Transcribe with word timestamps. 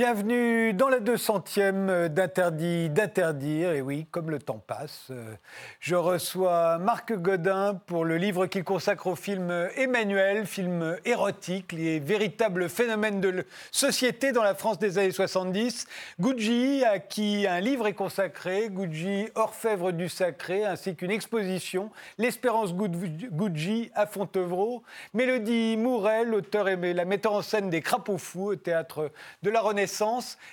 Bienvenue 0.00 0.72
dans 0.72 0.88
la 0.88 0.98
200e 0.98 2.08
d'Interdit 2.08 2.88
d'interdire. 2.88 3.72
Et 3.72 3.82
oui, 3.82 4.06
comme 4.10 4.30
le 4.30 4.38
temps 4.38 4.62
passe, 4.66 5.08
euh, 5.10 5.34
je 5.78 5.94
reçois 5.94 6.78
Marc 6.78 7.12
Godin 7.12 7.78
pour 7.84 8.06
le 8.06 8.16
livre 8.16 8.46
qu'il 8.46 8.64
consacre 8.64 9.08
au 9.08 9.14
film 9.14 9.52
Emmanuel, 9.76 10.46
film 10.46 10.96
érotique, 11.04 11.72
les 11.72 12.00
véritables 12.00 12.70
phénomènes 12.70 13.20
de 13.20 13.44
société 13.70 14.32
dans 14.32 14.42
la 14.42 14.54
France 14.54 14.78
des 14.78 14.96
années 14.96 15.10
70. 15.10 15.86
Gucci, 16.18 16.82
à 16.82 16.98
qui 16.98 17.46
un 17.46 17.60
livre 17.60 17.86
est 17.86 17.92
consacré, 17.92 18.70
Gucci, 18.70 19.28
orfèvre 19.34 19.92
du 19.92 20.08
sacré, 20.08 20.64
ainsi 20.64 20.96
qu'une 20.96 21.10
exposition, 21.10 21.90
L'Espérance 22.16 22.72
Gucci 22.74 23.90
à 23.94 24.06
Fontevraud. 24.06 24.82
Mélodie 25.12 25.76
Mouret, 25.76 26.24
l'auteur 26.24 26.70
et 26.70 26.94
la 26.94 27.04
metteur 27.04 27.34
en 27.34 27.42
scène 27.42 27.68
des 27.68 27.82
Crapauds 27.82 28.16
Fous 28.16 28.52
au 28.52 28.56
théâtre 28.56 29.10
de 29.42 29.50
la 29.50 29.60
Renaissance 29.60 29.89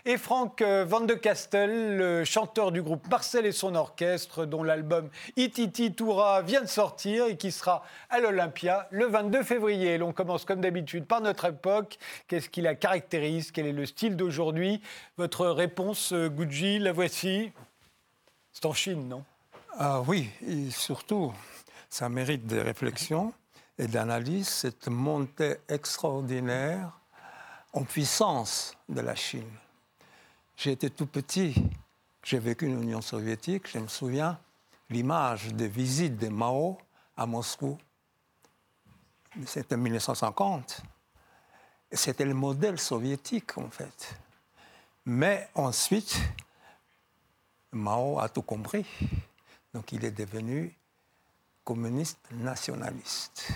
et 0.05 0.17
Franck 0.17 0.61
euh, 0.61 0.83
Van 0.83 1.01
de 1.01 1.13
Castel, 1.13 1.97
le 1.97 2.25
chanteur 2.25 2.71
du 2.71 2.81
groupe 2.81 3.07
Marcel 3.07 3.45
et 3.45 3.51
son 3.51 3.75
orchestre, 3.75 4.45
dont 4.45 4.63
l'album 4.63 5.09
Ititi 5.35 5.93
Toura 5.93 6.41
vient 6.41 6.61
de 6.61 6.67
sortir 6.67 7.25
et 7.25 7.37
qui 7.37 7.51
sera 7.51 7.83
à 8.09 8.19
l'Olympia 8.19 8.87
le 8.89 9.05
22 9.05 9.43
février. 9.43 9.97
L'on 9.97 10.11
commence 10.11 10.43
comme 10.43 10.61
d'habitude 10.61 11.05
par 11.05 11.21
notre 11.21 11.45
époque. 11.45 11.99
Qu'est-ce 12.27 12.49
qui 12.49 12.61
la 12.61 12.73
caractérise? 12.73 13.51
Quel 13.51 13.67
est 13.67 13.73
le 13.73 13.85
style 13.85 14.15
d'aujourd'hui? 14.15 14.81
Votre 15.17 15.47
réponse, 15.47 16.13
euh, 16.13 16.29
Gucci, 16.29 16.79
la 16.79 16.91
voici. 16.91 17.51
C'est 18.51 18.65
en 18.65 18.73
Chine, 18.73 19.07
non? 19.07 19.23
Ah 19.77 20.01
Oui, 20.07 20.29
et 20.47 20.71
surtout, 20.71 21.31
ça 21.89 22.09
mérite 22.09 22.47
des 22.47 22.61
réflexions 22.61 23.33
et 23.77 23.87
d'analyse, 23.87 24.47
cette 24.47 24.87
montée 24.87 25.57
extraordinaire 25.69 26.99
en 27.73 27.83
puissance 27.83 28.75
de 28.89 29.01
la 29.01 29.15
Chine. 29.15 29.51
J'ai 30.55 30.71
été 30.71 30.89
tout 30.89 31.05
petit, 31.05 31.53
j'ai 32.23 32.39
vécu 32.39 32.65
une 32.65 32.81
Union 32.81 33.01
soviétique, 33.01 33.69
je 33.69 33.79
me 33.79 33.87
souviens 33.87 34.39
l'image 34.89 35.53
des 35.53 35.67
visites 35.67 36.17
de 36.17 36.29
Mao 36.29 36.77
à 37.15 37.25
Moscou. 37.25 37.77
C'était 39.45 39.75
en 39.75 39.79
1950. 39.79 40.81
C'était 41.91 42.25
le 42.25 42.33
modèle 42.33 42.79
soviétique, 42.79 43.57
en 43.57 43.69
fait. 43.69 44.15
Mais 45.05 45.47
ensuite, 45.55 46.17
Mao 47.71 48.19
a 48.19 48.29
tout 48.29 48.41
compris. 48.41 48.85
Donc 49.73 49.91
il 49.91 50.03
est 50.03 50.11
devenu 50.11 50.75
communiste 51.63 52.19
nationaliste. 52.31 53.47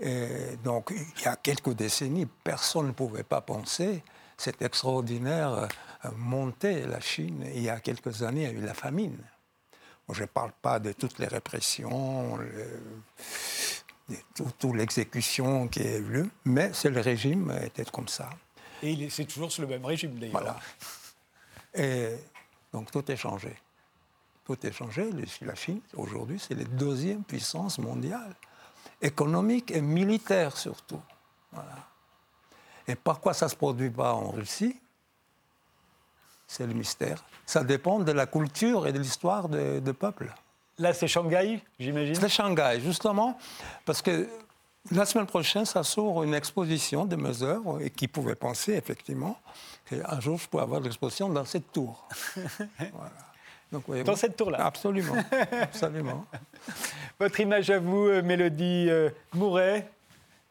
Et 0.00 0.56
donc, 0.62 0.92
il 0.92 1.22
y 1.22 1.26
a 1.26 1.36
quelques 1.36 1.72
décennies, 1.72 2.26
personne 2.44 2.88
ne 2.88 2.92
pouvait 2.92 3.24
pas 3.24 3.40
penser 3.40 4.02
cette 4.36 4.62
extraordinaire 4.62 5.68
euh, 6.04 6.10
montée 6.16 6.82
de 6.82 6.86
la 6.86 7.00
Chine. 7.00 7.44
Il 7.54 7.62
y 7.62 7.68
a 7.68 7.80
quelques 7.80 8.22
années, 8.22 8.44
il 8.44 8.52
y 8.52 8.56
a 8.56 8.58
eu 8.58 8.64
la 8.64 8.74
famine. 8.74 9.18
Je 10.10 10.22
ne 10.22 10.26
parle 10.26 10.52
pas 10.62 10.78
de 10.78 10.92
toutes 10.92 11.18
les 11.18 11.26
répressions, 11.26 12.36
le, 12.36 12.80
toute, 14.34 14.74
l'exécution 14.74 15.68
qui 15.68 15.80
est 15.80 15.98
eu, 15.98 16.30
mais 16.46 16.70
c'est 16.72 16.88
le 16.88 17.00
régime 17.00 17.52
était 17.62 17.84
comme 17.84 18.08
ça. 18.08 18.30
Et 18.82 19.10
c'est 19.10 19.26
toujours 19.26 19.50
le 19.58 19.66
même 19.66 19.84
régime, 19.84 20.18
d'ailleurs. 20.18 20.32
Voilà. 20.32 20.60
Et 21.74 22.16
donc 22.72 22.90
tout 22.90 23.10
est 23.10 23.16
changé. 23.16 23.54
Tout 24.46 24.66
est 24.66 24.72
changé. 24.72 25.10
La 25.42 25.54
Chine, 25.54 25.80
aujourd'hui, 25.94 26.38
c'est 26.38 26.54
la 26.54 26.64
deuxième 26.64 27.22
puissance 27.22 27.78
mondiale 27.78 28.34
économique 29.00 29.70
et 29.70 29.80
militaire 29.80 30.56
surtout. 30.56 31.00
Et 32.86 32.94
pourquoi 32.94 33.34
ça 33.34 33.46
ne 33.46 33.50
se 33.50 33.56
produit 33.56 33.90
pas 33.90 34.14
en 34.14 34.30
Russie? 34.30 34.76
C'est 36.46 36.66
le 36.66 36.72
mystère. 36.72 37.22
Ça 37.44 37.62
dépend 37.62 37.98
de 37.98 38.12
la 38.12 38.26
culture 38.26 38.86
et 38.86 38.92
de 38.92 38.98
l'histoire 38.98 39.48
de, 39.48 39.92
peuple. 39.92 40.32
Là, 40.78 40.94
c'est 40.94 41.08
Shanghai, 41.08 41.62
j'imagine 41.78 42.14
C'est 42.14 42.28
Shanghai, 42.28 42.80
justement, 42.80 43.36
parce 43.84 44.00
que 44.00 44.28
la 44.90 45.04
semaine 45.04 45.26
prochaine, 45.26 45.66
ça 45.66 45.82
s'ouvre 45.82 46.22
une 46.22 46.34
exposition 46.34 47.04
de 47.04 47.16
mes 47.16 47.42
œuvres 47.42 47.82
et 47.82 47.90
qui 47.90 48.08
pouvait 48.08 48.36
penser, 48.36 48.72
effectivement, 48.74 49.38
qu'un 49.84 50.20
jour, 50.20 50.38
je 50.38 50.48
pourrais 50.48 50.62
avoir 50.62 50.80
l'exposition 50.80 51.28
dans 51.28 51.44
cette 51.44 51.70
tour. 51.72 52.08
voilà. 52.36 53.27
Dans 53.70 54.16
cette 54.16 54.36
tour-là 54.36 54.64
Absolument. 54.64 55.14
absolument. 55.62 56.24
Votre 57.20 57.40
image 57.40 57.70
à 57.70 57.78
vous, 57.78 58.06
euh, 58.06 58.22
Mélodie 58.22 58.86
euh, 58.88 59.10
Mouret, 59.34 59.86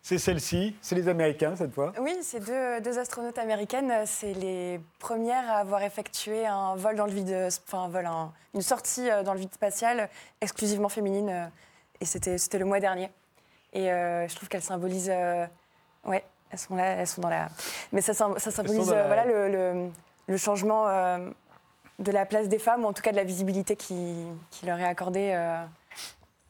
c'est 0.03 0.19
celle-ci, 0.19 0.75
c'est 0.81 0.95
les 0.95 1.07
Américains 1.07 1.55
cette 1.55 1.73
fois 1.73 1.93
Oui, 1.99 2.15
c'est 2.21 2.39
deux, 2.39 2.99
astronautes 2.99 3.39
américaines. 3.39 3.91
C'est 4.05 4.33
les 4.33 4.79
premières 4.99 5.49
à 5.49 5.57
avoir 5.57 5.81
effectué 5.81 6.45
un 6.45 6.75
vol 6.75 6.95
dans 6.95 7.05
le 7.05 7.11
vide, 7.11 7.49
enfin 7.65 7.83
un 7.83 7.87
vol, 7.89 8.07
une 8.53 8.61
sortie 8.61 9.09
euh, 9.09 9.23
dans 9.23 9.33
le 9.33 9.39
vide 9.39 9.53
spatial 9.53 10.09
exclusivement 10.39 10.89
féminine. 10.89 11.51
Et 11.99 12.05
c'était, 12.05 12.37
c'était 12.37 12.59
le 12.59 12.65
mois 12.65 12.79
dernier. 12.79 13.09
Et 13.73 13.87
je 13.87 14.35
trouve 14.35 14.47
qu'elles 14.49 14.61
symbolisent. 14.61 15.11
ouais, 16.05 16.23
elles 16.51 16.59
sont 16.59 16.75
là, 16.75 16.85
elles 16.85 17.07
sont 17.07 17.21
dans 17.21 17.29
la. 17.29 17.49
Mais 17.91 18.01
ça, 18.01 18.13
ça 18.13 18.51
symbolise 18.51 18.87
voilà, 18.87 19.25
le, 19.25 19.89
le, 20.27 20.37
changement 20.37 20.87
de 21.99 22.11
la 22.11 22.25
place 22.25 22.47
des 22.47 22.59
femmes, 22.59 22.83
ou 22.83 22.87
en 22.87 22.93
tout 22.93 23.01
cas 23.01 23.11
de 23.11 23.15
la 23.15 23.23
visibilité 23.23 23.75
qui, 23.75 24.25
leur 24.65 24.79
est 24.79 24.85
accordée 24.85 25.31
euh, 25.33 25.63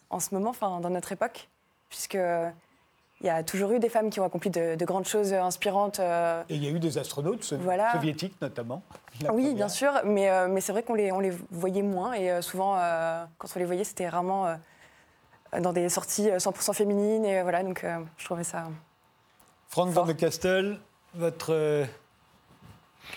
en 0.10 0.20
ce 0.20 0.34
moment, 0.34 0.50
enfin, 0.50 0.80
dans 0.82 0.90
notre 0.90 1.12
époque, 1.12 1.48
puisque 1.90 2.18
il 3.22 3.26
y 3.26 3.30
a 3.30 3.44
toujours 3.44 3.72
eu 3.72 3.80
des 3.80 3.90
femmes 3.90 4.10
qui 4.10 4.20
ont 4.20 4.26
accompli 4.26 4.50
de, 4.50 4.86
grandes 4.86 5.08
choses 5.08 5.34
inspirantes. 5.34 6.00
Euh, 6.00 6.44
Et 6.50 6.56
il 6.56 6.64
y 6.64 6.68
a 6.68 6.70
eu 6.70 6.80
des 6.80 6.98
astronautes 6.98 7.44
soviétiques 7.44 8.40
notamment. 8.42 8.84
Oui, 9.32 9.54
bien 9.54 9.70
sûr, 9.70 9.92
mais, 10.04 10.30
euh, 10.30 10.48
mais 10.50 10.62
c'est 10.62 10.72
vrai 10.72 10.84
qu'on 10.84 10.94
les, 10.94 11.12
on 11.12 11.20
les 11.20 11.32
voyait 11.50 11.82
moins 11.82 12.14
et 12.14 12.42
souvent, 12.42 12.76
quand 13.38 13.48
on 13.56 13.60
les 13.60 13.66
voyait, 13.66 13.86
c'était 13.86 14.08
vraiment 14.08 14.56
dans 15.58 15.72
des 15.72 15.88
sorties 15.90 16.28
100% 16.28 16.74
féminines. 16.74 17.26
Et 17.26 17.42
voilà, 17.42 17.64
donc 17.64 17.86
je 18.18 18.26
trouvais 18.26 18.44
ça. 18.44 18.66
Franck 19.70 19.90
Van 19.90 20.06
de 20.06 20.14
Castel, 20.14 20.80
votre 21.16 21.88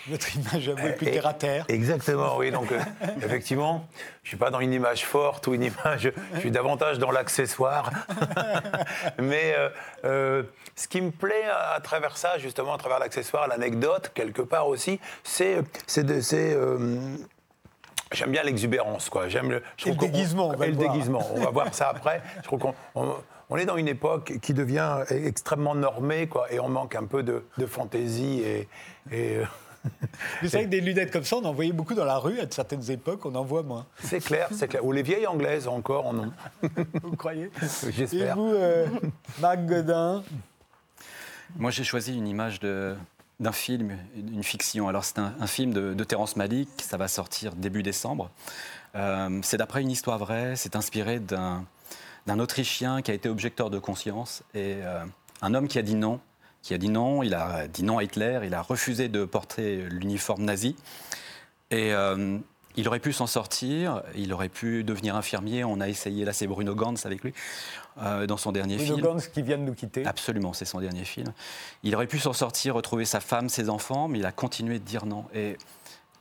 votre 0.07 0.35
image 0.35 0.69
à 0.69 0.73
vous 0.73 0.87
est 0.87 0.93
plus 0.93 1.05
terre 1.05 1.27
à 1.27 1.33
terre. 1.33 1.65
Exactement, 1.67 2.37
oui. 2.37 2.51
Donc, 2.51 2.71
euh, 2.71 2.79
effectivement, 3.17 3.85
je 4.23 4.27
ne 4.27 4.29
suis 4.29 4.37
pas 4.37 4.49
dans 4.49 4.59
une 4.59 4.73
image 4.73 5.05
forte 5.05 5.47
ou 5.47 5.53
une 5.53 5.63
image. 5.63 6.11
Je 6.33 6.39
suis 6.39 6.51
davantage 6.51 6.97
dans 6.97 7.11
l'accessoire. 7.11 7.91
Mais 9.19 9.53
euh, 9.55 9.69
euh, 10.05 10.43
ce 10.75 10.87
qui 10.87 11.01
me 11.01 11.11
plaît 11.11 11.45
à, 11.75 11.79
travers 11.81 12.17
ça, 12.17 12.37
justement, 12.39 12.73
à 12.73 12.77
travers 12.77 12.99
l'accessoire, 12.99 13.47
l'anecdote, 13.47 14.11
quelque 14.13 14.41
part 14.41 14.67
aussi, 14.67 14.99
c'est. 15.23 15.61
J'aime 18.13 18.31
bien 18.31 18.43
l'exubérance, 18.43 19.09
quoi. 19.09 19.29
J'aime 19.29 19.51
le, 19.51 19.63
le 19.85 19.95
déguisement. 19.95 20.49
On, 20.49 20.57
va 20.57 20.67
le, 20.67 20.73
déguisement. 20.73 21.25
On 21.33 21.39
va 21.39 21.49
voir 21.49 21.73
ça 21.73 21.87
après. 21.87 22.21
Je 22.39 22.43
trouve 22.43 22.59
qu'on 22.59 22.75
on, 23.49 23.57
est 23.57 23.63
dans 23.63 23.77
une 23.77 23.87
époque 23.87 24.33
qui 24.41 24.53
devient 24.53 24.97
extrêmement 25.09 25.75
normée, 25.75 26.27
quoi, 26.27 26.51
et 26.51 26.59
on 26.59 26.67
manque 26.67 26.95
un 26.95 27.05
peu 27.05 27.23
de, 27.23 27.43
fantaisie 27.67 28.41
et, 28.41 28.67
et 29.13 29.39
c'est 30.41 30.51
vrai 30.51 30.65
que 30.65 30.69
des 30.69 30.81
lunettes 30.81 31.11
comme 31.11 31.23
ça, 31.23 31.37
on 31.37 31.45
en 31.45 31.53
voyait 31.53 31.71
beaucoup 31.71 31.93
dans 31.93 32.05
la 32.05 32.17
rue 32.17 32.39
à 32.39 32.45
certaines 32.49 32.89
époques, 32.91 33.25
on 33.25 33.35
en 33.35 33.43
voit 33.43 33.63
moins. 33.63 33.85
C'est 34.03 34.19
clair, 34.19 34.49
c'est 34.51 34.67
clair. 34.67 34.85
Ou 34.85 34.91
les 34.91 35.03
vieilles 35.03 35.27
anglaises 35.27 35.67
encore 35.67 36.07
en 36.07 36.17
ont. 36.17 36.31
Vous 37.03 37.15
croyez? 37.15 37.49
J'espère. 37.89 38.31
Et 38.31 38.33
vous, 38.35 38.47
euh, 38.47 38.87
Marc 39.39 39.65
Godin? 39.65 40.23
Moi, 41.57 41.71
j'ai 41.71 41.83
choisi 41.83 42.15
une 42.15 42.27
image 42.27 42.59
de, 42.59 42.95
d'un 43.39 43.51
film, 43.51 43.97
une 44.15 44.43
fiction. 44.43 44.87
Alors, 44.87 45.03
c'est 45.03 45.19
un, 45.19 45.47
film 45.47 45.73
de, 45.73 45.93
de, 45.93 46.03
Terrence 46.03 46.35
Malick, 46.35 46.69
ça 46.81 46.97
va 46.97 47.07
sortir 47.07 47.53
début 47.55 47.83
décembre. 47.83 48.29
Euh, 48.95 49.39
c'est 49.41 49.57
d'après 49.57 49.81
une 49.81 49.91
histoire 49.91 50.17
vraie, 50.17 50.55
c'est 50.55 50.75
inspiré 50.75 51.19
d'un, 51.19 51.65
d'un 52.27 52.39
Autrichien 52.39 53.01
qui 53.01 53.11
a 53.11 53.13
été 53.13 53.29
objecteur 53.29 53.69
de 53.69 53.79
conscience 53.79 54.43
et 54.53 54.75
euh, 54.83 55.03
un 55.41 55.53
homme 55.53 55.67
qui 55.67 55.79
a 55.79 55.81
dit 55.81 55.95
non 55.95 56.19
qui 56.61 56.73
a 56.73 56.77
dit 56.77 56.89
non. 56.89 57.23
Il 57.23 57.33
a 57.33 57.67
dit 57.67 57.83
non 57.83 57.97
à 57.97 58.03
Hitler. 58.03 58.41
Il 58.43 58.53
a 58.53 58.61
refusé 58.61 59.09
de 59.09 59.25
porter 59.25 59.83
l'uniforme 59.89 60.43
nazi. 60.43 60.75
Et 61.69 61.93
euh, 61.93 62.37
il 62.75 62.87
aurait 62.87 62.99
pu 62.99 63.13
s'en 63.13 63.27
sortir. 63.27 64.03
Il 64.15 64.33
aurait 64.33 64.49
pu 64.49 64.83
devenir 64.83 65.15
infirmier. 65.15 65.63
On 65.63 65.79
a 65.79 65.89
essayé. 65.89 66.25
Là, 66.25 66.33
c'est 66.33 66.47
Bruno 66.47 66.75
Gantz 66.75 67.05
avec 67.05 67.23
lui 67.23 67.33
euh, 68.01 68.27
dans 68.27 68.37
son 68.37 68.51
dernier 68.51 68.77
film. 68.77 68.99
Bruno 68.99 69.13
Gantz 69.13 69.27
qui 69.27 69.41
vient 69.41 69.57
de 69.57 69.63
nous 69.63 69.75
quitter. 69.75 70.05
Absolument, 70.05 70.53
c'est 70.53 70.65
son 70.65 70.79
dernier 70.79 71.05
film. 71.05 71.33
Il 71.83 71.95
aurait 71.95 72.07
pu 72.07 72.19
s'en 72.19 72.33
sortir, 72.33 72.75
retrouver 72.75 73.05
sa 73.05 73.19
femme, 73.19 73.49
ses 73.49 73.69
enfants, 73.69 74.07
mais 74.07 74.19
il 74.19 74.25
a 74.25 74.31
continué 74.31 74.79
de 74.79 74.85
dire 74.85 75.05
non. 75.05 75.25
Et 75.33 75.57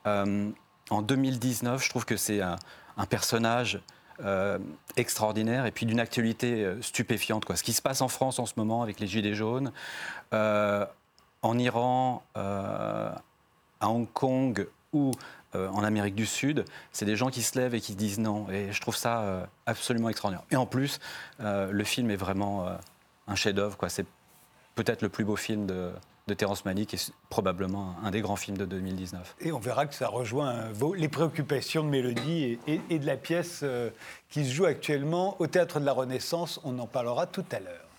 euh, 0.06 0.50
en 0.90 1.02
2019, 1.02 1.84
je 1.84 1.90
trouve 1.90 2.04
que 2.04 2.16
c'est 2.16 2.40
un, 2.40 2.56
un 2.96 3.06
personnage 3.06 3.81
euh, 4.25 4.58
extraordinaire 4.96 5.67
et 5.67 5.70
puis 5.70 5.87
d'une 5.87 6.00
actualité 6.00 6.64
euh, 6.64 6.82
stupéfiante. 6.82 7.44
Quoi. 7.44 7.56
Ce 7.56 7.62
qui 7.62 7.72
se 7.72 7.81
passe 7.81 8.00
en 8.02 8.08
France 8.08 8.38
en 8.38 8.46
ce 8.46 8.55
moment 8.56 8.82
avec 8.82 9.00
les 9.00 9.06
Gilets 9.06 9.34
jaunes, 9.34 9.72
euh, 10.34 10.84
en 11.43 11.58
Iran, 11.58 12.22
à 12.34 13.22
Hong 13.81 14.06
Kong 14.12 14.69
ou 14.93 15.12
en 15.55 15.82
Amérique 15.82 16.14
du 16.14 16.26
Sud, 16.26 16.67
c'est 16.93 17.06
des 17.06 17.17
gens 17.17 17.31
qui 17.31 17.40
se 17.40 17.58
lèvent 17.58 17.75
et 17.75 17.81
qui 17.81 17.94
disent 17.94 18.19
non. 18.19 18.46
Et 18.50 18.72
je 18.72 18.81
trouve 18.82 18.94
ça 18.94 19.49
absolument 19.64 20.11
extraordinaire. 20.11 20.44
Et 20.50 20.56
en 20.56 20.66
plus, 20.66 21.00
le 21.38 21.82
film 21.84 22.11
est 22.11 22.16
vraiment 22.16 22.69
un 23.26 23.34
chef-d'œuvre. 23.34 23.78
C'est 23.88 24.05
peut-être 24.75 25.00
le 25.00 25.08
plus 25.08 25.25
beau 25.25 25.37
film 25.37 25.64
de, 25.64 25.93
de 26.31 26.35
Terrence 26.35 26.65
Malick 26.65 26.94
est 26.94 27.12
probablement 27.29 27.97
un 28.03 28.11
des 28.11 28.21
grands 28.21 28.37
films 28.37 28.56
de 28.56 28.65
2019. 28.65 29.37
Et 29.41 29.53
on 29.53 29.59
verra 29.59 29.87
que 29.87 29.94
ça 29.94 30.09
rejoint 30.09 30.69
les 30.97 31.09
préoccupations 31.09 31.85
de 31.85 31.88
Mélodie 31.88 32.59
et, 32.67 32.81
et 32.88 32.99
de 32.99 33.06
la 33.06 33.17
pièce 33.17 33.65
qui 34.31 34.47
se 34.47 34.53
joue 34.53 34.65
actuellement 34.65 35.37
au 35.41 35.47
Théâtre 35.47 35.81
de 35.81 35.85
la 35.85 35.93
Renaissance. 35.93 36.61
On 36.65 36.79
en 36.79 36.87
parlera 36.87 37.27
tout 37.27 37.44
à 37.50 37.59
l'heure. 37.59 37.89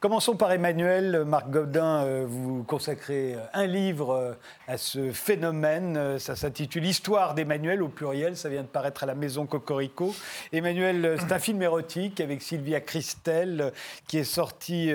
Commençons 0.00 0.34
par 0.34 0.50
Emmanuel. 0.50 1.24
Marc 1.26 1.50
Godin, 1.50 2.04
euh, 2.06 2.24
vous 2.26 2.62
consacrez 2.62 3.34
euh, 3.34 3.40
un 3.52 3.66
livre 3.66 4.14
euh, 4.14 4.32
à 4.66 4.78
ce 4.78 5.12
phénomène. 5.12 6.18
Ça 6.18 6.36
s'intitule 6.36 6.86
Histoire 6.86 7.34
d'Emmanuel 7.34 7.82
au 7.82 7.88
pluriel. 7.88 8.34
Ça 8.34 8.48
vient 8.48 8.62
de 8.62 8.66
paraître 8.66 9.02
à 9.02 9.06
la 9.06 9.14
Maison 9.14 9.44
Cocorico. 9.44 10.14
Emmanuel, 10.54 11.18
c'est 11.20 11.32
un 11.32 11.38
film 11.38 11.60
érotique 11.60 12.18
avec 12.22 12.40
Sylvia 12.40 12.80
Christel 12.80 13.74
qui 14.06 14.16
est 14.16 14.24
sorti 14.24 14.90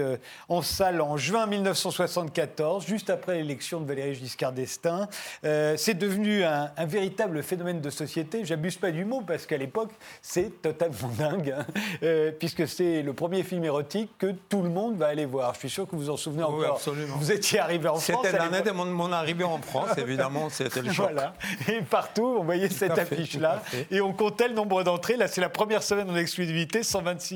en 0.49 0.63
salle 0.63 1.01
en 1.01 1.17
juin 1.17 1.45
1974, 1.45 2.87
juste 2.87 3.11
après 3.11 3.35
l'élection 3.35 3.81
de 3.81 3.85
Valéry 3.85 4.15
Giscard 4.15 4.53
d'Estaing. 4.53 5.07
C'est 5.43 5.97
devenu 5.97 6.43
un, 6.43 6.71
véritable 6.85 7.43
phénomène 7.43 7.81
de 7.81 7.89
société. 7.89 8.45
J'abuse 8.45 8.77
pas 8.77 8.91
du 8.91 9.05
mot 9.05 9.21
parce 9.21 9.45
qu'à 9.45 9.57
l'époque, 9.57 9.91
c'est 10.21 10.61
totalement 10.61 11.09
dingue, 11.17 11.53
hein. 11.57 12.31
puisque 12.39 12.67
c'est 12.67 13.01
le 13.01 13.13
premier 13.13 13.43
film 13.43 13.63
érotique 13.65 14.11
que 14.17 14.33
tout 14.49 14.61
le 14.61 14.69
monde 14.69 14.94
va 14.95 15.07
aller 15.07 15.25
voir. 15.25 15.53
Je 15.53 15.59
suis 15.59 15.69
sûr 15.69 15.85
que 15.85 15.95
vous 15.95 16.03
vous 16.03 16.09
en 16.09 16.17
souvenez 16.17 16.43
encore. 16.43 16.59
Oui, 16.59 16.65
absolument. 16.65 17.15
Vous 17.17 17.31
étiez 17.31 17.59
arrivé 17.59 17.87
en 17.87 17.95
France. 17.95 18.23
C'était 18.23 18.37
l'année 18.37 18.61
de 18.61 18.71
mon, 18.71 19.11
arrivée 19.11 19.43
en 19.43 19.61
France, 19.61 19.97
évidemment, 19.97 20.49
c'était 20.49 20.81
le 20.81 20.91
choc. 20.93 21.11
Voilà. 21.11 21.33
Et 21.67 21.81
partout, 21.81 22.37
on 22.39 22.43
voyait 22.43 22.69
cette 22.69 22.97
affiche-là. 22.97 23.61
Et 23.91 24.01
on 24.01 24.13
comptait 24.13 24.47
le 24.47 24.53
nombre 24.53 24.83
d'entrées. 24.83 25.17
Là, 25.17 25.27
c'est 25.27 25.41
la 25.41 25.49
première 25.49 25.83
semaine 25.83 26.09
en 26.09 26.15
exclusivité, 26.15 26.83
126 26.83 27.35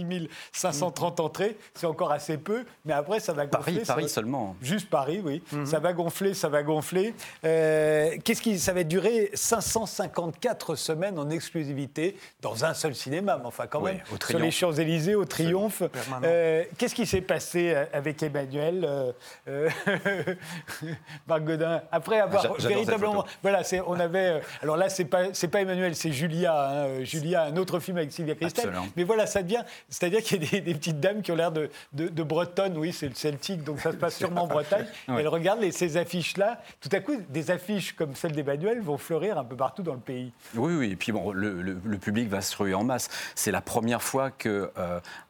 530 0.51 1.19
entrées. 1.19 1.57
C'est 1.73 1.87
encore 1.87 2.11
assez 2.11 2.37
peu, 2.37 2.65
mais 2.85 2.93
après, 2.93 3.19
ça 3.19 3.33
va 3.33 3.45
gonfler. 3.45 3.73
Paris, 3.73 3.85
Paris 3.85 4.09
seulement. 4.09 4.55
Juste 4.61 4.89
Paris, 4.89 5.21
oui. 5.23 5.41
Mhm. 5.51 5.65
Ça 5.65 5.79
va 5.79 5.93
gonfler, 5.93 6.33
ça 6.33 6.49
va 6.49 6.63
gonfler. 6.63 7.13
Euh, 7.43 8.15
qu'est-ce 8.23 8.41
qui, 8.41 8.59
ça 8.59 8.73
va 8.73 8.83
durer 8.83 9.31
554 9.33 10.75
semaines 10.75 11.19
en 11.19 11.29
exclusivité 11.29 12.17
dans 12.41 12.65
un 12.65 12.73
seul 12.73 12.95
cinéma, 12.95 13.37
mais 13.37 13.45
enfin 13.45 13.67
quand 13.67 13.81
même, 13.81 13.99
sur 14.27 14.39
les 14.39 14.51
Champs-Élysées, 14.51 15.15
au 15.15 15.25
Triomphe. 15.25 15.83
Euh, 16.23 16.63
qu'est-ce 16.77 16.95
qui 16.95 17.05
s'est 17.05 17.21
passé 17.21 17.48
euh, 17.55 17.85
avec 17.93 18.21
Emmanuel, 18.23 18.85
euh, 18.85 19.11
euh 19.47 19.69
Marc 21.27 21.43
Godin, 21.43 21.81
après 21.91 22.19
avoir 22.19 22.57
véritablement, 22.59 23.25
voilà, 23.41 23.61
on 23.87 23.99
avait, 23.99 24.41
on 24.63 24.75
là 24.75 24.89
c'est 24.89 25.05
pas 25.05 25.33
c'est 25.33 25.47
pas 25.47 25.61
Emmanuel, 25.61 25.95
c'est 25.95 26.11
Julia, 26.11 26.69
hein, 26.69 27.03
Julia, 27.03 27.43
un 27.45 27.57
autre 27.57 27.79
film 27.79 27.97
avec 27.97 28.11
Sylvia 28.11 28.35
Christel, 28.35 28.71
mais 28.95 29.03
voilà, 29.03 29.25
ça 29.25 29.43
devient, 29.43 29.63
c'est-à-dire 29.89 30.21
qu'il 30.21 30.43
y 30.43 30.57
a 30.57 30.59
des, 30.61 30.73
petites 30.73 30.99
dames 30.99 31.21
qui 31.21 31.31
ont 31.31 31.35
l'air 31.35 31.51
de, 31.51 31.69
de, 31.93 32.23
bretonnes, 32.23 32.77
oui, 32.77 32.93
c'est 32.93 33.07
le 33.07 33.15
celtique, 33.15 33.63
donc 33.63 33.79
ça 33.79 33.91
se 33.91 33.97
passe 33.97 34.15
sûrement 34.17 34.43
en 34.43 34.47
Bretagne. 34.47 34.85
Elles 35.07 35.27
regardent 35.27 35.61
les, 35.61 35.71
ces 35.71 35.97
affiches 35.97 36.37
là, 36.37 36.61
tout 36.81 36.89
à 36.91 36.99
coup, 36.99 37.15
des 37.29 37.51
affiches 37.51 37.93
comme 37.93 38.15
celle 38.15 38.33
d'Emmanuel 38.33 38.81
vont 38.81 38.97
fleurir 38.97 39.37
un 39.37 39.43
peu 39.43 39.55
partout 39.55 39.83
dans 39.83 39.93
le 39.93 39.99
pays. 39.99 40.31
Oui, 40.55 40.73
oui, 40.75 40.91
et 40.91 40.95
puis 40.95 41.11
bon, 41.11 41.31
le, 41.31 41.61
le, 41.61 41.97
public 41.97 42.29
va 42.29 42.41
se 42.41 42.55
ruer 42.55 42.73
en 42.73 42.83
masse. 42.83 43.09
C'est 43.35 43.51
la 43.51 43.61
première 43.61 44.01
fois 44.01 44.31
que 44.31 44.71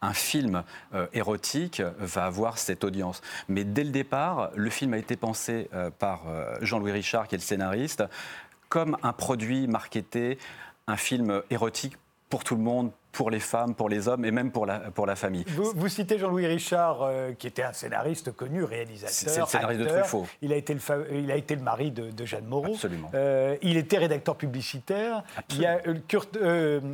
un 0.02 0.12
film 0.12 0.62
érotique 1.12 1.82
va 2.10 2.24
avoir 2.26 2.58
cette 2.58 2.84
audience. 2.84 3.22
Mais 3.48 3.64
dès 3.64 3.84
le 3.84 3.90
départ, 3.90 4.50
le 4.54 4.70
film 4.70 4.94
a 4.94 4.98
été 4.98 5.16
pensé 5.16 5.68
euh, 5.74 5.90
par 5.90 6.24
euh, 6.28 6.56
Jean-Louis 6.60 6.92
Richard, 6.92 7.28
qui 7.28 7.34
est 7.34 7.38
le 7.38 7.42
scénariste, 7.42 8.04
comme 8.68 8.96
un 9.02 9.12
produit 9.12 9.66
marketé, 9.66 10.38
un 10.86 10.96
film 10.96 11.42
érotique 11.50 11.96
pour 12.28 12.44
tout 12.44 12.54
le 12.54 12.62
monde, 12.62 12.92
pour 13.10 13.28
les 13.30 13.40
femmes, 13.40 13.74
pour 13.74 13.88
les 13.88 14.06
hommes 14.06 14.24
et 14.24 14.30
même 14.30 14.52
pour 14.52 14.66
la, 14.66 14.78
pour 14.78 15.04
la 15.04 15.16
famille. 15.16 15.44
Vous, 15.48 15.88
citez 15.88 16.16
Jean-Louis 16.16 16.46
Richard, 16.46 17.02
euh, 17.02 17.32
qui 17.32 17.48
était 17.48 17.64
un 17.64 17.72
scénariste 17.72 18.30
connu, 18.30 18.62
réalisateur. 18.62 19.10
C'est 19.12 19.40
le 19.40 19.46
scénariste 19.46 19.80
de 19.80 19.86
Truffaut. 19.86 20.26
Il 20.40 20.52
a 20.52 20.56
été 20.56 20.72
le, 20.72 20.80
il 21.12 21.30
a 21.32 21.36
été 21.36 21.56
le 21.56 21.62
mari 21.62 21.90
de, 21.90 22.24
Jeanne 22.24 22.46
Moreau. 22.46 22.74
Absolument. 22.74 23.10
il 23.62 23.76
était 23.76 23.98
rédacteur 23.98 24.36
publicitaire. 24.36 25.24
Il 25.50 25.58
y 25.58 25.66
a 25.66 25.80
Kurt, 26.06 26.38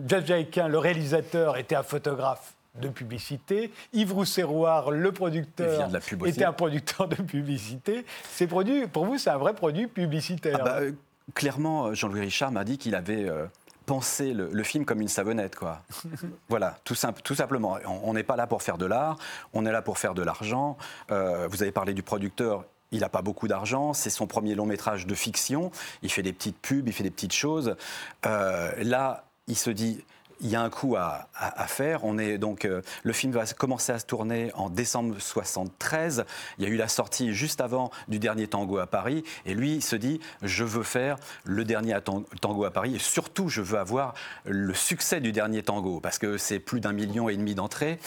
Jeff 0.09 0.25
le 0.27 0.79
réalisateur, 0.79 1.59
était 1.59 1.77
un 1.77 1.83
photographe 1.83 2.56
de 2.81 2.89
publicité. 2.89 3.71
Yves 3.93 4.13
Rousseroir, 4.13 4.91
le 4.91 5.13
producteur, 5.13 5.91
était 6.25 6.45
un 6.45 6.53
producteur 6.53 7.09
de 7.09 7.17
publicité. 7.17 8.05
Ces 8.31 8.47
produits, 8.47 8.87
pour 8.87 9.07
vous, 9.07 9.19
c'est 9.19 9.31
un 9.31 9.39
vrai 9.39 9.55
produit 9.55 9.87
publicitaire. 9.87 10.59
Ah 10.61 10.65
bah, 10.65 10.77
euh, 10.81 10.93
clairement, 11.35 11.95
Jean-Louis 11.95 12.21
Richard 12.21 12.53
m'a 12.53 12.65
dit 12.65 12.79
qu'il 12.79 12.95
avait 12.95 13.29
euh, 13.29 13.47
pensé 13.87 14.33
le, 14.33 14.63
film 14.63 14.85
comme 14.85 15.01
une 15.01 15.09
savonnette, 15.09 15.57
quoi. 15.57 15.83
voilà, 16.49 16.79
tout, 16.85 16.95
tout 17.25 17.35
simplement. 17.35 17.79
On 17.87 18.15
n'est 18.15 18.23
pas 18.23 18.37
là 18.37 18.47
pour 18.47 18.63
faire 18.63 18.79
de 18.79 18.87
l'art, 18.87 19.19
on 19.53 19.67
est 19.67 19.73
là 19.73 19.83
pour 19.83 19.99
faire 19.99 20.15
de 20.15 20.23
l'argent. 20.23 20.77
Euh, 21.11 21.49
vous 21.51 21.63
avez 21.63 21.73
parlé 21.73 21.95
du 21.95 22.03
producteur. 22.03 22.65
Il 22.93 23.01
n'a 23.01 23.09
pas 23.09 23.23
beaucoup 23.23 23.49
d'argent, 23.49 23.93
c'est 23.95 24.11
son 24.11 24.29
premier 24.29 24.55
long 24.55 24.65
métrage 24.65 25.07
de 25.07 25.15
fiction. 25.15 25.73
Il 26.03 26.11
fait 26.11 26.23
des 26.23 26.33
petites 26.33 26.59
pubs, 26.59 26.87
il 26.87 26.93
fait 26.93 27.03
des 27.03 27.11
petites 27.11 27.33
choses. 27.33 27.75
là, 28.23 29.25
il 29.49 29.57
se 29.57 29.71
dit, 29.71 30.05
il 30.41 30.49
y 30.49 30.57
a 30.57 30.63
un 30.63 30.71
coup 30.71 30.97
à, 30.97 31.29
faire. 31.67 32.05
On 32.05 32.19
est 32.19 32.39
donc 32.39 32.65
euh, 32.65 32.83
le 33.03 33.13
film 33.13 33.33
va 33.33 33.45
commencer 33.47 33.93
à 33.93 33.99
se 33.99 34.07
tourner 34.07 34.51
en 34.55 34.71
décembre 34.71 35.19
73. 35.19 36.25
Il 36.59 36.65
y 36.65 36.67
a 36.67 36.71
eu 36.71 36.77
la 36.77 36.89
sortie 36.89 37.33
juste 37.33 37.61
avant 37.61 37.91
du 38.09 38.19
dernier 38.19 38.47
Tango 38.47 38.79
à 38.79 38.87
Paris, 38.87 39.25
et 39.45 39.55
lui 39.55 39.77
il 39.77 39.83
se 39.83 39.97
dit 39.97 40.21
je 40.43 40.65
veux 40.65 40.83
faire 40.83 41.17
le 41.45 41.65
dernier 41.65 41.99
Tango 42.41 42.65
à 42.65 42.71
Paris, 42.71 42.97
et 42.97 42.99
surtout 42.99 43.49
je 43.49 43.63
veux 43.63 43.79
avoir 43.79 44.15
le 44.45 44.75
succès 44.75 45.21
du 45.21 45.33
dernier 45.33 45.63
Tango 45.63 46.01
parce 46.01 46.19
que 46.19 46.39
c'est 46.39 46.59
plus 46.59 46.81
d'un 46.81 46.93
million 46.93 47.29
et 47.29 47.37
demi 47.37 47.55
d'entrées. 47.55 47.99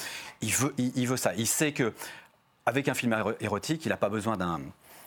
Il 0.41 0.51
veut, 0.51 1.17
ça. 1.17 1.33
Il 1.35 1.47
sait 1.47 1.73
que 1.73 1.93
avec 2.65 2.87
un 2.87 2.93
film 2.93 3.15
érotique, 3.41 3.85
il 3.85 3.89
n'a 3.89 3.97
pas 3.97 4.09
besoin 4.09 4.37
d'un 4.37 4.59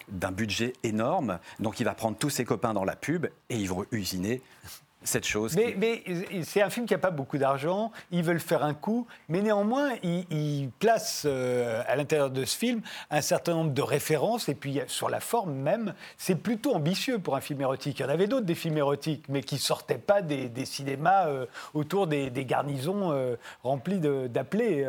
d'un 0.08 0.32
budget 0.32 0.74
énorme. 0.82 1.38
Donc 1.60 1.80
il 1.80 1.84
va 1.84 1.94
prendre 1.94 2.16
tous 2.18 2.28
ses 2.28 2.44
copains 2.44 2.74
dans 2.74 2.84
la 2.84 2.96
pub 2.96 3.26
et 3.48 3.56
ils 3.56 3.68
vont 3.68 3.86
usiner 3.92 4.42
cette 5.04 5.26
chose. 5.26 5.56
Mais, 5.56 5.74
mais 5.78 6.02
c'est 6.44 6.62
un 6.62 6.70
film 6.70 6.86
qui 6.86 6.94
n'a 6.94 6.98
pas 6.98 7.10
beaucoup 7.10 7.38
d'argent, 7.38 7.92
ils 8.10 8.22
veulent 8.22 8.40
faire 8.40 8.62
un 8.62 8.74
coup, 8.74 9.06
mais 9.28 9.40
néanmoins, 9.40 9.90
ils, 10.02 10.70
placent 10.78 11.24
euh, 11.26 11.82
à 11.86 11.96
l'intérieur 11.96 12.30
de 12.30 12.44
ce 12.44 12.56
film 12.56 12.80
un 13.10 13.20
certain 13.20 13.54
nombre 13.54 13.72
de 13.72 13.82
références, 13.82 14.48
et 14.48 14.54
puis 14.54 14.80
sur 14.86 15.08
la 15.08 15.20
forme 15.20 15.54
même, 15.54 15.94
c'est 16.16 16.34
plutôt 16.34 16.74
ambitieux 16.74 17.18
pour 17.18 17.36
un 17.36 17.40
film 17.40 17.60
érotique. 17.60 17.98
Il 18.00 18.02
y 18.02 18.04
en 18.04 18.08
avait 18.08 18.26
d'autres 18.26 18.46
des 18.46 18.54
films 18.54 18.78
érotiques, 18.78 19.24
mais 19.28 19.42
qui 19.42 19.56
ne 19.56 19.60
sortaient 19.60 19.98
pas 19.98 20.22
des, 20.22 20.50
cinémas 20.64 21.26
euh, 21.26 21.46
autour 21.74 22.06
des, 22.06 22.30
garnisons 22.44 23.12
euh, 23.12 23.36
remplies 23.62 23.82
remplies 23.82 24.28
d'appelés. 24.28 24.86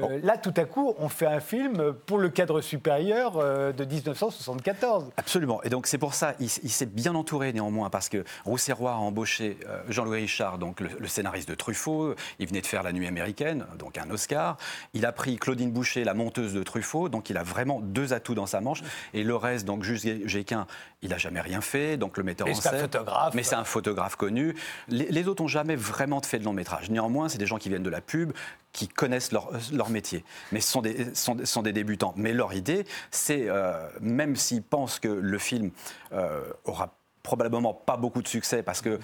Oh. 0.00 0.08
Là, 0.22 0.36
tout 0.36 0.54
à 0.56 0.64
coup, 0.64 0.94
on 0.98 1.08
fait 1.08 1.26
un 1.26 1.40
film 1.40 1.92
pour 2.06 2.18
le 2.18 2.28
cadre 2.28 2.60
supérieur 2.60 3.38
de 3.72 3.84
1974. 3.84 5.12
Absolument, 5.16 5.62
et 5.62 5.68
donc 5.68 5.86
c'est 5.86 5.98
pour 5.98 6.14
ça, 6.14 6.34
il, 6.40 6.48
il 6.62 6.70
s'est 6.70 6.86
bien 6.86 7.14
entouré 7.14 7.52
néanmoins, 7.52 7.90
parce 7.90 8.08
que 8.08 8.24
Rousserrois 8.44 8.92
a 8.92 8.96
embauché 8.96 9.53
euh, 9.66 9.82
Jean-Louis 9.88 10.22
Richard, 10.22 10.58
donc 10.58 10.80
le, 10.80 11.06
scénariste 11.06 11.48
de 11.48 11.54
Truffaut. 11.54 12.14
Il 12.38 12.48
venait 12.48 12.60
de 12.60 12.66
faire 12.66 12.82
La 12.82 12.92
Nuit 12.92 13.06
américaine, 13.06 13.66
donc 13.78 13.98
un 13.98 14.10
Oscar. 14.10 14.56
Il 14.92 15.06
a 15.06 15.12
pris 15.12 15.36
Claudine 15.36 15.70
Boucher, 15.70 16.04
la 16.04 16.14
monteuse 16.14 16.54
de 16.54 16.62
Truffaut. 16.62 17.08
Donc 17.08 17.30
il 17.30 17.36
a 17.36 17.42
vraiment 17.42 17.80
deux 17.80 18.12
atouts 18.12 18.34
dans 18.34 18.46
sa 18.46 18.60
manche. 18.60 18.82
Et 19.12 19.22
le 19.22 19.36
reste, 19.36 19.64
donc 19.64 19.82
Juste 19.82 20.06
Géquin, 20.26 20.66
il 21.02 21.10
n'a 21.10 21.18
jamais 21.18 21.40
rien 21.40 21.60
fait. 21.60 21.96
Donc 21.96 22.16
le 22.16 22.24
metteur 22.24 22.48
en 22.48 22.54
scène. 22.54 22.80
photographe. 22.80 23.34
Mais 23.34 23.42
c'est 23.42 23.54
un 23.54 23.64
photographe 23.64 24.16
connu. 24.16 24.54
Les, 24.88 25.28
autres 25.28 25.42
n'ont 25.42 25.48
jamais 25.48 25.76
vraiment 25.76 26.20
fait 26.20 26.38
de 26.38 26.44
long 26.44 26.52
métrage. 26.52 26.90
Néanmoins, 26.90 27.28
c'est 27.28 27.38
des 27.38 27.46
gens 27.46 27.58
qui 27.58 27.68
viennent 27.68 27.82
de 27.82 27.90
la 27.90 28.00
pub, 28.00 28.32
qui 28.72 28.88
connaissent 28.88 29.32
leur, 29.32 29.50
leur, 29.72 29.88
métier, 29.88 30.24
mais 30.50 30.60
ce 30.60 30.70
sont 30.70 30.82
des, 30.82 31.14
sont, 31.14 31.62
des 31.62 31.72
débutants. 31.72 32.12
Mais 32.16 32.32
leur 32.32 32.52
idée, 32.54 32.84
c'est, 33.10 33.48
euh, 33.48 33.88
même 34.00 34.36
s'ils 34.36 34.62
pensent 34.62 34.98
que 34.98 35.08
le 35.08 35.38
film 35.38 35.70
euh, 36.12 36.42
aura 36.64 36.96
probablement 37.24 37.74
pas 37.74 37.96
beaucoup 37.96 38.22
de 38.22 38.28
succès 38.28 38.62
parce 38.62 38.80
que 38.80 39.00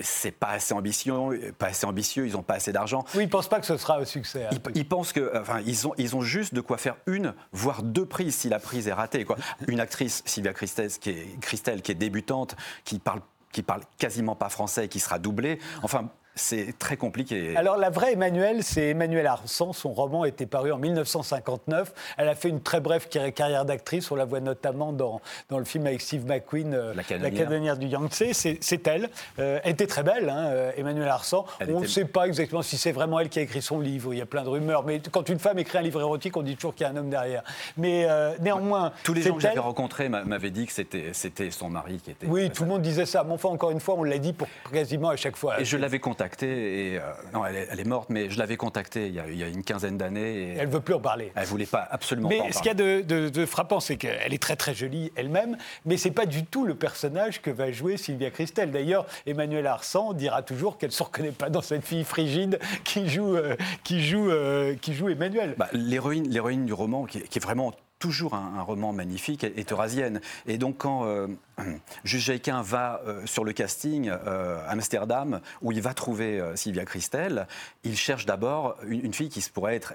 c'est 0.00 0.30
pas 0.30 0.50
assez 0.50 0.72
ambitieux, 0.72 1.52
pas 1.58 1.66
assez 1.66 1.84
ambitieux, 1.84 2.26
ils 2.26 2.32
n'ont 2.32 2.42
pas 2.42 2.54
assez 2.54 2.72
d'argent. 2.72 3.04
Oui, 3.14 3.24
ils 3.24 3.28
pensent 3.28 3.48
pas 3.48 3.60
que 3.60 3.66
ce 3.66 3.76
sera 3.76 3.98
un 3.98 4.04
succès. 4.06 4.46
Hein. 4.46 4.58
Ils, 4.74 4.88
pensent 4.88 5.12
que, 5.12 5.36
enfin, 5.38 5.60
ils 5.66 5.86
ont, 5.86 5.92
ils 5.98 6.16
ont 6.16 6.22
juste 6.22 6.54
de 6.54 6.60
quoi 6.60 6.78
faire 6.78 6.96
une, 7.06 7.34
voire 7.52 7.82
deux 7.82 8.06
prises 8.06 8.36
si 8.36 8.48
la 8.48 8.60
prise 8.60 8.86
est 8.88 8.92
ratée. 8.92 9.24
Quoi. 9.24 9.36
Une 9.68 9.80
actrice, 9.80 10.22
Sylvia 10.24 10.52
Christel, 10.52 10.90
qui 10.92 11.10
est, 11.10 11.40
Christelle, 11.40 11.82
qui 11.82 11.90
est 11.90 11.96
débutante, 11.96 12.56
qui 12.84 12.98
parle 12.98 13.20
qui 13.52 13.62
parle 13.62 13.80
quasiment 13.96 14.36
pas 14.36 14.50
français, 14.50 14.86
qui 14.88 15.00
sera 15.00 15.18
doublée. 15.18 15.58
Enfin, 15.82 16.10
c'est 16.36 16.78
très 16.78 16.98
compliqué. 16.98 17.56
Alors 17.56 17.78
la 17.78 17.88
vraie 17.88 18.12
Emmanuel, 18.12 18.62
c'est 18.62 18.90
Emmanuel 18.90 19.26
Arsan. 19.26 19.72
Son 19.72 19.92
roman 19.92 20.26
était 20.26 20.44
paru 20.44 20.70
en 20.70 20.76
1959. 20.76 21.92
Elle 22.18 22.28
a 22.28 22.34
fait 22.34 22.50
une 22.50 22.60
très 22.60 22.80
brève 22.80 23.08
carrière 23.08 23.64
d'actrice. 23.64 24.10
On 24.10 24.16
la 24.16 24.26
voit 24.26 24.40
notamment 24.40 24.92
dans, 24.92 25.22
dans 25.48 25.58
le 25.58 25.64
film 25.64 25.86
avec 25.86 26.02
Steve 26.02 26.26
McQueen, 26.26 26.74
euh, 26.74 26.94
La 26.94 27.30
canonnière, 27.30 27.78
du 27.78 27.86
Yangtze. 27.86 28.32
C'est 28.32 28.86
elle. 28.86 29.08
Euh, 29.38 29.60
elle 29.64 29.72
était 29.72 29.86
très 29.86 30.02
belle, 30.02 30.28
hein, 30.28 30.50
euh, 30.50 30.72
Emmanuel 30.76 31.08
Arsan. 31.08 31.46
on 31.66 31.80
ne 31.80 31.86
sait 31.86 32.04
pas 32.04 32.26
exactement 32.26 32.62
si 32.62 32.76
c'est 32.76 32.92
vraiment 32.92 33.18
elle 33.18 33.30
qui 33.30 33.38
a 33.38 33.42
écrit 33.42 33.62
son 33.62 33.80
livre. 33.80 34.12
Il 34.12 34.18
y 34.18 34.22
a 34.22 34.26
plein 34.26 34.42
de 34.42 34.50
rumeurs. 34.50 34.84
Mais 34.84 35.00
quand 35.10 35.28
une 35.30 35.38
femme 35.38 35.58
écrit 35.58 35.78
un 35.78 35.82
livre 35.82 36.00
érotique, 36.00 36.36
on 36.36 36.42
dit 36.42 36.56
toujours 36.56 36.74
qu'il 36.74 36.86
y 36.86 36.88
a 36.88 36.92
un 36.92 36.96
homme 36.96 37.10
derrière. 37.10 37.42
Mais 37.78 38.06
néanmoins... 38.40 38.92
Tous 39.02 39.14
les 39.14 39.22
gens 39.22 39.36
que 39.36 39.40
j'avais 39.40 39.58
rencontrés 39.58 40.10
m'avaient 40.10 40.50
dit 40.50 40.66
que 40.66 40.72
c'était 40.72 41.50
son 41.50 41.70
mari 41.70 41.98
qui 42.04 42.10
était... 42.10 42.26
Oui, 42.26 42.50
tout 42.50 42.64
le 42.64 42.68
monde 42.68 42.82
disait 42.82 43.06
ça. 43.06 43.24
Mais 43.24 43.32
enfin, 43.32 43.48
encore 43.48 43.70
une 43.70 43.80
fois, 43.80 43.94
on 43.96 44.04
l'a 44.04 44.18
dit 44.18 44.34
pour 44.34 44.48
quasiment 44.70 45.08
à 45.08 45.16
chaque 45.16 45.36
fois. 45.36 45.58
Et 45.60 45.64
je 45.64 45.78
l'avais 45.78 45.98
contacté 45.98 46.25
contactée 46.26 46.92
et 46.92 46.98
euh, 46.98 47.02
non, 47.32 47.46
elle 47.46 47.56
est, 47.56 47.68
elle 47.70 47.80
est 47.80 47.84
morte, 47.84 48.10
mais 48.10 48.28
je 48.30 48.38
l'avais 48.38 48.56
contactée 48.56 49.06
il 49.06 49.14
y 49.14 49.20
a, 49.20 49.28
il 49.28 49.36
y 49.36 49.42
a 49.44 49.48
une 49.48 49.62
quinzaine 49.62 49.96
d'années 49.96 50.56
Elle 50.58 50.68
veut 50.68 50.80
plus 50.80 50.94
en 50.94 51.00
parler. 51.00 51.30
elle 51.36 51.46
voulait 51.46 51.66
pas 51.66 51.86
absolument 51.90 52.28
pas 52.28 52.34
en 52.36 52.46
Mais 52.46 52.52
ce 52.52 52.58
qu'il 52.58 52.66
y 52.66 52.70
a 52.70 52.74
de, 52.74 53.00
de- 53.02 53.28
de 53.28 53.46
frappant, 53.46 53.78
c'est 53.80 53.96
qu'elle 53.96 54.34
est 54.34 54.42
très 54.42 54.56
très 54.56 54.74
jolie 54.74 55.12
elle-même, 55.14 55.56
mais 55.84 55.96
c'est 55.96 56.10
pas 56.10 56.26
du 56.26 56.44
tout 56.44 56.64
le 56.66 56.74
personnage 56.74 57.40
que 57.42 57.50
va 57.50 57.70
jouer 57.70 57.96
Sylvia 57.96 58.30
Christel. 58.30 58.72
D'ailleurs, 58.72 59.06
Emmanuel 59.26 59.66
Arsan 59.66 60.12
dira 60.14 60.42
toujours 60.42 60.78
qu'elle 60.78 60.90
ne 60.90 60.94
se 60.94 61.02
reconnaît 61.02 61.30
pas 61.32 61.48
dans 61.50 61.62
cette 61.62 61.84
fille 61.84 62.04
frigide 62.04 62.58
qui 62.84 63.08
joue, 63.08 63.36
euh, 63.36 63.54
qui 63.84 64.02
joue, 64.04 64.28
euh, 64.30 64.74
qui 64.80 64.94
joue 64.94 65.08
Emmanuel. 65.08 65.54
Bah, 65.56 65.68
l'héroïne, 65.72 66.28
l'héroïne 66.28 66.66
du 66.66 66.72
roman, 66.72 67.04
qui 67.04 67.20
qui 67.22 67.38
est 67.38 67.42
vraiment 67.42 67.72
toujours 67.98 68.34
un, 68.34 68.62
roman 68.62 68.92
magnifique, 68.92 69.44
est 69.44 69.72
eurasienne. 69.72 70.20
Et 70.46 70.58
donc 70.58 70.78
quand 70.78 71.06
euh, 71.06 71.28
Jules 72.04 72.20
Jaiquin 72.20 72.62
va 72.62 73.00
euh, 73.06 73.24
sur 73.26 73.44
le 73.44 73.52
casting 73.52 74.10
euh, 74.10 74.60
Amsterdam, 74.68 75.40
où 75.62 75.72
il 75.72 75.80
va 75.82 75.94
trouver 75.94 76.40
euh, 76.40 76.56
Sylvia 76.56 76.84
Christel, 76.84 77.46
il 77.84 77.96
cherche 77.96 78.26
d'abord 78.26 78.76
une, 78.86 79.04
une 79.04 79.14
fille 79.14 79.28
qui 79.28 79.44
pourrait 79.50 79.76
être 79.76 79.94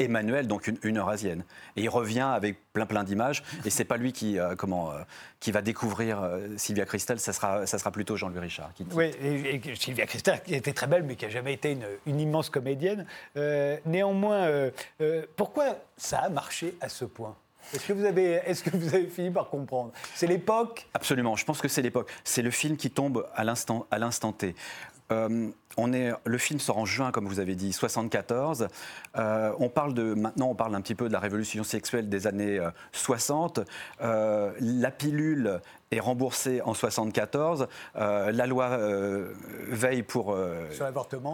Emmanuel, 0.00 0.46
donc 0.46 0.66
une, 0.66 0.78
une 0.82 0.98
eurasienne. 0.98 1.44
Et 1.76 1.82
il 1.82 1.88
revient 1.88 2.20
avec 2.20 2.58
plein 2.72 2.86
plein 2.86 3.04
d'images, 3.04 3.42
et 3.64 3.70
c'est 3.70 3.84
pas 3.84 3.96
lui 3.96 4.12
qui, 4.12 4.38
euh, 4.38 4.54
comment, 4.56 4.90
euh, 4.90 5.00
qui 5.38 5.52
va 5.52 5.62
découvrir 5.62 6.22
euh, 6.22 6.48
Sylvia 6.56 6.84
Christel, 6.86 7.20
ça 7.20 7.32
sera, 7.32 7.66
ça 7.66 7.78
sera 7.78 7.90
plutôt 7.90 8.16
Jean-Louis 8.16 8.40
Richard. 8.40 8.72
Qui, 8.74 8.86
Oui, 8.92 9.12
et, 9.22 9.54
et 9.56 9.76
Sylvia 9.76 10.06
Christel, 10.06 10.42
qui 10.44 10.54
était 10.54 10.72
très 10.72 10.86
belle, 10.86 11.02
mais 11.02 11.16
qui 11.16 11.24
n'a 11.24 11.30
jamais 11.30 11.52
été 11.52 11.72
une, 11.72 11.86
une 12.06 12.20
immense 12.20 12.50
comédienne. 12.50 13.06
Néanmoins, 13.86 14.70
pourquoi 15.36 15.76
ça 15.96 16.18
a 16.18 16.28
marché 16.28 16.74
à 16.80 16.88
ce 16.88 17.04
point? 17.04 17.36
Est-ce 17.74 17.86
que, 17.86 17.92
vous 17.92 18.04
avez, 18.04 18.40
est-ce 18.46 18.64
que 18.64 18.76
vous 18.76 18.94
avez 18.94 19.06
fini 19.06 19.30
par 19.30 19.48
comprendre? 19.48 19.92
C'est 20.14 20.26
l'époque? 20.26 20.88
Absolument, 20.94 21.36
je 21.36 21.44
pense 21.44 21.60
que 21.60 21.68
c'est 21.68 21.82
l'époque. 21.82 22.10
C'est 22.24 22.42
le 22.42 22.50
film 22.50 22.76
qui 22.76 22.90
tombe 22.90 23.28
à 23.34 23.44
l'instant, 23.44 23.86
à 23.90 23.98
l'instant 23.98 24.32
T. 24.32 24.56
Euh, 25.10 25.48
on 25.76 25.92
est, 25.92 26.12
le 26.24 26.38
film 26.38 26.60
sort 26.60 26.78
en 26.78 26.84
juin, 26.84 27.10
comme 27.12 27.26
vous 27.26 27.40
avez 27.40 27.54
dit, 27.54 27.72
74. 27.72 28.68
Euh, 29.16 29.52
on 29.58 29.68
parle 29.68 29.94
de, 29.94 30.14
maintenant, 30.14 30.48
on 30.48 30.54
parle 30.54 30.74
un 30.74 30.80
petit 30.80 30.94
peu 30.94 31.08
de 31.08 31.12
la 31.12 31.20
révolution 31.20 31.64
sexuelle 31.64 32.08
des 32.08 32.26
années 32.26 32.58
euh, 32.58 32.70
60. 32.92 33.60
Euh, 34.02 34.52
la 34.60 34.90
pilule 34.90 35.60
est 35.90 36.00
remboursée 36.00 36.60
en 36.62 36.74
74. 36.74 37.68
Euh, 37.96 38.32
la 38.32 38.46
loi 38.46 38.78
veille 39.68 40.02
pour 40.02 40.36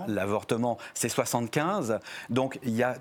l'avortement, 0.09 0.79
c'est 0.95 1.09
75. 1.09 1.99
Donc 2.31 2.59
il 2.63 2.75
y 2.75 2.83
a 2.83 2.95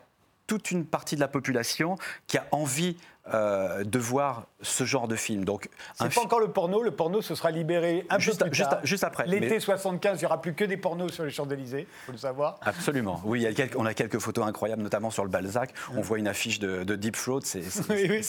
toute 0.48 0.72
une 0.72 0.86
partie 0.86 1.16
de 1.16 1.22
la 1.22 1.28
population 1.28 1.98
qui 2.28 2.38
a 2.38 2.46
envie 2.52 2.98
euh, 3.34 3.84
de 3.84 3.98
voir 4.00 4.46
ce 4.62 4.84
genre 4.84 5.08
de 5.08 5.16
film. 5.16 5.46
Donc 5.46 5.70
C'est 5.96 6.14
pas 6.14 6.22
encore 6.22 6.40
le 6.40 6.50
porno. 6.52 6.84
Le 6.84 6.92
porno 6.92 7.22
se 7.22 7.34
sera 7.36 7.50
libéré 7.52 8.06
un 8.10 8.20
Juste- 8.20 8.40
peu 8.44 8.50
plus 8.50 8.56
juste- 8.58 8.70
tard. 8.70 8.80
juste 8.84 9.04
après, 9.04 9.26
L'été 9.26 9.50
mais- 9.50 9.60
75, 9.60 10.20
il 10.20 10.24
n'y 10.24 10.26
aura 10.28 10.42
plus 10.42 10.54
que 10.54 10.64
des 10.64 10.78
pornos 10.78 11.12
sur 11.12 11.24
les 11.24 11.32
Champs-Élysées, 11.32 11.88
faut 12.06 12.12
le 12.12 12.18
savoir. 12.18 12.58
Absolument. 12.62 13.22
Oui, 13.26 13.40
il 13.40 13.44
y 13.44 13.48
a 13.48 13.54
quelques- 13.54 13.76
on 13.78 13.86
a 13.86 13.94
quelques 13.94 14.20
photos 14.20 14.46
incroyables, 14.46 14.82
notamment 14.84 15.10
sur 15.10 15.24
le 15.24 15.30
Balzac. 15.30 15.74
On 15.96 16.02
voit 16.02 16.20
une 16.20 16.28
affiche 16.28 16.60
de, 16.60 16.84
de 16.84 16.96
Deep 16.96 17.16
Throat, 17.18 17.42
c'est 17.44 17.62
Oui, 17.90 18.08
oui, 18.10 18.22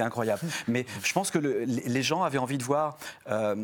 incroyable. 0.00 0.40
Mais 0.68 0.84
je 1.02 1.12
pense 1.12 1.30
que 1.30 1.38
le- 1.38 1.60
les 1.64 1.82
les 1.94 2.02
gens 2.02 2.22
avaient 2.24 2.38
envie 2.38 2.58
de 2.58 2.64
voir. 2.64 2.96
euh, 3.30 3.54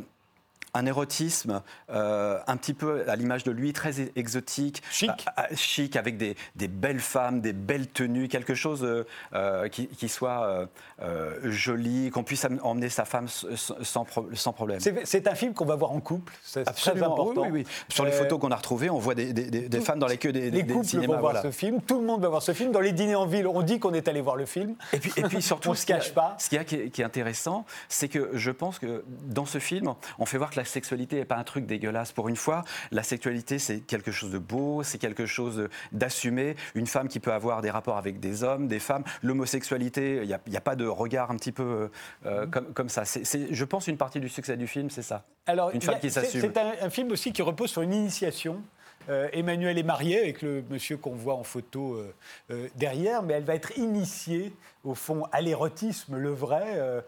un 0.75 0.87
érotisme 0.87 1.62
euh, 1.91 2.39
un 2.47 2.57
petit 2.57 2.75
peu 2.75 3.09
à 3.09 3.17
l'image 3.17 3.45
de 3.45 3.50
lui, 3.50 3.73
très 3.73 3.93
exotique, 4.17 4.83
Chic. 4.91 5.11
Ah, 5.27 5.33
ah, 5.37 5.55
chic 5.55 5.97
avec 5.97 6.17
des, 6.17 6.37
des 6.57 6.69
belles 6.69 7.00
femmes, 7.00 7.41
des 7.41 7.53
belles 7.53 7.89
tenues, 7.89 8.29
quelque 8.29 8.55
chose 8.55 8.85
euh, 8.85 9.05
euh, 9.35 9.69
qui, 9.69 9.89
qui 9.89 10.09
soit 10.09 10.69
euh, 11.03 11.50
joli, 11.50 12.11
qu'on 12.11 12.23
puisse 12.25 12.47
emmener 12.62 12.89
sa 12.89 13.05
femme 13.05 13.29
sans, 13.29 14.05
sans 14.33 14.53
problème. 14.53 14.81
C'est 15.05 15.27
un 15.29 15.35
film 15.35 15.55
qu'on 15.55 15.65
va 15.65 15.77
voir 15.77 15.93
en 15.93 16.00
couple, 16.00 16.33
c'est 16.43 16.65
très 16.65 17.03
important. 17.03 17.43
oui, 17.43 17.49
oui, 17.50 17.65
oui. 17.67 17.67
Sur 17.89 18.05
les 18.05 18.12
photos 18.12 18.39
qu'on 18.41 18.50
a 18.50 18.57
retrouvées, 18.57 18.91
on 18.91 18.99
voit 18.99 19.15
des, 19.15 19.33
des- 19.33 19.81
femmes 19.81 19.99
dans 19.99 20.07
les 20.07 20.19
queues 20.19 20.33
des, 20.33 20.50
Les 20.50 20.67
couples 20.67 20.85
cinémas. 20.87 21.15
vont 21.15 21.21
voir 21.21 21.43
ce 21.43 21.50
film, 21.50 21.81
tout 21.81 21.99
le 21.99 22.07
monde 22.07 22.21
va 22.21 22.29
voir 22.29 22.43
ce 22.43 22.53
film. 22.53 22.71
Dans 22.71 22.81
les 22.81 22.93
dîners 22.93 23.15
en 23.15 23.27
ville, 23.27 23.47
on 23.47 23.62
dit 23.62 23.79
qu'on 23.79 23.95
est 23.95 24.09
allé 24.09 24.21
voir 24.21 24.37
le 24.37 24.45
film. 24.47 24.75
Et 24.93 24.99
puis, 24.99 25.12
et 25.17 25.23
puis 25.23 25.41
surtout, 25.50 25.71
On 25.71 25.75
ce 25.75 25.87
se 25.87 25.93
a- 25.93 25.97
cache 25.97 26.12
pas. 26.12 26.37
Ce 26.39 26.49
qu'il 26.50 26.59
y 26.59 26.61
a 26.61 26.65
qui 26.65 26.77
est, 26.77 26.91
qui 26.91 27.00
est 27.00 27.05
intéressant, 27.05 27.65
c'est 27.89 28.09
que 28.09 28.31
je 28.35 28.50
pense 28.50 28.79
que 28.79 29.03
dans 29.25 29.47
ce 29.47 29.59
film, 29.59 29.95
on 30.19 30.27
fait 30.27 30.37
voir 30.39 30.50
que 30.50 30.57
la 30.61 30.64
sexualité 30.67 31.17
n'est 31.17 31.25
pas 31.25 31.37
un 31.37 31.45
truc 31.45 31.64
dégueulasse. 31.64 32.12
Pour 32.12 32.29
une 32.29 32.37
fois, 32.37 32.64
la 32.90 33.02
sexualité, 33.02 33.59
c'est 33.59 33.81
quelque 33.81 34.12
chose 34.12 34.31
de 34.31 34.37
beau, 34.38 34.83
c'est 34.83 34.99
quelque 34.99 35.25
chose 35.25 35.69
d'assumé. 35.90 36.55
Une 36.75 36.87
femme 36.87 37.09
qui 37.09 37.19
peut 37.19 37.33
avoir 37.33 37.62
des 37.62 37.71
rapports 37.71 37.97
avec 37.97 38.21
des 38.21 38.45
hommes, 38.45 38.69
des 38.69 38.79
femmes. 38.79 39.05
L'homosexualité, 39.23 40.21
il 40.23 40.38
n'y 40.50 40.57
a, 40.57 40.61
pas 40.61 40.76
de 40.76 40.87
regard 40.87 41.31
un 41.31 41.37
petit 41.37 41.52
peu 41.52 41.88
euh, 42.26 42.45
Mhm. 42.45 42.50
comme, 42.50 42.73
comme 42.75 42.88
ça. 42.90 43.05
Je 43.05 43.64
pense 43.64 43.87
une 43.88 43.97
partie 43.97 44.21
du 44.21 44.29
succès 44.29 44.57
du 44.59 44.67
film, 44.67 44.90
c'est 44.90 45.02
ça. 45.02 45.25
Alors, 45.47 45.71
Une 45.71 45.81
femme 45.81 45.95
a- 45.95 45.99
qui 45.99 46.11
c'est- 46.11 46.21
s'assume. 46.21 46.40
C'est 46.43 46.59
un, 46.59 46.73
un 46.83 46.90
film 46.90 47.11
aussi 47.11 47.33
qui 47.33 47.40
repose 47.43 47.71
sur 47.71 47.81
une 47.83 47.95
initiation. 47.95 48.62
Euh, 49.09 49.28
Emmanuel 49.33 49.78
est 49.78 49.83
marié 49.83 50.19
avec 50.19 50.42
le 50.42 50.62
monsieur 50.71 50.97
qu'on 50.97 51.14
voit 51.14 51.35
en 51.35 51.42
photo 51.42 51.95
euh, 51.95 52.14
euh, 52.50 52.69
derrière, 52.76 53.23
mais 53.23 53.35
elle 53.35 53.45
va 53.45 53.54
être 53.54 53.76
initiée, 53.78 54.52
au 54.85 54.95
fond, 54.95 55.25
à 55.33 55.40
l'érotisme, 55.40 56.16
le 56.16 56.30
vrai, 56.30 57.02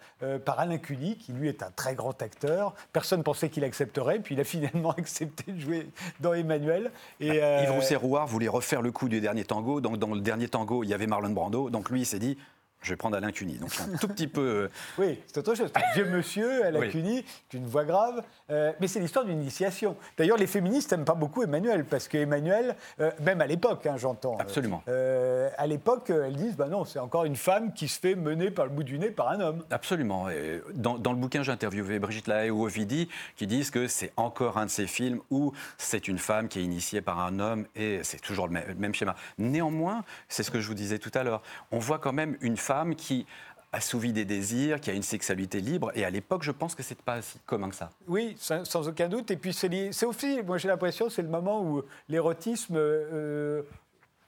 par 0.44 0.60
Alain 0.60 0.78
Cuny, 0.78 1.16
qui 1.16 1.32
lui 1.32 1.48
est 1.48 1.62
un 1.62 1.70
très 1.70 1.94
grand 1.94 2.20
acteur. 2.20 2.74
Personne 2.92 3.20
ne 3.20 3.24
pensait 3.24 3.48
qu'il 3.48 3.64
accepterait, 3.64 4.18
puis 4.18 4.34
il 4.34 4.40
a 4.40 4.44
finalement 4.52 4.90
accepté 4.92 5.52
de 5.52 5.60
jouer 5.60 5.86
dans 6.20 6.34
Emmanuel. 6.34 6.90
Et, 7.20 7.42
euh, 7.42 7.62
Yves 7.62 7.72
Rousset-Rouard 7.72 8.26
voulait 8.26 8.48
refaire 8.48 8.82
le 8.82 8.92
coup 8.92 9.08
du 9.08 9.20
dernier 9.20 9.44
tango. 9.44 9.80
Donc, 9.80 9.98
dans 9.98 10.14
le 10.14 10.20
dernier 10.20 10.48
tango, 10.48 10.84
il 10.84 10.90
y 10.90 10.94
avait 10.94 11.06
Marlon 11.06 11.30
Brando. 11.30 11.70
Donc, 11.70 11.90
lui, 11.90 12.02
il 12.02 12.06
s'est 12.06 12.18
dit 12.18 12.36
je 12.82 12.90
vais 12.90 12.96
prendre 12.96 13.16
Alain 13.16 13.30
Cuny. 13.32 13.54
Donc, 13.58 13.70
un 13.80 13.96
tout 13.96 14.08
petit 14.08 14.26
peu. 14.28 14.40
euh, 14.40 14.68
Oui, 14.98 15.18
c'est 15.26 15.38
autre 15.38 15.54
chose. 15.54 15.70
Un 15.74 15.94
vieux 15.94 16.04
monsieur, 16.06 16.64
Alain 16.64 16.80
Oui. 16.80 16.90
Cuny, 16.90 17.24
c'est 17.50 17.58
une 17.58 17.66
voix 17.66 17.84
grave. 17.84 18.22
Euh, 18.50 18.72
mais 18.80 18.88
c'est 18.88 19.00
l'histoire 19.00 19.24
d'une 19.24 19.40
initiation. 19.40 19.96
D'ailleurs, 20.18 20.36
les 20.36 20.46
féministes 20.46 20.90
n'aiment 20.92 21.04
pas 21.04 21.14
beaucoup 21.14 21.42
Emmanuel, 21.42 21.84
parce 21.84 22.08
que 22.08 22.18
Emmanuel, 22.18 22.76
euh, 23.00 23.10
même 23.22 23.40
à 23.40 23.46
l'époque, 23.46 23.86
hein, 23.86 23.96
j'entends. 23.96 24.34
euh, 24.34 24.42
Absolument. 24.42 24.82
euh, 24.88 25.48
à 25.56 25.66
l'époque, 25.66 26.10
elles 26.10 26.36
disent, 26.36 26.56
bah 26.56 26.68
non, 26.68 26.84
c'est 26.84 26.98
encore 26.98 27.24
une 27.24 27.36
femme 27.36 27.72
qui 27.72 27.88
se 27.88 27.98
fait 28.00 28.14
mener 28.14 28.50
par 28.50 28.66
le 28.66 28.70
bout 28.72 28.82
du 28.82 28.98
nez 28.98 29.10
par 29.10 29.28
un 29.28 29.40
homme. 29.40 29.64
Absolument. 29.70 30.28
Et 30.30 30.60
Dans, 30.74 30.98
dans 30.98 31.12
le 31.12 31.18
bouquin, 31.18 31.42
j'ai 31.42 31.52
interviewé 31.52 31.98
Brigitte 31.98 32.26
Lahaye 32.26 32.50
ou 32.50 32.64
Ovidie 32.64 33.08
qui 33.36 33.46
disent 33.46 33.70
que 33.70 33.86
c'est 33.88 34.12
encore 34.16 34.58
un 34.58 34.66
de 34.66 34.70
ces 34.70 34.86
films 34.86 35.20
où 35.30 35.52
c'est 35.78 36.08
une 36.08 36.18
femme 36.18 36.48
qui 36.48 36.58
est 36.60 36.64
initiée 36.64 37.00
par 37.00 37.20
un 37.20 37.38
homme 37.38 37.66
et 37.76 38.00
c'est 38.02 38.20
toujours 38.20 38.46
le 38.46 38.52
même, 38.54 38.64
le 38.68 38.74
même 38.74 38.94
schéma. 38.94 39.14
Néanmoins, 39.38 40.04
c'est 40.28 40.42
ce 40.42 40.50
que 40.50 40.60
je 40.60 40.66
vous 40.68 40.74
disais 40.74 40.98
tout 40.98 41.10
à 41.14 41.22
l'heure, 41.22 41.42
on 41.70 41.78
voit 41.78 41.98
quand 41.98 42.12
même 42.12 42.36
une 42.40 42.56
femme 42.56 42.71
qui 42.96 43.26
assouvit 43.72 44.12
des 44.12 44.24
désirs, 44.26 44.80
qui 44.80 44.90
a 44.90 44.92
une 44.92 45.02
sexualité 45.02 45.60
libre 45.60 45.90
et 45.94 46.04
à 46.04 46.10
l'époque, 46.10 46.42
je 46.42 46.50
pense 46.50 46.74
que 46.74 46.82
c'est 46.82 47.00
pas 47.00 47.22
si 47.22 47.38
commun 47.46 47.70
que 47.70 47.74
ça. 47.74 47.88
Oui, 48.06 48.34
sans, 48.38 48.64
sans 48.66 48.86
aucun 48.88 49.08
doute. 49.08 49.30
Et 49.30 49.36
puis, 49.36 49.52
c'est 49.54 50.04
aussi, 50.04 50.42
moi 50.42 50.58
j'ai 50.58 50.68
l'impression, 50.68 51.08
c'est 51.08 51.22
le 51.22 51.28
moment 51.28 51.62
où 51.64 51.82
l'érotisme, 52.08 52.74
euh, 52.76 53.62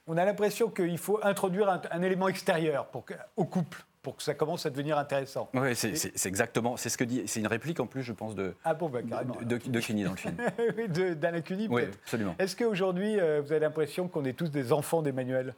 on 0.07 0.17
a 0.17 0.25
l'impression 0.25 0.69
qu'il 0.69 0.97
faut 0.97 1.19
introduire 1.23 1.69
un, 1.69 1.79
un 1.91 2.01
élément 2.01 2.27
extérieur 2.27 2.87
pour 2.87 3.05
au 3.35 3.45
couple, 3.45 3.83
pour 4.01 4.15
que 4.15 4.23
ça 4.23 4.33
commence 4.33 4.65
à 4.65 4.71
devenir 4.71 4.97
intéressant. 4.97 5.47
Oui, 5.53 5.75
c'est 5.75 6.25
exactement, 6.25 6.75
c'est 6.75 6.89
ce 6.89 6.97
que 6.97 7.03
dit, 7.03 7.21
c'est 7.27 7.39
une 7.39 7.47
réplique 7.47 7.79
en 7.79 7.85
plus, 7.85 8.01
je 8.01 8.13
pense, 8.13 8.33
de, 8.33 8.55
Ah 8.63 8.73
bon, 8.73 8.89
bah 8.89 9.01
carrément. 9.07 9.35
de, 9.43 9.57
de 9.57 9.79
Cuny 9.79 10.05
dans 10.05 10.11
le 10.11 10.17
film. 10.17 10.37
Oui, 10.77 11.15
d'Alain 11.15 11.41
Cuny, 11.41 11.67
Oui, 11.69 11.83
absolument. 12.03 12.33
Est-ce 12.39 12.55
qu'aujourd'hui, 12.55 13.19
euh, 13.19 13.41
vous 13.45 13.51
avez 13.51 13.61
l'impression 13.61 14.07
qu'on 14.07 14.25
est 14.25 14.33
tous 14.33 14.49
des 14.49 14.73
enfants 14.73 15.03
d'Emmanuel? 15.03 15.53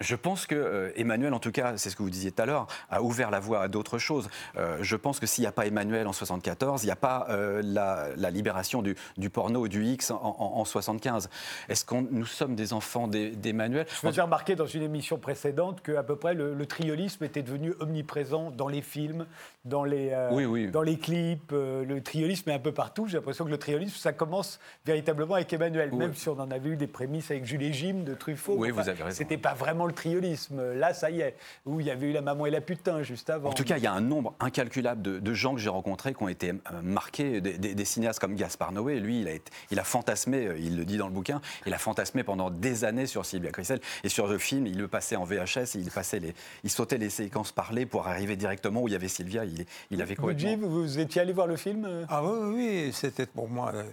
Je 0.00 0.14
pense 0.14 0.46
que 0.46 0.54
euh, 0.54 0.90
Emmanuel, 0.96 1.32
en 1.32 1.38
tout 1.38 1.52
cas, 1.52 1.76
c'est 1.78 1.88
ce 1.90 1.96
que 1.96 2.02
vous 2.02 2.10
disiez 2.10 2.30
tout 2.32 2.42
à 2.42 2.46
l'heure, 2.46 2.66
a 2.90 3.02
ouvert 3.02 3.30
la 3.30 3.40
voie 3.40 3.62
à 3.62 3.68
d'autres 3.68 3.98
choses. 3.98 4.28
Euh, 4.56 4.76
je 4.82 4.94
pense 4.96 5.18
que 5.20 5.26
s'il 5.26 5.42
n'y 5.42 5.48
a 5.48 5.52
pas 5.52 5.66
Emmanuel 5.66 6.06
en 6.06 6.12
74, 6.12 6.82
il 6.82 6.86
n'y 6.86 6.92
a 6.92 6.96
pas 6.96 7.26
euh, 7.30 7.62
la, 7.64 8.08
la 8.16 8.30
libération 8.30 8.82
du, 8.82 8.94
du 9.16 9.30
porno 9.30 9.68
du 9.68 9.84
X 9.84 10.10
en, 10.10 10.16
en, 10.22 10.58
en 10.60 10.64
75. 10.66 11.30
Est-ce 11.70 11.84
que 11.84 11.94
nous 11.94 12.26
sommes 12.26 12.54
des 12.56 12.72
enfants 12.74 13.08
d'E- 13.08 13.34
d'Emmanuel? 13.36 13.86
Je 13.88 13.94
faisais 14.08 14.20
remarquer 14.20 14.54
dans 14.54 14.66
une 14.66 14.82
émission 14.82 15.16
précédente 15.18 15.82
qu'à 15.82 16.02
peu 16.02 16.16
près 16.16 16.34
le, 16.34 16.52
le 16.54 16.66
triolisme 16.66 17.24
était 17.24 17.42
devenu 17.42 17.72
omniprésent 17.80 18.50
dans 18.50 18.68
les 18.68 18.82
films, 18.82 19.26
dans 19.64 19.84
les, 19.84 20.12
Oui, 20.30 20.44
oui. 20.44 20.66
Dans 20.70 20.82
les 20.82 20.98
clips. 20.98 21.52
le 21.52 22.00
triolisme 22.00 22.50
est 22.50 22.54
un 22.54 22.58
peu 22.58 22.72
partout. 22.72 23.06
J'ai 23.06 23.16
l'impression 23.16 23.44
que 23.46 23.50
le 23.50 23.58
triolisme, 23.58 23.96
ça 23.96 24.12
commence 24.12 24.60
véritablement 24.84 25.34
avec 25.36 25.50
Emmanuel, 25.52 25.88
Oui. 25.92 25.98
même 25.98 26.14
si 26.14 26.28
on 26.28 26.38
en 26.38 26.50
avait 26.50 26.68
eu 26.70 26.76
des 26.76 26.86
prémices 26.86 27.30
avec 27.30 27.46
Jules 27.46 27.62
et 27.62 27.72
Jim 27.72 28.02
de 28.04 28.14
Truffaut. 28.14 28.56
Oui, 28.58 28.70
vous 28.70 28.80
avez 28.88 29.02
raison. 29.02 29.16
C'était 29.16 29.38
pas 29.38 29.54
vraiment 29.54 29.85
le 29.86 29.92
triolisme. 29.94 30.72
Là, 30.74 30.94
ça 30.94 31.10
y 31.10 31.20
est. 31.20 31.36
Où 31.64 31.80
il 31.80 31.86
y 31.86 31.90
avait 31.90 32.08
eu 32.08 32.12
la 32.12 32.20
maman 32.22 32.46
et 32.46 32.50
la 32.50 32.60
putain 32.60 33.02
juste 33.02 33.30
avant. 33.30 33.50
En 33.50 33.52
tout 33.52 33.64
cas, 33.64 33.76
il 33.76 33.82
y 33.82 33.86
a 33.86 33.92
un 33.92 34.00
nombre 34.00 34.34
incalculable 34.40 35.02
de, 35.02 35.18
de 35.18 35.34
gens 35.34 35.54
que 35.54 35.60
j'ai 35.60 35.68
rencontrés 35.68 36.14
qui 36.14 36.22
ont 36.22 36.28
été 36.28 36.50
euh, 36.50 36.82
marqués, 36.82 37.40
des, 37.40 37.58
des- 37.58 37.74
des 37.74 37.84
cinéastes 37.84 38.18
comme 38.20 38.34
Gaspard 38.34 38.72
Noé. 38.72 39.00
Lui, 39.00 39.20
il 39.20 39.28
a, 39.28 39.32
été- 39.32 39.52
il 39.70 39.78
a 39.78 39.84
fantasmé, 39.84 40.46
euh, 40.46 40.58
il 40.58 40.76
le 40.76 40.84
dit 40.84 40.96
dans 40.98 41.06
le 41.08 41.12
bouquin, 41.12 41.40
il 41.66 41.74
a 41.74 41.78
fantasmé 41.78 42.22
pendant 42.24 42.50
des 42.50 42.84
années 42.84 43.06
sur 43.06 43.24
Sylvia 43.26 43.50
Christel. 43.50 43.80
Et 44.04 44.08
sur 44.08 44.26
le 44.26 44.38
film, 44.38 44.66
il 44.66 44.78
le 44.78 44.88
passait 44.88 45.16
en 45.16 45.24
VHS, 45.24 45.74
il, 45.74 45.90
passait 45.90 46.18
les, 46.20 46.34
il 46.64 46.70
sautait 46.70 46.98
les 46.98 47.10
séquences 47.10 47.52
parlées 47.52 47.86
pour 47.86 48.08
arriver 48.08 48.36
directement 48.36 48.82
où 48.82 48.88
il 48.88 48.92
y 48.92 48.96
avait 48.96 49.08
Sylvia. 49.08 49.44
Il, 49.44 49.64
il 49.90 50.02
avait 50.02 50.14
Vous, 50.14 50.22
complètement... 50.22 50.50
Jim, 50.50 50.58
vous 50.62 50.98
étiez 50.98 51.20
allé 51.22 51.32
voir 51.32 51.46
le 51.46 51.56
film 51.56 51.84
euh 51.84 52.04
Ah 52.08 52.22
oui, 52.24 52.30
oui, 52.42 52.54
oui, 52.86 52.92
c'était 52.92 53.26
pour 53.26 53.48
moi 53.48 53.72
un 53.74 53.84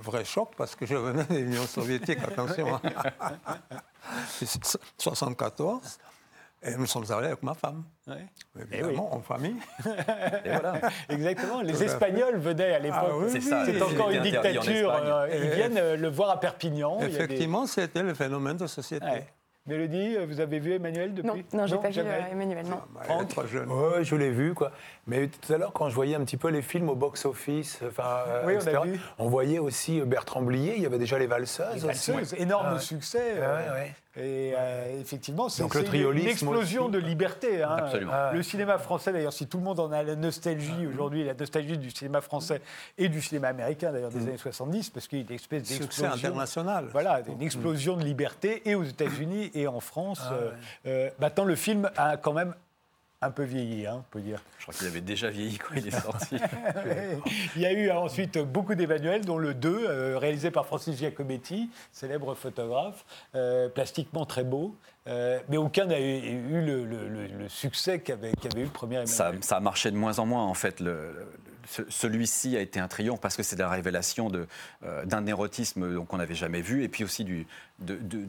vrai 0.00 0.24
choc 0.24 0.50
parce 0.56 0.74
que 0.76 0.86
je 0.86 0.94
venais 0.94 1.24
de 1.24 1.34
l'Union 1.34 1.66
soviétique, 1.66 2.18
attention. 2.26 2.80
hein. 4.04 4.16
C'est 4.28 4.48
74. 4.98 5.98
Et 6.62 6.76
nous 6.76 6.84
sommes 6.84 7.10
allés 7.10 7.28
avec 7.28 7.42
ma 7.42 7.54
femme, 7.54 7.84
Ouais. 8.06 8.26
évidemment, 8.70 9.14
en 9.14 9.20
famille. 9.22 9.56
Et 10.44 10.50
voilà. 10.50 10.74
Exactement. 11.08 11.62
Les 11.62 11.82
Espagnols 11.82 12.36
venaient 12.36 12.74
à 12.74 12.78
l'époque. 12.78 12.98
Ah 13.02 13.16
oui, 13.16 13.40
C'est 13.40 13.72
oui, 13.72 13.82
encore 13.82 14.10
une 14.10 14.18
en 14.20 14.22
dictature. 14.22 14.92
Euh, 14.92 15.28
Ils 15.32 15.50
viennent 15.56 15.78
euh, 15.78 15.96
le 15.96 16.08
voir 16.08 16.28
à 16.28 16.38
Perpignan. 16.38 16.98
Des- 16.98 17.06
Effectivement, 17.06 17.66
c'était 17.66 18.02
le 18.02 18.12
phénomène 18.12 18.58
de 18.58 18.66
société. 18.66 19.06
Ouais. 19.06 19.26
Mélodie, 19.70 20.16
euh, 20.16 20.26
vous 20.26 20.40
avez 20.40 20.58
vu 20.58 20.74
Emmanuel 20.74 21.12
Non, 21.22 21.34
depuis 21.34 21.56
non, 21.56 21.66
j'ai 21.66 21.76
pas 21.78 21.88
vu 21.88 21.94
jamais 21.94 22.10
euh, 22.10 22.32
Emmanuel, 22.32 22.66
non. 22.66 22.80
Bah, 22.92 23.24
trop 23.28 23.46
jeune. 23.46 23.70
Ouais, 23.70 24.02
je 24.02 24.16
l'ai 24.16 24.30
vu, 24.30 24.52
quoi. 24.52 24.72
Mais 25.06 25.28
tout 25.28 25.52
à 25.52 25.58
l'heure, 25.58 25.72
quand 25.72 25.88
je 25.88 25.94
voyais 25.94 26.16
un 26.16 26.24
petit 26.24 26.36
peu 26.36 26.48
les 26.48 26.60
films 26.62 26.88
au 26.88 26.96
box-office, 26.96 27.78
enfin, 27.86 28.24
euh, 28.26 28.42
Oui, 28.46 28.54
on 28.56 28.58
etc., 28.58 28.78
voyait 29.18 29.58
aussi 29.60 30.00
Bertrand 30.00 30.42
Blier, 30.42 30.74
il 30.76 30.82
y 30.82 30.86
avait 30.86 30.98
déjà 30.98 31.18
les 31.18 31.26
valseuses. 31.28 31.84
Les 31.84 31.84
aussi. 31.90 32.10
Valseuses, 32.10 32.34
énorme 32.40 32.66
Ah 32.70 32.74
ouais. 32.74 32.80
succès. 32.80 33.34
euh, 33.36 33.68
Ouais, 33.74 33.80
ouais. 33.80 33.94
Et 34.16 34.52
euh, 34.56 35.00
effectivement, 35.00 35.48
c'est 35.48 35.62
une- 35.62 36.18
explosion 36.26 36.84
aussi. 36.84 36.92
de 36.92 36.98
liberté. 36.98 37.62
hein. 37.62 37.76
Absolument. 37.78 38.12
Ah. 38.12 38.32
Le 38.34 38.42
cinéma 38.42 38.76
français, 38.78 39.12
d'ailleurs, 39.12 39.32
si 39.32 39.46
tout 39.46 39.58
le 39.58 39.62
monde 39.64 39.78
en 39.78 39.92
a 39.92 40.02
la 40.02 40.16
nostalgie 40.16 40.86
aujourd'hui, 40.92 41.22
la 41.24 41.34
nostalgie 41.34 41.78
du 41.78 41.90
cinéma 41.90 42.20
français 42.20 42.60
et 42.98 43.08
du 43.08 43.22
cinéma 43.22 43.48
américain, 43.48 43.92
d'ailleurs, 43.92 44.10
des 44.10 44.22
années 44.26 44.36
70, 44.36 44.90
parce 44.90 45.06
qu'il 45.06 45.18
y 45.18 45.22
a 45.22 45.24
une 45.28 45.34
espèce 45.34 45.62
Succès 45.64 45.78
d'explosion. 45.84 46.12
international. 46.28 46.86
Voilà, 46.90 47.20
une 47.28 47.40
explosion 47.42 47.96
de 47.96 48.04
liberté 48.04 48.62
et 48.68 48.74
aux 48.74 48.82
États-Unis 48.84 49.52
et 49.54 49.68
en 49.68 49.78
France. 49.80 50.20
Euh, 50.32 50.50
euh, 50.86 51.10
maintenant, 51.20 51.44
le 51.44 51.54
film 51.54 51.88
a 51.96 52.16
quand 52.16 52.32
même 52.32 52.54
un 53.22 53.30
peu 53.30 53.42
vieilli, 53.42 53.86
hein, 53.86 53.96
on 53.98 54.04
peut 54.10 54.20
dire. 54.20 54.42
Je 54.58 54.62
crois 54.64 54.74
qu'il 54.74 54.86
avait 54.86 55.02
déjà 55.02 55.28
vieilli 55.28 55.58
quand 55.58 55.74
il 55.76 55.86
est 55.86 55.90
sorti. 56.00 56.36
Il 57.56 57.60
y 57.62 57.66
a 57.66 57.72
eu 57.72 57.90
ensuite 57.90 58.38
beaucoup 58.38 58.74
d'Emmanuel, 58.74 59.24
dont 59.24 59.36
le 59.38 59.52
2, 59.52 59.68
euh, 59.86 60.18
réalisé 60.18 60.50
par 60.50 60.64
Francis 60.66 60.96
Giacometti, 60.96 61.70
célèbre 61.92 62.34
photographe, 62.34 63.04
euh, 63.34 63.68
plastiquement 63.68 64.24
très 64.24 64.44
beau, 64.44 64.74
euh, 65.06 65.38
mais 65.48 65.58
aucun 65.58 65.86
n'a 65.86 66.00
eu, 66.00 66.04
eu 66.04 66.60
le, 66.64 66.84
le- 66.84 67.08
le- 67.08 67.26
le 67.26 67.48
succès 67.48 68.00
qu'avait 68.00 68.30
eu 68.56 68.62
le 68.64 68.68
premier 68.68 68.96
Emmanuel. 68.96 69.08
ça, 69.14 69.32
ça 69.42 69.56
a 69.56 69.60
marché 69.60 69.90
de 69.90 69.96
moins 69.96 70.18
en 70.18 70.24
moins, 70.26 70.44
en 70.44 70.54
fait. 70.54 70.80
Le- 70.80 71.26
Celui-ci 71.88 72.56
a 72.56 72.60
été 72.60 72.80
un 72.80 72.88
triomphe 72.88 73.20
parce 73.20 73.36
que 73.36 73.42
c'est 73.42 73.56
la 73.58 73.68
révélation 73.68 74.30
euh, 74.84 75.04
d'un 75.04 75.24
érotisme 75.26 76.04
qu'on 76.06 76.16
n'avait 76.16 76.34
jamais 76.34 76.60
vu 76.62 76.82
et 76.82 76.88
puis 76.88 77.04
aussi 77.04 77.24
de, 77.24 77.44
de, 77.78 77.96
de, 77.96 78.26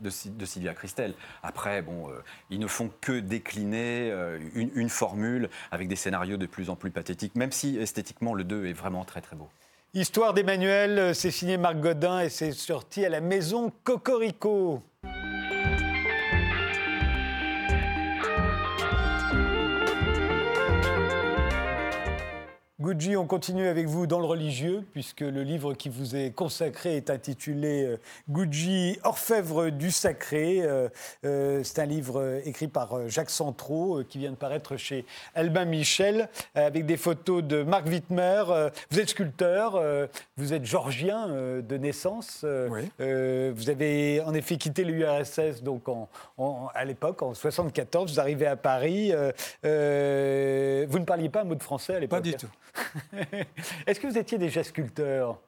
de 0.00 0.10
Sy- 0.10 0.30
de 0.30 0.44
Sylvia 0.44 0.74
Christel. 0.74 1.14
Après, 1.42 1.80
bon, 1.82 2.08
euh, 2.10 2.14
ils 2.50 2.58
ne 2.58 2.66
font 2.66 2.90
que 3.00 3.20
décliner 3.20 4.10
euh, 4.10 4.38
une, 4.54 4.88
formule 4.88 5.48
avec 5.70 5.88
des 5.88 5.96
scénarios 5.96 6.36
de 6.36 6.46
plus 6.46 6.70
en 6.70 6.76
plus 6.76 6.90
pathétiques, 6.90 7.36
même 7.36 7.52
si 7.52 7.78
esthétiquement 7.78 8.34
le 8.34 8.44
2 8.44 8.66
est 8.66 8.72
vraiment 8.72 9.04
très 9.04 9.20
très 9.20 9.36
beau. 9.36 9.48
Histoire 9.94 10.34
d'Emmanuel, 10.34 11.14
c'est 11.14 11.30
signé 11.30 11.56
Marc 11.58 11.76
Godin 11.78 12.20
et 12.20 12.30
c'est 12.30 12.52
sorti 12.52 13.04
à 13.04 13.08
la 13.10 13.20
maison 13.20 13.70
Cocorico. 13.84 14.82
Gucci, 22.82 23.16
on 23.16 23.26
continue 23.28 23.68
avec 23.68 23.86
vous 23.86 24.08
dans 24.08 24.18
le 24.18 24.24
religieux, 24.26 24.82
puisque 24.92 25.20
le 25.20 25.44
livre 25.44 25.72
qui 25.74 25.88
vous 25.88 26.16
est 26.16 26.32
consacré 26.34 26.96
est 26.96 27.10
intitulé 27.10 27.84
euh, 27.84 27.96
Gucci, 28.28 28.98
Orfèvre 29.04 29.70
du 29.70 29.92
Sacré. 29.92 30.62
Euh, 30.62 30.88
euh, 31.24 31.60
C'est 31.62 31.78
un 31.78 31.86
livre 31.86 32.40
écrit 32.44 32.66
par 32.66 33.08
Jacques 33.08 33.30
Centraux, 33.30 34.00
euh, 34.00 34.04
qui 34.04 34.18
vient 34.18 34.32
de 34.32 34.36
paraître 34.36 34.76
chez 34.76 35.04
Albin 35.36 35.64
Michel, 35.64 36.28
avec 36.56 36.84
des 36.84 36.96
photos 36.96 37.44
de 37.44 37.62
Marc 37.62 37.86
Wittmer. 37.86 38.42
Vous 38.90 38.98
êtes 38.98 39.10
sculpteur, 39.10 39.80
vous 40.36 40.52
êtes 40.52 40.64
georgien 40.64 41.28
de 41.28 41.76
naissance. 41.76 42.44
Oui. 42.68 42.90
vous 42.98 43.70
avez 43.70 44.20
en 44.26 44.34
effet 44.34 44.56
quitté 44.56 44.82
l'URSS 44.82 45.62
donc 45.62 45.88
en, 45.88 46.08
en- 46.36 46.66
à 46.74 46.84
l'époque, 46.84 47.22
en 47.22 47.32
74. 47.32 48.10
Vous 48.14 48.18
arrivez 48.20 48.46
à 48.48 48.56
Paris. 48.56 49.12
vous 49.12 49.68
ne 49.68 51.04
parliez 51.04 51.28
pas 51.28 51.42
un 51.42 51.44
mot 51.44 51.54
de 51.54 51.62
français 51.62 51.94
à 51.94 52.00
l'époque 52.00 52.18
Pas 52.18 52.28
du 52.28 52.34
tout. 52.34 52.48
est-ce 53.86 54.00
que 54.00 54.06
vous 54.06 54.18
étiez 54.18 54.38
déjà 54.38 54.64
sculpteur? 54.64 55.38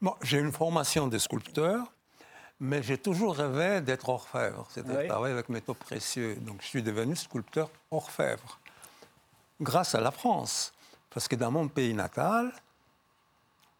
Bon, 0.00 0.14
j'ai 0.22 0.38
une 0.38 0.52
formation 0.52 1.06
de 1.08 1.18
sculpteur, 1.18 1.92
mais 2.60 2.82
j'ai 2.82 2.98
toujours 2.98 3.36
rêvé 3.36 3.80
d'être 3.80 4.08
orfèvre, 4.08 4.66
c'est-à-dire 4.70 4.98
Oui. 5.00 5.08
travailler 5.08 5.34
avec 5.34 5.48
métaux 5.48 5.74
précieux. 5.74 6.36
Donc 6.36 6.62
je 6.62 6.66
suis 6.66 6.82
devenu 6.82 7.16
sculpteur 7.16 7.70
orfèvre, 7.90 8.58
grâce 9.60 9.94
à 9.94 10.00
la 10.00 10.10
France. 10.10 10.72
Parce 11.10 11.26
que 11.26 11.36
dans 11.36 11.50
mon 11.50 11.68
pays 11.68 11.94
natal, 11.94 12.52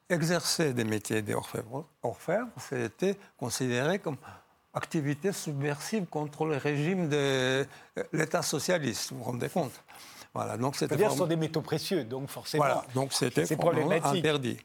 exercer 0.09 0.73
des 0.73 0.85
métiers 0.85 1.23
d'orfèvre, 1.23 1.85
orfèvre, 2.03 2.49
c'était 2.59 3.17
considéré 3.37 3.99
comme 3.99 4.17
activité 4.75 5.33
subversive 5.33 6.07
contre 6.07 6.47
le 6.47 6.57
régime 6.57 7.09
de 7.09 7.67
l'État 8.13 8.43
socialiste, 8.43 9.11
vous 9.13 9.19
vous 9.19 9.25
rendez 9.25 9.49
compte? 9.49 9.83
Voilà, 10.35 10.57
donc 10.57 10.75
c'était 10.77 10.89
C'est-à-dire, 10.91 11.07
ce 11.07 11.11
vraiment- 11.17 11.25
sont 11.25 11.29
des 11.29 11.37
métaux 11.37 11.61
précieux, 11.63 12.05
donc 12.05 12.29
forcément. 12.29 12.65
voilà, 12.65 12.85
donc 12.95 13.13
c'était 13.13 13.47
c'est 13.47 13.57
probablement 13.57 13.89
problématique. 13.89 14.25
interdit. 14.25 14.59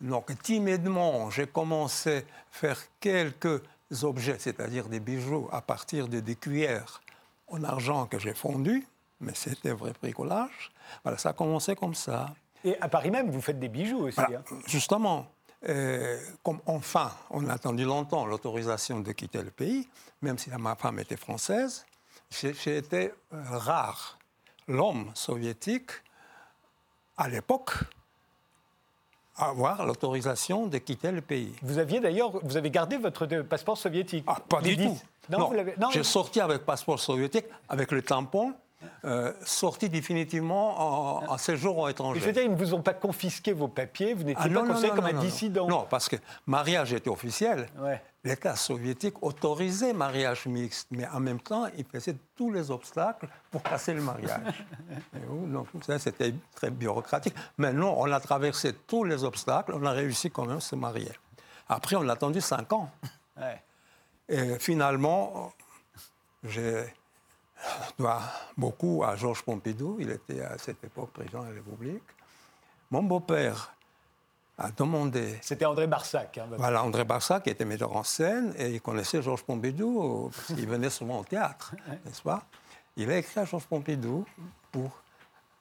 Donc 0.00 0.30
timidement, 0.42 1.30
j'ai 1.30 1.46
commencé 1.46 2.18
à 2.18 2.22
faire 2.50 2.78
quelques 3.00 3.62
objets, 4.02 4.36
c'est-à-dire 4.38 4.88
des 4.88 5.00
bijoux, 5.00 5.48
à 5.52 5.60
partir 5.60 6.08
de 6.08 6.20
des 6.20 6.34
cuillères 6.36 7.00
en 7.48 7.62
argent 7.64 8.06
que 8.06 8.18
j'ai 8.18 8.34
fondues, 8.34 8.86
mais 9.20 9.32
c'était 9.34 9.72
vrai 9.72 9.92
bricolage. 10.00 10.72
Voilà, 11.02 11.18
ça 11.18 11.30
a 11.30 11.32
commencé 11.32 11.74
comme 11.76 11.94
ça. 11.94 12.34
Et 12.64 12.78
à 12.80 12.88
Paris 12.88 13.10
même, 13.10 13.30
vous 13.30 13.40
faites 13.40 13.58
des 13.58 13.68
bijoux 13.68 14.06
aussi. 14.06 14.16
Voilà, 14.16 14.38
hein. 14.38 14.56
justement, 14.66 15.26
euh, 15.68 16.18
comme 16.42 16.60
enfin, 16.66 17.12
on 17.30 17.48
a 17.48 17.52
attendu 17.52 17.84
longtemps 17.84 18.24
l'autorisation 18.26 19.00
de 19.00 19.12
quitter 19.12 19.42
le 19.42 19.50
pays, 19.50 19.88
même 20.22 20.38
si 20.38 20.50
ma 20.50 20.74
femme 20.74 20.98
était 20.98 21.16
française, 21.16 21.84
j'ai 22.30 22.76
été 22.78 23.12
euh, 23.34 23.42
rare. 23.50 24.18
L'homme 24.68 25.10
soviétique, 25.14 25.90
à 27.16 27.28
l'époque, 27.28 27.72
avoir 29.36 29.84
l'autorisation 29.86 30.66
de 30.66 30.78
quitter 30.78 31.10
le 31.10 31.20
pays. 31.20 31.54
Vous 31.62 31.78
aviez 31.78 32.00
d'ailleurs, 32.00 32.30
vous 32.44 32.56
avez 32.56 32.70
gardé 32.70 32.96
votre 32.96 33.26
de- 33.26 33.42
passeport 33.42 33.76
soviétique. 33.78 34.24
Ah, 34.26 34.38
pas 34.48 34.60
du 34.60 34.76
tout. 34.76 34.98
Non. 35.30 35.50
Non, 35.78 35.90
J'ai 35.90 36.04
sorti 36.04 36.40
avec 36.40 36.64
passeport 36.64 36.98
soviétique, 36.98 37.46
avec 37.68 37.92
le 37.92 38.02
tampon, 38.02 38.54
euh, 39.04 39.32
sorti 39.44 39.88
définitivement 39.88 41.22
en, 41.26 41.32
en 41.32 41.38
séjour 41.38 41.84
mais 41.84 41.92
étranger. 41.92 42.20
je 42.20 42.26
veux 42.26 42.32
dire, 42.32 42.42
ils 42.42 42.50
ne 42.50 42.56
vous 42.56 42.74
ont 42.74 42.82
pas 42.82 42.94
confisqué 42.94 43.52
vos 43.52 43.68
papiers, 43.68 44.14
vous 44.14 44.24
n'étiez 44.24 44.44
Ah, 44.44 44.48
pas 44.48 44.66
considéré 44.66 44.96
comme 44.96 45.10
non, 45.10 45.18
un 45.18 45.20
dissident. 45.20 45.66
Non, 45.68 45.86
parce 45.88 46.08
que 46.08 46.16
mariage 46.46 46.92
était 46.92 47.10
officiel. 47.10 47.68
Ouais. 47.78 48.00
L'État 48.24 48.54
soviétique 48.54 49.20
autorisait 49.22 49.92
mariage 49.92 50.46
mixte, 50.46 50.86
mais 50.92 51.08
en 51.08 51.18
même 51.18 51.40
temps, 51.40 51.66
il 51.76 51.84
faisait 51.84 52.16
tous 52.36 52.52
les 52.52 52.70
obstacles 52.70 53.28
pour 53.50 53.62
casser 53.62 53.94
le 53.94 54.02
mariage. 54.02 54.64
Donc, 55.46 55.66
ça, 55.84 55.98
c'était 55.98 56.32
très 56.54 56.70
bureaucratique. 56.70 57.34
Maintenant, 57.58 57.94
on 57.98 58.10
a 58.12 58.20
traversé 58.20 58.74
tous 58.86 59.02
les 59.02 59.24
obstacles, 59.24 59.72
on 59.74 59.84
a 59.84 59.90
réussi 59.90 60.30
quand 60.30 60.46
même 60.46 60.58
à 60.58 60.60
se 60.60 60.76
marier. 60.76 61.10
Après, 61.68 61.96
on 61.96 62.08
a 62.08 62.12
attendu 62.12 62.40
cinq 62.40 62.72
ans. 62.72 62.90
Ouais. 63.36 63.60
Et 64.28 64.58
finalement, 64.60 65.52
je 67.88 68.02
dois 68.02 68.20
beaucoup 68.56 69.02
à 69.04 69.16
Georges 69.16 69.42
Pompidou. 69.42 69.96
Il 70.00 70.10
était 70.10 70.42
à 70.42 70.58
cette 70.58 70.82
époque 70.84 71.10
président 71.10 71.42
de 71.42 71.48
la 71.48 71.54
République. 71.54 72.02
Mon 72.90 73.02
beau-père 73.02 73.74
a 74.58 74.70
demandé 74.70 75.38
C'était 75.40 75.64
André 75.64 75.86
Marsac. 75.86 76.38
hein, 76.38 76.46
voilà, 76.56 76.82
André 76.84 77.04
Barsac 77.04 77.44
qui 77.44 77.50
était 77.50 77.64
metteur 77.64 77.94
en 77.96 78.02
scène 78.02 78.52
et 78.58 78.70
il 78.70 78.80
connaissait 78.80 79.22
Georges 79.22 79.44
Pompidou 79.44 80.30
parce 80.34 80.48
qu'il 80.48 80.68
venait 80.68 80.90
souvent 80.90 81.20
au 81.20 81.24
théâtre, 81.24 81.74
n'est-ce 82.04 82.22
pas? 82.22 82.44
Il 82.96 83.10
a 83.10 83.16
écrit 83.16 83.40
à 83.40 83.44
Georges 83.44 83.66
Pompidou 83.66 84.26
pour 84.70 84.90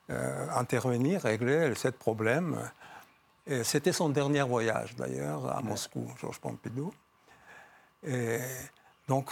euh, 0.09 0.49
intervenir, 0.55 1.21
régler 1.21 1.73
ce 1.75 1.87
problème. 1.87 2.69
C'était 3.63 3.91
son 3.91 4.09
dernier 4.09 4.43
voyage 4.43 4.95
d'ailleurs 4.95 5.49
à 5.55 5.61
Moscou, 5.61 6.07
Georges 6.19 6.39
Pompidou. 6.39 6.93
Et 8.05 8.39
donc, 9.07 9.29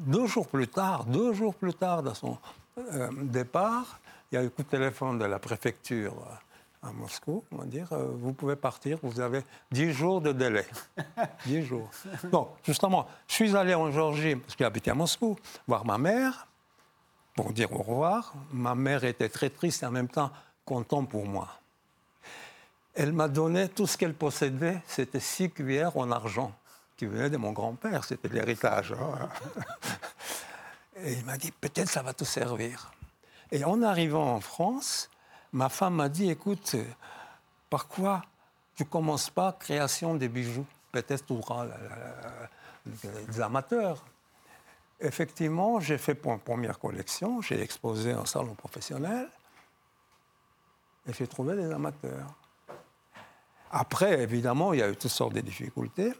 deux 0.00 0.26
jours 0.26 0.48
plus 0.48 0.68
tard, 0.68 1.04
deux 1.04 1.32
jours 1.32 1.54
plus 1.54 1.74
tard 1.74 2.02
de 2.02 2.12
son 2.14 2.38
euh, 2.78 3.10
départ, 3.12 4.00
il 4.30 4.36
y 4.36 4.38
a 4.38 4.44
eu 4.44 4.50
coup 4.50 4.62
de 4.62 4.68
téléphone 4.68 5.18
de 5.18 5.24
la 5.24 5.38
préfecture 5.38 6.12
euh, 6.12 6.88
à 6.88 6.92
Moscou. 6.92 7.44
On 7.52 7.56
va 7.56 7.64
dire, 7.64 7.92
euh, 7.92 8.06
vous 8.14 8.32
pouvez 8.32 8.56
partir, 8.56 8.98
vous 9.02 9.20
avez 9.20 9.42
dix 9.70 9.92
jours 9.92 10.20
de 10.20 10.32
délai. 10.32 10.66
Dix 11.46 11.62
jours. 11.62 11.90
Donc, 12.30 12.48
justement, 12.64 13.06
je 13.28 13.34
suis 13.34 13.56
allé 13.56 13.74
en 13.74 13.90
Géorgie, 13.90 14.36
parce 14.36 14.56
qu'il 14.56 14.64
habitait 14.64 14.90
à 14.90 14.94
Moscou, 14.94 15.36
voir 15.66 15.84
ma 15.84 15.98
mère, 15.98 16.46
pour 17.34 17.52
dire 17.52 17.72
au 17.72 17.82
revoir. 17.82 18.32
Ma 18.52 18.74
mère 18.74 19.04
était 19.04 19.28
très 19.28 19.50
triste 19.50 19.82
et 19.82 19.86
en 19.86 19.90
même 19.90 20.08
temps 20.08 20.30
contente 20.64 21.08
pour 21.08 21.26
moi. 21.26 21.48
Elle 22.94 23.12
m'a 23.12 23.28
donné 23.28 23.68
tout 23.68 23.86
ce 23.86 23.96
qu'elle 23.96 24.14
possédait, 24.14 24.80
c'était 24.86 25.20
six 25.20 25.50
cuillères 25.50 25.96
en 25.96 26.10
argent, 26.10 26.52
qui 27.00 27.06
venaient 27.06 27.30
de 27.30 27.38
mon 27.38 27.52
grand-père, 27.52 28.04
c'était 28.04 28.28
l'héritage. 28.28 28.92
hein. 28.92 29.30
Et 31.02 31.14
il 31.14 31.24
m'a 31.24 31.38
dit, 31.38 31.50
peut-être 31.50 31.88
ça 31.88 32.02
va 32.02 32.12
te 32.12 32.24
servir. 32.24 32.92
Et 33.50 33.64
en 33.64 33.80
arrivant 33.80 34.34
en 34.34 34.40
France, 34.40 35.08
ma 35.54 35.70
femme 35.70 35.94
m'a 35.94 36.10
dit, 36.10 36.28
écoute, 36.28 36.76
par 37.70 37.88
quoi 37.88 38.20
tu 38.74 38.84
commences 38.84 39.30
pas 39.30 39.56
création 39.58 40.14
des 40.14 40.28
bijoux? 40.28 40.66
Peut-être 40.92 41.24
tu 41.24 41.32
auras 41.32 41.68
les 42.84 43.40
amateurs. 43.40 44.04
effectivement, 45.00 45.80
j'ai 45.80 45.96
fait 45.96 46.14
pour 46.14 46.34
une 46.34 46.40
première 46.40 46.78
collection, 46.78 47.40
j'ai 47.40 47.62
exposé 47.62 48.12
en 48.12 48.26
salon 48.26 48.54
professionnel 48.54 49.26
et 51.08 51.14
j'ai 51.14 51.26
trouvé 51.26 51.56
des 51.56 51.72
amateurs. 51.72 52.28
Après, 53.70 54.20
évidemment, 54.20 54.74
il 54.74 54.80
y 54.80 54.82
a 54.82 54.90
eu 54.90 54.96
toutes 54.96 55.10
sortes 55.10 55.32
de 55.32 55.40
difficultés. 55.40 56.12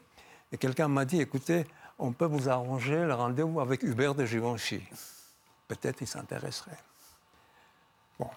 Et 0.52 0.58
quelqu'un 0.58 0.88
m'a 0.88 1.04
dit, 1.04 1.20
écoutez, 1.20 1.66
on 1.98 2.12
peut 2.12 2.26
vous 2.26 2.48
arranger 2.48 3.04
le 3.04 3.14
rendez-vous 3.14 3.60
avec 3.60 3.82
Hubert 3.82 4.14
de 4.14 4.24
Givenchy. 4.24 4.82
Peut-être 5.68 6.00
il 6.00 6.06
s'intéresserait. 6.06 6.78
Bon, 8.18 8.28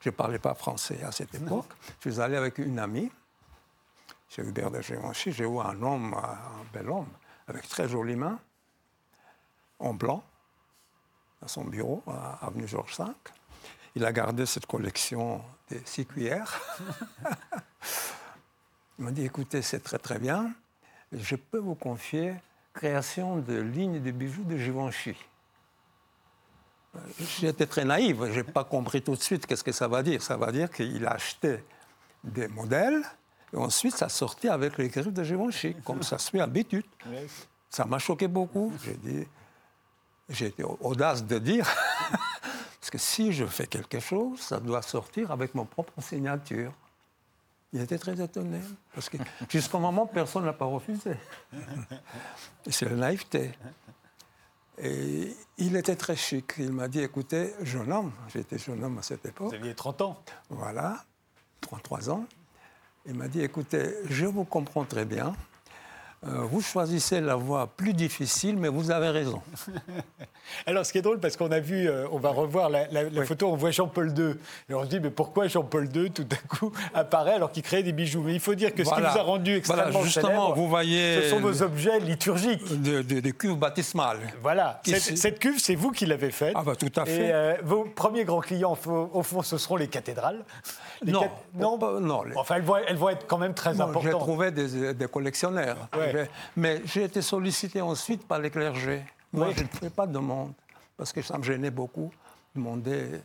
je 0.00 0.10
ne 0.10 0.14
parlais 0.14 0.38
pas 0.38 0.54
français 0.54 1.02
à 1.02 1.12
cette 1.12 1.34
époque. 1.34 1.70
Je 2.00 2.10
suis 2.10 2.20
allé 2.20 2.36
avec 2.36 2.58
une 2.58 2.78
amie 2.78 3.10
chez 4.28 4.42
Hubert 4.42 4.70
de 4.70 4.82
Givenchy. 4.82 5.32
J'ai 5.32 5.46
vu 5.46 5.58
un 5.58 5.80
homme, 5.80 6.14
un 6.14 6.64
bel 6.72 6.90
homme, 6.90 7.08
avec 7.48 7.68
très 7.68 7.88
jolies 7.88 8.16
mains, 8.16 8.38
en 9.78 9.94
blanc, 9.94 10.22
à 11.42 11.48
son 11.48 11.64
bureau, 11.64 12.02
à 12.06 12.46
avenue 12.46 12.68
Georges 12.68 12.98
V. 12.98 13.04
Il 13.96 14.04
a 14.04 14.12
gardé 14.12 14.44
cette 14.44 14.66
collection 14.66 15.42
des 15.68 15.80
six 15.84 16.04
cuillères. 16.04 16.60
Il 18.98 19.04
m'a 19.04 19.10
dit, 19.10 19.24
écoutez, 19.24 19.62
c'est 19.62 19.80
très 19.80 19.98
très 19.98 20.18
bien. 20.18 20.52
Je 21.14 21.36
peux 21.36 21.58
vous 21.58 21.74
confier 21.74 22.34
création 22.72 23.38
de 23.38 23.60
lignes 23.60 24.02
de 24.02 24.10
bijoux 24.10 24.44
de 24.44 24.56
Givenchy. 24.56 25.14
J'étais 27.40 27.66
très 27.66 27.84
naïf, 27.84 28.16
je 28.32 28.40
n'ai 28.40 28.44
pas 28.44 28.64
compris 28.64 29.02
tout 29.02 29.16
de 29.16 29.20
suite 29.22 29.46
qu'est-ce 29.46 29.64
que 29.64 29.72
ça 29.72 29.88
va 29.88 30.02
dire. 30.02 30.22
Ça 30.22 30.36
va 30.36 30.52
dire 30.52 30.70
qu'il 30.70 31.04
a 31.06 31.12
acheté 31.12 31.64
des 32.22 32.48
modèles 32.48 33.02
et 33.52 33.56
ensuite 33.56 33.96
ça 33.96 34.08
sortait 34.08 34.48
avec 34.48 34.78
les 34.78 34.88
griffes 34.88 35.12
de 35.12 35.24
Givenchy, 35.24 35.74
comme 35.84 36.02
ça 36.02 36.18
se 36.18 36.30
fait 36.30 36.38
d'habitude. 36.38 36.84
Ça 37.70 37.84
m'a 37.84 37.98
choqué 37.98 38.28
beaucoup. 38.28 38.72
J'ai 38.84 38.94
dit, 38.94 39.26
j'ai 40.28 40.46
été 40.46 40.62
audace 40.62 41.24
de 41.24 41.38
dire, 41.38 41.66
parce 42.80 42.90
que 42.90 42.98
si 42.98 43.32
je 43.32 43.46
fais 43.46 43.66
quelque 43.66 44.00
chose, 44.00 44.40
ça 44.40 44.60
doit 44.60 44.82
sortir 44.82 45.30
avec 45.30 45.54
mon 45.54 45.64
propre 45.64 46.00
signature. 46.00 46.72
Il 47.74 47.80
était 47.80 47.98
très 47.98 48.20
étonné, 48.20 48.60
parce 48.94 49.08
que 49.08 49.16
jusqu'au 49.50 49.80
moment, 49.80 50.06
personne 50.06 50.42
ne 50.42 50.46
l'a 50.46 50.52
pas 50.52 50.64
refusé. 50.64 51.16
C'est 52.70 52.88
la 52.88 52.94
naïveté. 52.94 53.50
Et 54.78 55.34
il 55.58 55.74
était 55.74 55.96
très 55.96 56.14
chic. 56.14 56.54
Il 56.58 56.70
m'a 56.70 56.86
dit, 56.86 57.00
écoutez, 57.00 57.52
jeune 57.62 57.92
homme, 57.92 58.12
j'étais 58.32 58.58
jeune 58.58 58.84
homme 58.84 58.98
à 58.98 59.02
cette 59.02 59.26
époque. 59.26 59.48
Vous 59.48 59.54
aviez 59.54 59.74
30 59.74 60.02
ans. 60.02 60.22
Voilà, 60.50 61.04
33 61.62 62.10
ans. 62.10 62.26
Il 63.06 63.14
m'a 63.14 63.26
dit, 63.26 63.40
écoutez, 63.40 63.96
je 64.08 64.26
vous 64.26 64.44
comprends 64.44 64.84
très 64.84 65.04
bien. 65.04 65.34
Euh, 66.26 66.42
vous 66.50 66.60
choisissez 66.60 67.20
la 67.20 67.36
voie 67.36 67.68
plus 67.76 67.92
difficile, 67.92 68.56
mais 68.56 68.68
vous 68.68 68.90
avez 68.90 69.08
raison. 69.08 69.42
Alors, 70.66 70.84
ce 70.84 70.92
qui 70.92 70.98
est 70.98 71.02
drôle, 71.02 71.20
parce 71.20 71.36
qu'on 71.36 71.50
a 71.50 71.60
vu, 71.60 71.88
euh, 71.88 72.06
on 72.12 72.18
va 72.18 72.30
revoir 72.30 72.70
la, 72.70 72.86
photo, 73.24 73.48
on 73.48 73.56
voit 73.56 73.70
Jean-Paul 73.70 74.12
II. 74.16 74.34
Et 74.68 74.74
on 74.74 74.82
se 74.84 74.88
dit, 74.88 75.00
mais 75.00 75.10
pourquoi 75.10 75.48
Jean-Paul 75.48 75.88
II, 75.94 76.10
tout 76.10 76.26
à 76.30 76.56
coup, 76.56 76.72
apparaît 76.94 77.34
alors 77.34 77.50
qu'il 77.50 77.62
crée 77.62 77.82
des 77.82 77.92
bijoux? 77.92 78.22
Mais 78.22 78.34
il 78.34 78.40
faut 78.40 78.54
dire 78.54 78.74
que 78.74 78.84
ce 78.84 78.90
qui 78.90 79.00
vous 79.00 79.18
a 79.18 79.22
rendu 79.22 79.56
extrêmement 79.56 79.90
voilà, 79.90 80.04
justement, 80.04 80.52
vous 80.52 80.68
voyez 80.68 81.22
ce 81.22 81.30
sont 81.30 81.40
vos 81.40 81.62
objets 81.62 81.98
liturgiques. 82.00 82.80
Des 82.80 83.32
cuves 83.32 83.56
baptismales. 83.56 84.18
Voilà. 84.42 84.80
Cette, 84.84 85.38
cuve, 85.38 85.58
c'est 85.58 85.74
vous 85.74 85.90
qui 85.90 86.06
l'avez 86.06 86.30
faite. 86.30 86.52
Ah, 86.54 86.62
bah, 86.62 86.76
tout 86.76 86.92
à 86.96 87.04
fait. 87.04 87.26
Et 87.26 87.32
euh, 87.32 87.54
vos 87.62 87.84
premiers 87.84 88.24
grands 88.24 88.40
clients, 88.40 88.76
au 88.86 89.22
fond, 89.22 89.42
ce 89.42 89.58
seront 89.58 89.76
les 89.76 89.88
cathédrales. 89.88 90.44
non, 91.06 91.28
non, 91.54 92.00
non 92.00 92.22
Enfin, 92.36 92.56
elles 92.56 92.62
vont, 92.62 92.76
elles 92.76 92.96
vont, 92.96 93.08
être 93.08 93.26
quand 93.26 93.38
même 93.38 93.54
très 93.54 93.80
importantes. 93.80 94.02
J'ai 94.04 94.10
trouvé 94.10 94.50
des, 94.50 94.94
des 94.94 95.06
Mais 96.56 96.82
j'ai 96.84 97.04
été 97.04 97.22
sollicité 97.22 97.80
ensuite 97.80 98.26
par 98.26 98.38
les 98.38 98.50
clergés. 98.50 99.02
Moi, 99.32 99.50
je 99.56 99.62
ne 99.62 99.68
fais 99.68 99.90
pas 99.90 100.06
de 100.06 100.12
demande, 100.12 100.52
parce 100.96 101.12
que 101.12 101.22
ça 101.22 101.36
me 101.38 101.42
gênait 101.42 101.70
beaucoup 101.70 102.12
de 102.54 102.60
demander. 102.60 103.20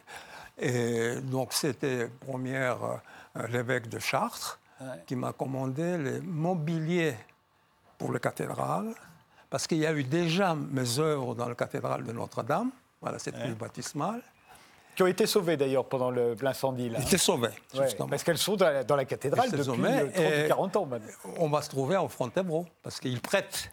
Et 0.57 1.15
donc, 1.21 1.53
c'était 1.53 2.07
première 2.07 2.83
euh, 2.83 3.47
l'évêque 3.47 3.87
de 3.87 3.99
Chartres 3.99 4.59
qui 5.05 5.15
m'a 5.15 5.33
commandé 5.33 5.97
les 5.97 6.21
mobiliers 6.21 7.15
pour 7.97 8.13
la 8.13 8.19
cathédrale, 8.19 8.93
parce 9.49 9.67
qu'il 9.67 9.79
y 9.79 9.85
a 9.85 9.93
eu 9.93 10.03
déjà 10.03 10.55
mes 10.55 10.99
œuvres 10.99 11.35
dans 11.35 11.47
la 11.47 11.55
cathédrale 11.55 12.03
de 12.03 12.13
Notre-Dame, 12.13 12.71
voilà 13.01 13.19
cette 13.19 13.35
ouais. 13.35 13.51
baptismale. 13.51 14.21
Qui 14.99 15.03
ont 15.03 15.07
été 15.07 15.27
sauvées 15.27 15.55
d'ailleurs 15.55 15.85
pendant 15.85 16.11
l'incendie. 16.11 16.91
Ils 16.93 17.01
étaient 17.01 17.17
sauvées, 17.17 17.47
justement. 17.73 18.09
parce 18.09 18.21
qu'elles 18.21 18.37
sont 18.37 18.57
dans 18.57 18.95
la, 18.97 19.05
cathédrale 19.05 19.49
depuis 19.49 19.63
30 19.63 19.79
euh, 19.79 20.47
40 20.49 20.75
ans 20.75 20.85
maintenant. 20.85 21.07
On 21.37 21.47
va 21.47 21.61
se 21.61 21.69
trouver 21.69 21.95
à 21.95 22.05
Fontevraud, 22.09 22.65
parce 22.83 22.99
qu'ils 22.99 23.21
prêtent. 23.21 23.71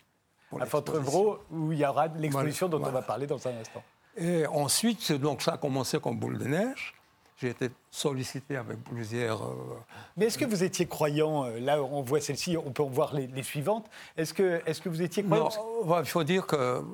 À 0.57 0.67
Fontevraud, 0.67 1.41
où 1.51 1.73
il 1.73 1.81
y 1.81 1.85
aura 1.85 2.07
l'exposition 2.07 2.69
dont 2.69 2.81
on 2.81 2.93
va 2.93 3.03
parler 3.03 3.27
dans 3.27 3.45
un 3.45 3.59
instant. 3.59 3.83
Et 4.17 4.47
ensuite, 4.47 5.11
donc 5.15 5.43
ça 5.43 5.55
a 5.55 5.57
commencé 5.57 5.99
comme 5.99 6.17
boule 6.17 6.39
de 6.39 6.45
neige. 6.45 6.95
J'ai 7.39 7.49
été 7.49 7.71
sollicité 7.91 8.57
avec 8.57 8.85
plusieurs. 8.85 9.43
Euh, 9.43 9.83
Mais 10.17 10.27
est-ce 10.27 10.39
que 10.39 10.45
vous 10.45 10.63
étiez 10.63 10.87
croyant 10.87 11.47
euh, 11.47 11.59
Là, 11.59 11.83
on 11.83 12.03
voit 12.03 12.21
celle-ci, 12.21 12.57
on 12.57 12.71
peut 12.71 12.85
en 12.85 12.89
voir 12.89 13.13
les, 13.17 13.43
suivantes. 13.43 13.91
Est-ce 14.17 14.33
que, 14.33 14.63
est 14.65 14.81
que 14.81 14.89
vous 14.89 15.03
étiez 15.03 15.25
croyant? 15.25 15.49
non, 15.85 15.99
Il 15.99 16.07
faut 16.07 16.23
dire 16.23 16.47
que 16.47 16.85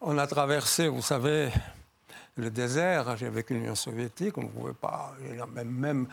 on 0.00 0.18
a 0.18 0.28
traversé, 0.28 0.86
vous 0.86 1.02
savez, 1.02 1.50
le 2.36 2.50
désert, 2.50 3.08
avec 3.08 3.50
l'Union 3.50 3.74
soviétique, 3.74 4.38
on 4.38 4.42
ne 4.42 4.48
pouvait 4.48 4.72
pas. 4.72 5.14
Même, 5.52 5.70
même 5.70 6.08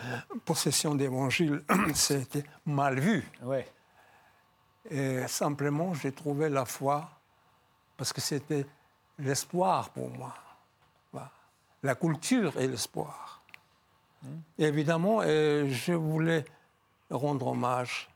possession 0.45 0.95
d'évangile, 0.95 1.63
c'était 1.93 2.43
mal 2.65 2.99
vu. 2.99 3.23
Ouais. 3.41 3.67
Et 4.89 5.27
simplement, 5.27 5.93
j'ai 5.93 6.11
trouvé 6.11 6.49
la 6.49 6.65
foi, 6.65 7.09
parce 7.95 8.11
que 8.11 8.21
c'était 8.21 8.65
l'espoir 9.17 9.89
pour 9.89 10.09
moi. 10.09 10.33
La 11.81 11.95
culture 11.95 12.59
et 12.59 12.67
l'espoir. 12.67 13.41
Évidemment, 14.57 15.21
je 15.21 15.93
voulais 15.93 16.43
rendre 17.09 17.47
hommage. 17.47 18.09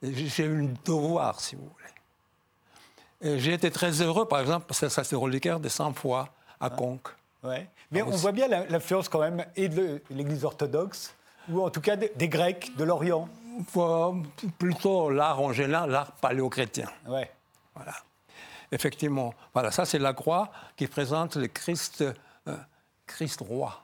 J'ai 0.00 0.44
eu 0.44 0.64
un 0.64 0.74
devoir, 0.84 1.40
si 1.40 1.56
vous 1.56 1.68
voulez. 1.68 3.38
J'ai 3.40 3.54
été 3.54 3.70
très 3.72 4.00
heureux, 4.00 4.28
par 4.28 4.38
exemple, 4.38 4.66
parce 4.68 4.78
que 4.78 4.88
ça, 4.88 5.02
c'est 5.02 5.16
reliquaire 5.16 5.58
de 5.58 5.68
100 5.68 5.94
fois 5.94 6.28
à 6.60 6.70
Conques. 6.70 7.10
Ouais. 7.42 7.66
Mais 7.90 8.02
on 8.02 8.10
voit 8.10 8.32
bien 8.32 8.48
l'influence 8.48 9.08
quand 9.08 9.20
même 9.20 9.44
et 9.56 9.68
de 9.68 10.02
l'Église 10.10 10.44
orthodoxe, 10.44 11.14
ou 11.48 11.62
en 11.62 11.70
tout 11.70 11.80
cas 11.80 11.96
des, 11.96 12.28
Grecs, 12.28 12.76
de 12.76 12.84
l'Orient. 12.84 13.28
Plutôt 14.58 15.10
l'art 15.10 15.40
en 15.40 15.52
général, 15.52 15.90
l'art 15.90 16.12
paléochrétien. 16.12 16.88
Ouais. 17.06 17.30
Voilà. 17.74 17.94
Effectivement. 18.72 19.34
Voilà, 19.52 19.70
ça 19.70 19.84
c'est 19.84 19.98
la 19.98 20.12
croix 20.12 20.50
qui 20.76 20.86
présente 20.86 21.36
le 21.36 21.48
Christ, 21.48 22.04
euh, 22.46 22.56
Christ 23.06 23.40
roi. 23.40 23.82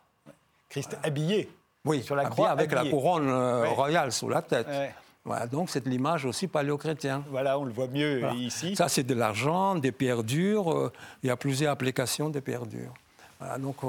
Christ 0.69 0.97
habillé. 1.03 1.51
Oui, 1.85 2.03
sur 2.03 2.17
la 2.17 2.27
croix, 2.27 2.51
avec 2.51 2.73
la 2.73 2.85
couronne 2.85 3.29
euh, 3.29 3.69
royale 3.69 4.13
sous 4.13 4.29
la 4.29 4.43
tête. 4.43 4.69
Voilà, 5.25 5.49
donc 5.49 5.71
c'est 5.71 5.85
l'image 5.87 6.25
aussi 6.25 6.47
paléochrétienne. 6.47 7.25
Voilà, 7.31 7.59
on 7.59 7.65
le 7.65 7.73
voit 7.73 7.89
mieux 7.89 8.23
ici. 8.35 8.77
Ça, 8.77 8.89
c'est 8.89 9.03
de 9.03 9.15
l'argent, 9.15 9.75
des 9.75 9.91
pierres 9.91 10.23
dures. 10.23 10.73
Euh, 10.73 10.93
il 11.25 11.27
y 11.27 11.31
a 11.31 11.37
plusieurs 11.37 11.73
applications 11.73 12.31
des 12.31 12.41
pierres 12.41 12.67
dures 12.67 12.95
donc, 13.59 13.77
euh, 13.85 13.89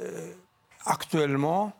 euh, 0.00 0.32
actuellement, 0.84 1.72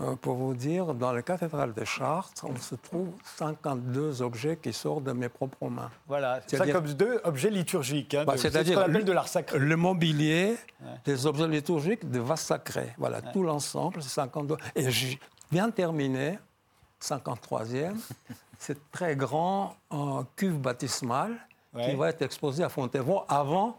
euh, 0.00 0.16
pour 0.16 0.34
vous 0.36 0.54
dire, 0.54 0.94
dans 0.94 1.12
la 1.12 1.22
cathédrale 1.22 1.74
de 1.74 1.84
Chartres, 1.84 2.44
on 2.44 2.56
se 2.56 2.74
trouve 2.74 3.08
52 3.36 4.22
objets 4.22 4.56
qui 4.56 4.72
sortent 4.72 5.04
de 5.04 5.12
mes 5.12 5.28
propres 5.28 5.68
mains. 5.68 5.90
Voilà, 6.08 6.40
52 6.46 7.20
objets 7.24 7.50
liturgiques. 7.50 8.14
Hein, 8.14 8.24
bah, 8.24 8.34
C'est-à-dire 8.36 8.88
de 8.88 9.12
l'art 9.12 9.28
sacré. 9.28 9.58
Le 9.58 9.76
mobilier, 9.76 10.56
des 11.04 11.26
objets 11.26 11.48
liturgiques 11.48 12.10
de 12.10 12.20
vase 12.20 12.40
sacré. 12.40 12.94
Voilà, 12.98 13.20
tout 13.20 13.42
l'ensemble, 13.42 14.02
c'est 14.02 14.08
52. 14.08 14.56
Et 14.74 14.90
je 14.90 15.16
viens 15.52 15.70
terminer, 15.70 16.38
53e, 17.02 17.94
c'est 18.58 18.90
très 18.90 19.16
grand 19.16 19.76
cuve 20.36 20.58
baptismale 20.58 21.36
qui 21.84 21.94
va 21.94 22.08
être 22.08 22.22
exposé 22.22 22.64
à 22.64 22.68
Fontevraud 22.68 23.22
avant 23.28 23.78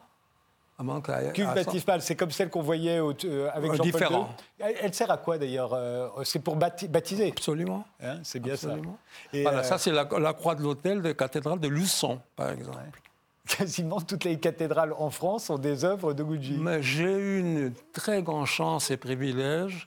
Cuve 1.33 1.53
baptismale, 1.53 2.01
c'est 2.01 2.15
comme 2.15 2.31
celle 2.31 2.49
qu'on 2.49 2.61
voyait 2.61 2.99
euh, 2.99 3.49
avec 3.53 3.73
Jean-Paul 3.73 4.01
II. 4.01 4.75
Elle 4.81 4.93
sert 4.93 5.11
à 5.11 5.17
quoi 5.17 5.37
d'ailleurs 5.37 5.73
euh, 5.73 6.07
C'est 6.23 6.39
pour 6.39 6.55
baptiser? 6.55 7.29
Absolument. 7.29 7.85
Hein, 8.01 8.19
c'est 8.23 8.39
bien 8.39 8.55
ça. 8.55 8.75
Et 9.33 9.43
voilà, 9.43 9.59
euh, 9.59 9.63
ça 9.63 9.77
c'est 9.77 9.91
la, 9.91 10.33
croix 10.33 10.55
de 10.55 10.63
l'hôtel 10.63 11.01
de 11.01 11.11
cathédrale 11.11 11.59
de 11.59 11.67
Luçon, 11.67 12.19
par 12.35 12.51
exemple. 12.51 12.77
Quasiment 13.57 13.99
toutes 13.99 14.23
les 14.23 14.39
cathédrales 14.39 14.93
en 14.93 15.09
France 15.09 15.49
ont 15.49 15.57
des 15.57 15.83
œuvres 15.83 16.13
de 16.13 16.23
Gucci. 16.23 16.57
Mais 16.59 16.81
j'ai 16.81 17.11
eu 17.11 17.39
une 17.39 17.73
très 17.91 18.21
grande 18.21 18.45
chance 18.45 18.91
et 18.91 18.97
privilège, 18.97 19.85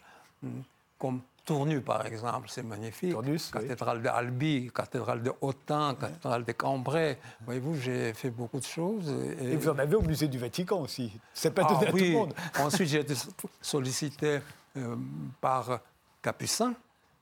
comme 0.99 1.21
Tournu, 1.45 1.83
par 1.83 2.07
exemple, 2.07 2.49
c'est 2.49 2.63
magnifique. 2.63 3.13
Tournus, 3.13 3.51
cathédrale 3.51 4.01
d'Albi, 4.01 4.71
cathédrale 4.75 5.23
de 5.23 5.33
Autun, 5.43 5.95
cathédrale 5.95 6.45
de 6.45 6.53
Cambrai. 6.53 7.19
Voyez-vous, 7.45 7.77
j'ai 7.77 8.15
fait 8.15 8.31
beaucoup 8.31 8.59
de 8.59 8.65
choses. 8.65 9.15
Et... 9.41 9.55
vous 9.55 9.69
en 9.69 9.79
avez 9.79 9.95
au 9.95 10.01
musée 10.01 10.29
du 10.29 10.39
Vatican 10.39 10.81
aussi. 10.81 11.13
C'est 11.35 11.51
pas 11.51 11.65
donné 11.65 11.81
ah, 11.83 11.89
à 11.89 11.91
tout 11.91 11.97
le 11.99 12.13
monde. 12.13 12.35
Ensuite, 12.61 12.89
j'ai 12.89 13.01
été 13.01 13.15
sollicité 13.61 14.41
euh, 14.79 14.97
par 15.41 15.81
Capucin, 16.23 16.75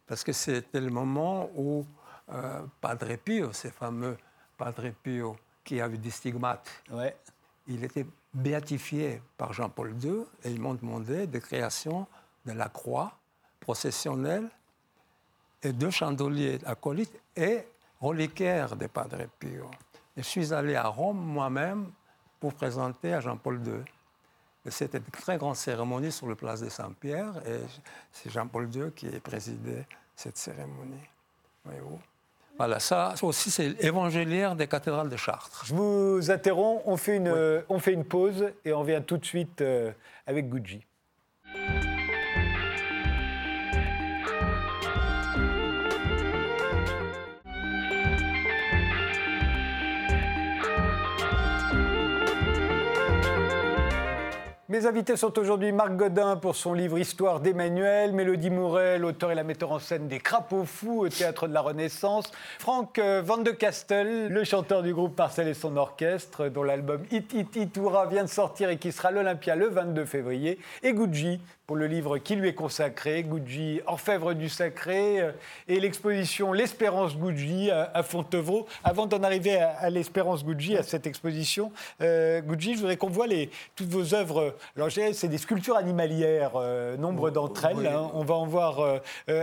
parce 0.06 0.22
que 0.22 0.32
c'était 0.32 0.80
le 0.80 0.90
moment 0.90 1.50
où 1.56 1.84
euh, 2.32 2.60
Padre 2.80 3.16
Pio, 3.16 3.52
ce 3.52 3.68
fameux 3.68 4.16
Padre 4.56 4.90
Pio 5.02 5.36
qui 5.64 5.80
a 5.80 5.88
eu 5.88 5.98
des 5.98 6.10
stigmates, 6.10 6.70
ouais. 6.92 7.16
il 7.66 7.82
était 7.82 8.06
béatifiés 8.32 9.20
par 9.36 9.52
Jean-Paul 9.52 9.94
II 10.00 10.22
et 10.44 10.50
ils 10.50 10.60
m'ont 10.60 10.74
demandé 10.74 11.26
de 11.26 11.38
création 11.40 12.06
de 12.46 12.52
la 12.52 12.68
croix 12.68 13.18
processionnelle 13.62 14.48
et 15.62 15.72
deux 15.72 15.90
chandeliers 15.90 16.58
acolytes 16.66 17.18
et 17.36 17.60
reliquaires 18.00 18.74
de 18.76 18.88
Padre 18.88 19.26
Pio. 19.38 19.70
Je 20.16 20.22
suis 20.22 20.52
allé 20.52 20.74
à 20.74 20.88
Rome 20.88 21.18
moi-même 21.18 21.90
pour 22.40 22.52
présenter 22.54 23.14
à 23.14 23.20
Jean-Paul 23.20 23.60
II. 23.64 24.70
C'était 24.70 24.98
une 24.98 25.04
très 25.04 25.38
grande 25.38 25.56
cérémonie 25.56 26.12
sur 26.12 26.26
le 26.26 26.34
place 26.34 26.60
de 26.60 26.68
Saint-Pierre 26.68 27.34
et 27.46 27.60
c'est 28.10 28.30
Jean-Paul 28.30 28.68
II 28.74 28.92
qui 28.92 29.08
présidait 29.20 29.86
cette 30.16 30.36
cérémonie. 30.36 31.08
Voyez-vous? 31.64 32.00
Voilà, 32.58 32.80
ça 32.80 33.14
aussi 33.22 33.50
c'est 33.50 33.82
évangéliaire 33.82 34.54
des 34.54 34.66
cathédrales 34.66 35.08
de 35.08 35.16
Chartres. 35.16 35.64
Je 35.64 35.74
vous 35.74 36.30
interromps, 36.30 36.82
on 36.84 36.96
fait 36.96 37.16
une, 37.16 37.62
on 37.68 37.78
fait 37.78 37.92
une 37.92 38.04
pause 38.04 38.52
et 38.64 38.72
on 38.72 38.82
vient 38.82 39.00
tout 39.00 39.16
de 39.16 39.24
suite 39.24 39.60
euh, 39.62 39.92
avec 40.26 40.48
Gucci. 40.48 40.84
Mes 54.72 54.86
invités 54.86 55.16
sont 55.18 55.38
aujourd'hui 55.38 55.70
Marc 55.70 55.96
Godin 55.96 56.36
pour 56.36 56.56
son 56.56 56.72
livre 56.72 56.98
Histoire 56.98 57.40
d'Emmanuel, 57.40 58.14
Mélodie 58.14 58.48
Mouret, 58.48 58.98
l'auteur 58.98 59.30
et 59.30 59.34
la 59.34 59.44
metteur 59.44 59.70
en 59.70 59.78
scène 59.78 60.08
des 60.08 60.18
Crapauds 60.18 60.64
Fous 60.64 61.00
au 61.00 61.08
Théâtre 61.10 61.46
de 61.46 61.52
la 61.52 61.60
Renaissance, 61.60 62.32
Franck 62.58 62.98
euh, 62.98 63.20
Van 63.22 63.36
de 63.36 63.50
Castel, 63.50 64.28
le 64.28 64.44
chanteur 64.44 64.82
du 64.82 64.94
groupe 64.94 65.18
Marcel 65.18 65.46
et 65.46 65.52
son 65.52 65.76
orchestre, 65.76 66.48
dont 66.48 66.62
l'album 66.62 67.02
It 67.10 67.34
It 67.34 67.54
Itoura 67.54 68.06
vient 68.06 68.24
de 68.24 68.30
sortir 68.30 68.70
et 68.70 68.78
qui 68.78 68.92
sera 68.92 69.10
l'Olympia 69.10 69.56
le 69.56 69.68
22 69.68 70.06
février, 70.06 70.58
et 70.82 70.94
Gucci 70.94 71.38
pour 71.66 71.76
le 71.76 71.86
livre 71.86 72.18
qui 72.18 72.34
lui 72.34 72.48
est 72.48 72.54
consacré, 72.54 73.22
Gucci, 73.22 73.80
Orfèvre 73.86 74.34
du 74.34 74.48
Sacré, 74.48 75.20
euh, 75.20 75.32
et 75.68 75.80
l'exposition 75.80 76.52
L'Espérance 76.52 77.16
Gucci 77.16 77.70
à, 77.70 78.02
Fontevraud. 78.02 78.66
Avant 78.84 79.06
d'en 79.06 79.22
arriver 79.22 79.56
à, 79.60 79.70
à 79.78 79.90
l'Espérance 79.90 80.44
Gucci, 80.44 80.76
à 80.76 80.82
cette 80.82 81.06
exposition, 81.06 81.72
euh, 82.00 82.40
Gucci, 82.40 82.74
je 82.74 82.78
voudrais 82.80 82.96
qu'on 82.96 83.10
voit 83.10 83.26
les, 83.26 83.50
toutes 83.76 83.88
vos 83.88 84.14
œuvres. 84.14 84.56
Alors, 84.76 84.88
c'est 84.90 85.28
des 85.28 85.38
sculptures 85.38 85.76
animalières, 85.76 86.52
euh, 86.56 86.96
nombre 86.96 87.30
d'entre 87.30 87.64
elles. 87.66 87.76
oui. 87.76 87.86
hein. 87.86 88.10
On 88.14 88.24
va 88.24 88.34
en 88.34 88.46
voir. 88.46 88.80
euh, 88.80 88.98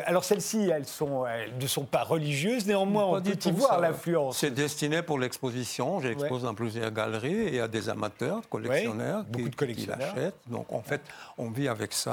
alors, 0.05 0.23
celles-ci, 0.23 0.69
elles, 0.69 0.85
sont, 0.85 1.25
elles 1.25 1.53
ne 1.59 1.67
sont 1.67 1.85
pas 1.85 2.03
religieuses, 2.03 2.65
néanmoins, 2.67 3.05
on 3.05 3.21
peut 3.21 3.31
y 3.45 3.51
voir 3.51 3.79
l'influence. 3.79 4.37
C'est 4.37 4.51
destiné 4.51 5.01
pour 5.01 5.19
l'exposition. 5.19 5.99
J'expose 6.01 6.43
dans 6.43 6.53
plusieurs 6.53 6.91
galeries 6.91 7.33
et 7.33 7.47
il 7.47 7.55
y 7.55 7.59
a 7.59 7.67
des 7.67 7.89
amateurs, 7.89 8.41
collectionneurs, 8.49 9.23
beaucoup 9.23 9.45
qui, 9.45 9.49
de 9.49 9.55
collectionneurs. 9.55 10.13
qui 10.13 10.15
l'achètent. 10.19 10.35
Donc 10.47 10.71
en 10.73 10.81
fait, 10.81 11.01
on 11.37 11.49
vit 11.49 11.67
avec 11.67 11.93
ça. 11.93 12.08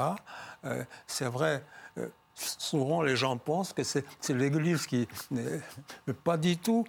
Euh, 0.65 0.83
c'est 1.05 1.27
vrai. 1.29 1.63
euh, 1.97 2.07
souvent, 2.35 3.01
les 3.01 3.15
gens 3.15 3.37
pensent 3.37 3.73
que 3.73 3.83
c'est 3.83 4.03
l'Église 4.29 4.85
qui. 4.85 5.07
Mais 5.31 6.13
pas 6.23 6.37
du 6.37 6.57
tout. 6.57 6.85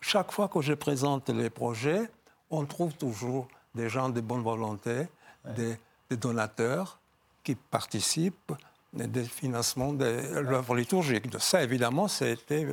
Chaque 0.00 0.32
fois 0.32 0.48
que 0.48 0.60
je 0.60 0.74
présente 0.74 1.30
les 1.30 1.48
projets, 1.50 2.10
on 2.50 2.66
trouve 2.66 2.92
toujours 2.94 3.48
des 3.74 3.88
gens 3.88 4.08
de 4.10 4.20
bonne 4.20 4.42
volonté, 4.42 5.08
des, 5.56 5.76
des 6.10 6.16
donateurs 6.16 6.98
qui 7.42 7.54
participent 7.54 8.52
des 8.92 9.24
financements 9.24 9.92
de 9.92 10.40
l'œuvre 10.40 10.74
liturgique. 10.76 11.28
De 11.30 11.38
ça, 11.38 11.62
évidemment, 11.62 12.06
c'était 12.06 12.68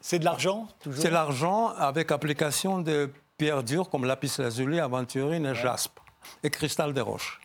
C'est 0.00 0.18
de 0.20 0.24
l'argent, 0.24 0.68
toujours? 0.80 1.02
c'est 1.02 1.10
l'argent 1.10 1.68
avec 1.76 2.10
application 2.10 2.78
de 2.80 3.10
pierres 3.36 3.62
dures 3.62 3.90
comme 3.90 4.04
lapis 4.06 4.32
lazuli, 4.38 4.80
aventurine 4.80 5.44
et 5.46 5.54
jaspe 5.54 5.98
et 6.42 6.50
cristal 6.50 6.94
de 6.94 7.00
roche. 7.00 7.40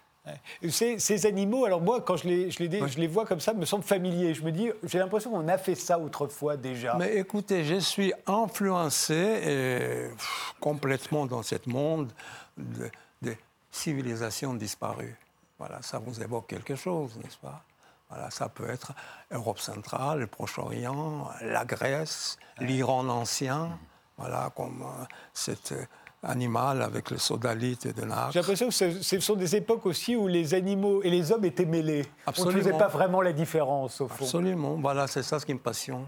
Ces, 0.69 0.99
ces 0.99 1.25
animaux, 1.25 1.65
alors 1.65 1.81
moi, 1.81 2.01
quand 2.01 2.15
je 2.15 2.27
les, 2.27 2.51
je, 2.51 2.59
les, 2.59 2.67
dé- 2.67 2.83
je 2.87 2.99
les 2.99 3.07
vois 3.07 3.25
comme 3.25 3.39
ça, 3.39 3.53
me 3.53 3.65
semblent 3.65 3.83
familiers. 3.83 4.35
Je 4.35 4.43
me 4.43 4.51
dis, 4.51 4.69
j'ai 4.83 4.99
l'impression 4.99 5.31
qu'on 5.31 5.47
a 5.47 5.57
fait 5.57 5.73
ça 5.75 5.97
autrefois 5.97 6.57
déjà. 6.57 6.95
Mais 6.95 7.15
écoutez, 7.17 7.63
je 7.63 7.79
suis 7.79 8.13
influencé 8.27 9.15
et, 9.15 10.09
pff, 10.15 10.53
complètement 10.59 11.25
dans 11.25 11.41
ce 11.41 11.55
monde 11.65 12.11
de, 12.55 12.89
de 13.23 13.35
civilisations 13.71 14.53
disparues. 14.53 15.17
Voilà, 15.57 15.81
ça 15.81 15.97
vous 15.97 16.21
évoque 16.21 16.47
quelque 16.47 16.75
chose, 16.75 17.17
n'est-ce 17.23 17.37
pas? 17.37 17.63
Voilà, 18.09 18.29
ça 18.29 18.49
peut 18.49 18.69
être 18.69 18.91
Europe 19.31 19.59
centrale, 19.59 20.19
le 20.19 20.27
Proche-Orient, 20.27 21.29
la 21.41 21.65
Grèce, 21.65 22.37
l'Iran 22.59 23.07
ancien, 23.07 23.79
voilà, 24.17 24.51
comme 24.55 24.83
euh, 24.83 25.05
cet 25.33 25.71
euh, 25.71 25.85
animal 26.23 26.81
avec 26.81 27.09
le 27.09 27.17
sodalite 27.17 27.87
de 27.95 28.05
Nacre. 28.05 28.31
J'ai 28.31 28.39
l'impression 28.39 28.67
que 28.67 29.01
ce, 29.01 29.19
sont 29.19 29.35
des 29.35 29.55
époques 29.55 29.85
aussi 29.85 30.15
où 30.15 30.27
les 30.27 30.53
animaux 30.53 31.01
et 31.01 31.09
les 31.09 31.31
hommes 31.31 31.45
étaient 31.45 31.65
mêlés. 31.65 32.05
On 32.27 32.31
ne 32.31 32.35
faisait 32.35 32.47
Absolument. 32.47 32.77
pas 32.77 32.87
vraiment 32.87 33.21
la 33.21 33.33
différence, 33.33 34.01
au 34.01 34.07
fond. 34.07 34.25
Absolument, 34.25 34.75
voilà, 34.75 35.07
c'est 35.07 35.23
ça 35.23 35.39
ce 35.39 35.45
qui 35.45 35.53
me 35.53 35.59
passionne. 35.59 36.05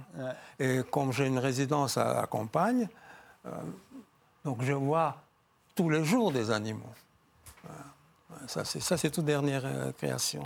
Et 0.59 0.81
comme 0.91 1.11
j'ai 1.11 1.25
une 1.25 1.39
résidence 1.39 1.97
à 1.97 2.13
la 2.13 2.27
campagne, 2.27 2.87
euh, 3.45 3.49
donc 4.45 4.61
je 4.61 4.73
vois 4.73 5.17
tous 5.75 5.89
les 5.89 6.03
jours 6.03 6.31
des 6.31 6.51
animaux. 6.51 6.93
Voilà. 7.63 8.47
Ça, 8.47 8.65
c'est, 8.65 8.81
ça, 8.81 8.97
c'est 8.97 9.09
toute 9.09 9.25
dernière 9.25 9.63
euh, 9.65 9.91
création. 9.93 10.43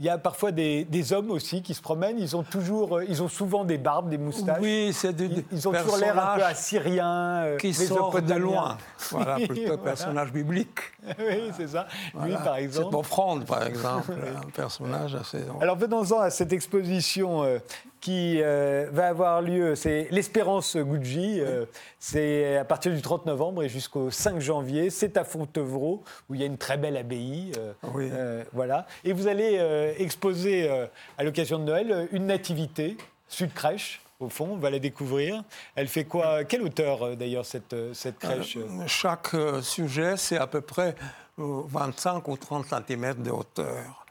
Il 0.00 0.06
y 0.06 0.08
a 0.08 0.16
parfois 0.16 0.50
des, 0.50 0.84
des 0.86 1.12
hommes 1.12 1.30
aussi 1.30 1.60
qui 1.60 1.74
se 1.74 1.82
promènent. 1.82 2.18
Ils 2.18 2.34
ont 2.34 2.42
toujours, 2.42 2.96
euh, 2.96 3.04
ils 3.06 3.22
ont 3.22 3.28
souvent 3.28 3.64
des 3.66 3.76
barbes, 3.76 4.08
des 4.08 4.16
moustaches. 4.16 4.56
Oui, 4.62 4.92
c'est 4.94 5.12
des, 5.12 5.26
Ils, 5.26 5.44
ils 5.52 5.68
ont 5.68 5.72
toujours 5.72 5.98
l'air 5.98 6.18
un 6.18 6.36
peu 6.36 6.42
assyriens, 6.44 7.42
euh, 7.44 7.56
qui 7.58 7.74
sortent 7.74 8.24
de 8.24 8.34
loin. 8.34 8.78
Voilà, 9.10 9.34
plutôt 9.36 9.54
voilà. 9.66 9.76
personnage 9.82 10.32
biblique. 10.32 10.78
oui, 11.18 11.50
c'est 11.54 11.66
ça. 11.68 11.86
Lui, 12.14 12.20
Voilà. 12.30 12.36
par 12.38 12.54
Cette 12.54 12.64
exemple. 12.64 12.96
offrande, 12.96 13.44
par 13.44 13.66
exemple, 13.66 14.12
un 14.46 14.50
personnage 14.50 15.14
assez... 15.16 15.44
Alors 15.60 15.76
venons-en 15.76 16.20
à 16.20 16.30
cette 16.30 16.52
exposition 16.54 17.42
euh, 17.42 17.58
qui 18.00 18.40
euh, 18.42 18.88
va 18.92 19.08
avoir 19.08 19.42
lieu, 19.42 19.74
c'est 19.74 20.08
l'Espérance 20.10 20.76
Gucci, 20.76 21.40
euh, 21.40 21.66
c'est 21.98 22.56
à 22.56 22.64
partir 22.64 22.92
du 22.92 23.02
30 23.02 23.26
novembre 23.26 23.62
et 23.62 23.68
jusqu'au 23.68 24.10
5 24.10 24.40
janvier, 24.40 24.90
c'est 24.90 25.16
à 25.16 25.24
Fontevraud 25.24 26.02
où 26.28 26.34
il 26.34 26.40
y 26.40 26.42
a 26.42 26.46
une 26.46 26.58
très 26.58 26.78
belle 26.78 26.96
abbaye, 26.96 27.52
euh, 27.58 27.72
Oui. 27.94 28.10
voilà. 28.52 28.86
Et 29.04 29.12
vous 29.12 29.28
allez 29.28 29.94
exposer 29.98 30.70
à 31.18 31.24
l'occasion 31.24 31.58
de 31.58 31.64
Noël 31.64 32.08
une 32.12 32.26
nativité, 32.26 32.96
Sud 33.28 33.52
Crèche. 33.52 34.02
Au 34.18 34.28
fond, 34.28 34.50
on 34.52 34.56
va 34.56 34.68
la 34.68 34.78
découvrir. 34.78 35.42
Elle 35.74 35.88
fait 35.88 36.04
quoi 36.04 36.44
Quelle 36.44 36.62
hauteur 36.62 37.16
d'ailleurs 37.16 37.46
cette, 37.46 37.74
cette 37.94 38.18
crèche 38.18 38.58
Chaque 38.86 39.34
sujet, 39.62 40.18
c'est 40.18 40.36
à 40.36 40.46
peu 40.46 40.60
près 40.60 40.94
euh, 41.40 41.62
25 41.66 42.28
ou 42.28 42.36
30 42.36 42.66
cm 42.66 43.22
de 43.22 43.30
hauteur. 43.30 44.04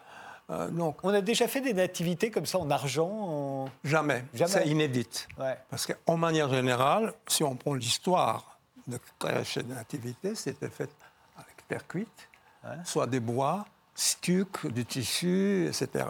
Euh, 0.49 0.67
donc, 0.69 0.97
On 1.03 1.09
a 1.13 1.21
déjà 1.21 1.47
fait 1.47 1.61
des 1.61 1.73
nativités 1.73 2.31
comme 2.31 2.45
ça 2.45 2.57
en 2.57 2.69
argent 2.71 3.09
en- 3.09 3.69
jamais. 3.83 4.25
Jamais. 4.33 4.51
C'est 4.51 4.67
inédit. 4.67 5.27
Ouais. 5.37 5.57
Parce 5.69 5.85
qu'en 5.85 6.17
manière 6.17 6.49
générale, 6.49 7.13
si 7.27 7.43
on 7.43 7.55
prend 7.55 7.73
l'histoire 7.75 8.57
de 8.87 8.99
crèche 9.19 9.57
et 9.57 9.63
de 9.63 9.73
nativité, 9.73 10.33
c'était 10.35 10.69
fait 10.69 10.89
avec 11.37 11.67
terre 11.67 11.87
cuite, 11.87 12.29
soit 12.83 13.05
des 13.05 13.19
bois, 13.19 13.65
stuc, 13.93 14.65
du 14.67 14.85
tissu, 14.85 15.67
etc. 15.67 16.05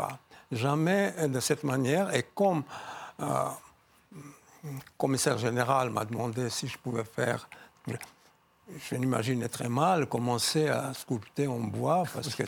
Jamais 0.52 1.14
de 1.28 1.40
cette 1.42 1.64
manière. 1.64 2.14
Et 2.16 2.24
comme 2.34 2.64
euh, 3.20 3.44
le 4.64 4.70
commissaire 4.98 5.38
général 5.38 5.90
m'a 5.90 6.06
demandé 6.06 6.50
si 6.50 6.68
je 6.68 6.78
pouvais 6.78 7.04
faire, 7.04 7.50
je 8.90 8.96
m'imaginais 8.96 9.48
très 9.50 9.70
mal 9.70 10.06
commencer 10.08 10.68
à 10.68 10.94
sculpter 10.94 11.48
en 11.48 11.60
bois, 11.60 12.04
parce 12.14 12.34
que 12.36 12.44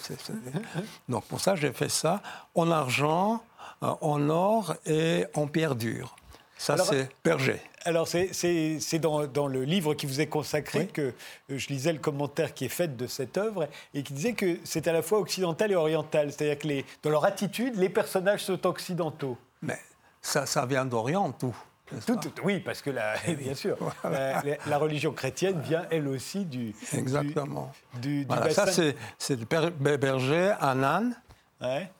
Donc 1.10 1.26
pour 1.26 1.40
ça, 1.40 1.56
j'ai 1.56 1.72
fait 1.74 1.90
ça 1.90 2.22
en 2.56 2.70
argent, 2.72 3.44
euh, 3.84 3.94
en 4.02 4.30
or 4.30 4.76
et 4.86 5.26
en 5.36 5.48
pierre 5.48 5.76
dure. 5.76 6.16
Ça, 6.58 6.78
c'est 6.78 7.10
Berger. 7.24 7.60
Alors, 7.86 8.08
c'est- 8.08 9.00
dans, 9.00 9.26
dans 9.26 9.48
le 9.48 9.64
livre 9.64 9.96
qui 9.96 10.06
vous 10.06 10.22
est 10.22 10.28
consacré 10.28 10.80
Oui. 10.82 10.88
que 10.90 11.02
euh, 11.02 11.58
je 11.58 11.68
lisais 11.70 11.92
le 11.92 11.98
commentaire 11.98 12.54
qui 12.54 12.66
est 12.66 12.70
fait 12.70 12.96
de 12.96 13.08
cette 13.08 13.36
œuvre 13.40 13.68
et 13.96 14.04
qui 14.04 14.14
disait 14.14 14.34
que 14.34 14.60
c'est 14.64 14.88
à 14.88 14.94
la 14.94 15.02
fois 15.02 15.18
occidental 15.18 15.72
et 15.72 15.76
oriental. 15.76 16.32
C'est-à-dire 16.32 16.60
que 16.60 16.68
les, 16.68 16.86
dans 17.02 17.10
leur 17.10 17.26
attitude, 17.26 17.76
les 17.78 17.90
personnages 17.90 18.44
sont 18.44 18.68
occidentaux. 18.68 19.36
Mais 19.64 19.80
ça, 20.22 20.46
ça 20.46 20.68
vient 20.68 20.86
d'Orient, 20.86 21.32
tout. 21.32 21.56
Tout- 22.06 22.16
tout- 22.16 22.32
oui, 22.44 22.60
parce 22.60 22.82
que, 22.82 22.90
la, 22.90 23.16
bien 23.40 23.54
sûr, 23.54 23.78
la, 24.04 24.42
la- 24.44 24.58
la 24.66 24.78
religion 24.78 25.12
chrétienne 25.14 25.60
vient 25.62 25.86
elle 25.92 26.08
aussi 26.08 26.46
du, 26.46 26.74
Exactement. 26.94 27.72
du, 27.96 28.22
du 28.22 28.26
Voilà, 28.26 28.50
ça, 28.52 28.66
c'est 28.68 28.96
le 29.36 29.46
Ber- 29.46 29.98
Berger, 29.98 30.54
Anan. 30.60 31.12
Ouais. 31.62 31.92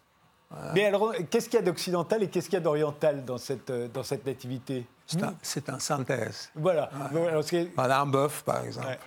Mais 0.74 0.86
alors, 0.86 1.14
qu'est-ce 1.30 1.46
qu'il 1.48 1.60
y 1.60 1.62
a 1.62 1.66
d'occidental 1.66 2.24
et 2.24 2.30
qu'est-ce 2.30 2.48
qu'il 2.48 2.56
y 2.56 2.58
a 2.58 2.62
d'oriental 2.62 3.24
dans 3.24 3.38
cette, 3.38 3.72
dans 3.72 4.04
cette 4.04 4.26
nativité? 4.26 4.86
C'est 5.42 5.70
un- 5.70 5.80
synthèse. 5.80 6.50
Voilà. 6.56 6.90
Alors, 7.14 7.44
qui 7.46 7.56
est- 7.58 7.72
Voilà 7.76 8.02
un 8.02 8.06
bœuf, 8.06 8.44
par 8.44 8.64
exemple, 8.66 8.88
Ouais. 8.88 9.00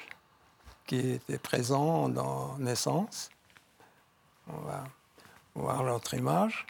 qui 0.86 1.12
était 1.12 1.38
présent 1.38 2.08
dans 2.08 2.56
Naissance. 2.58 3.30
On 4.48 4.58
va 4.66 4.84
voir 5.54 5.82
l'autre 5.82 6.14
image. 6.14 6.66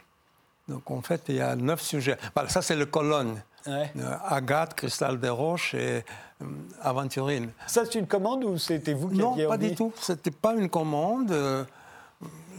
Donc, 0.67 0.89
en 0.89 1.01
fait, 1.01 1.23
il 1.29 1.35
y 1.35 1.41
a 1.41 1.55
neuf 1.55 1.81
sujets. 1.81 2.17
Voilà, 2.33 2.49
ça, 2.49 2.61
c'est 2.61 2.75
le 2.75 2.85
colonne. 2.85 3.41
Ouais. 3.67 3.91
Euh, 3.97 4.15
Agathe, 4.27 4.73
Cristal 4.75 5.19
des 5.19 5.29
Roches 5.29 5.73
et 5.73 6.03
euh, 6.41 6.45
Aventurine. 6.81 7.51
Ça, 7.67 7.83
c'est 7.85 7.95
une 7.99 8.07
commande 8.07 8.43
ou 8.43 8.57
c'était 8.57 8.93
vous 8.93 9.09
qui 9.09 9.17
Non, 9.17 9.33
aviez 9.33 9.47
pas 9.47 9.53
envie 9.55 9.69
du 9.69 9.75
tout. 9.75 9.93
C'était 9.99 10.31
pas 10.31 10.53
une 10.53 10.69
commande. 10.69 11.31
euh, 11.31 11.63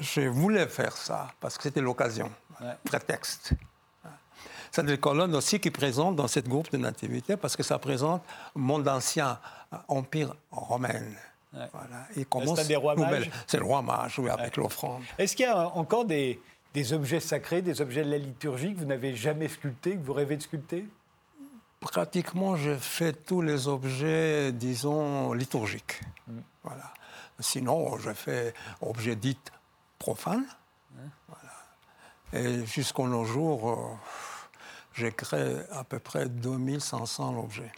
Je 0.01 0.23
voulais 0.23 0.67
faire 0.67 0.97
ça 0.97 1.29
parce 1.41 1.57
que 1.57 1.63
c'était 1.65 1.81
l'occasion, 1.81 2.31
Ouais. 2.61 2.73
prétexte. 2.85 3.53
C'est 4.73 4.85
des 4.85 4.99
colonnes 4.99 5.35
aussi 5.35 5.59
qui 5.61 5.71
présentent 5.71 6.17
dans 6.17 6.27
cette 6.29 6.49
groupe 6.49 6.71
de 6.71 6.77
nativité 6.77 7.37
parce 7.37 7.57
que 7.57 7.63
ça 7.63 7.79
présente 7.79 8.23
monde 8.55 8.87
ancien, 8.89 9.39
empire 9.89 10.35
romain. 10.51 11.01
Ouais. 11.55 11.69
Voilà. 11.73 12.07
Et 12.17 12.25
commence 12.27 12.61
C'est 12.61 12.73
le 12.73 12.79
roi 13.65 13.81
mage, 13.83 14.19
oui, 14.19 14.29
avec 14.29 14.57
l'offrande. 14.59 15.03
Est-ce 15.17 15.35
qu'il 15.37 15.47
y 15.47 15.49
a 15.49 15.69
encore 15.69 16.05
des, 16.05 16.39
des 16.75 16.93
objets 16.93 17.21
sacrés, 17.21 17.63
des 17.63 17.81
objets 17.81 18.05
de 18.05 18.11
la 18.11 18.19
liturgie 18.19 18.75
que 18.75 18.81
vous 18.81 18.85
n'avez 18.85 19.15
jamais 19.17 19.49
sculptés, 19.49 19.93
que 19.97 20.05
vous 20.05 20.13
rêvez 20.13 20.37
de 20.37 20.43
sculpter? 20.43 20.85
Pratiquement, 21.81 22.57
je 22.57 22.75
fais 22.75 23.13
tous 23.13 23.43
les 23.43 23.69
objets, 23.69 24.53
disons, 24.53 25.33
liturgiques. 25.33 26.01
Mm. 26.27 26.39
Voilà. 26.65 26.95
Sinon, 27.39 27.99
je 27.99 28.13
fais 28.13 28.55
objets 28.81 29.17
dits 29.17 29.39
profanes. 29.99 30.47
Voilà. 31.29 31.53
Et 32.33 32.65
jusqu'au 32.67 33.07
nos 33.07 33.25
jours, 33.25 33.71
euh, 33.71 33.77
j'ai 34.95 35.13
créé 35.13 35.59
à 35.71 35.85
peu 35.85 35.99
près 35.99 36.29
2500 36.29 37.39
objets. 37.39 37.73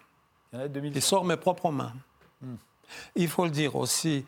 Il 0.53 0.59
y 0.59 0.63
en 0.63 0.65
a 0.65 0.69
2000. 0.69 0.97
Ils 0.97 1.03
sortent 1.03 1.27
mes 1.27 1.37
propres 1.37 1.71
mains. 1.71 1.95
Mm. 2.41 2.55
Il 3.17 3.29
faut 3.29 3.45
le 3.45 3.51
dire 3.51 3.77
aussi, 3.77 4.25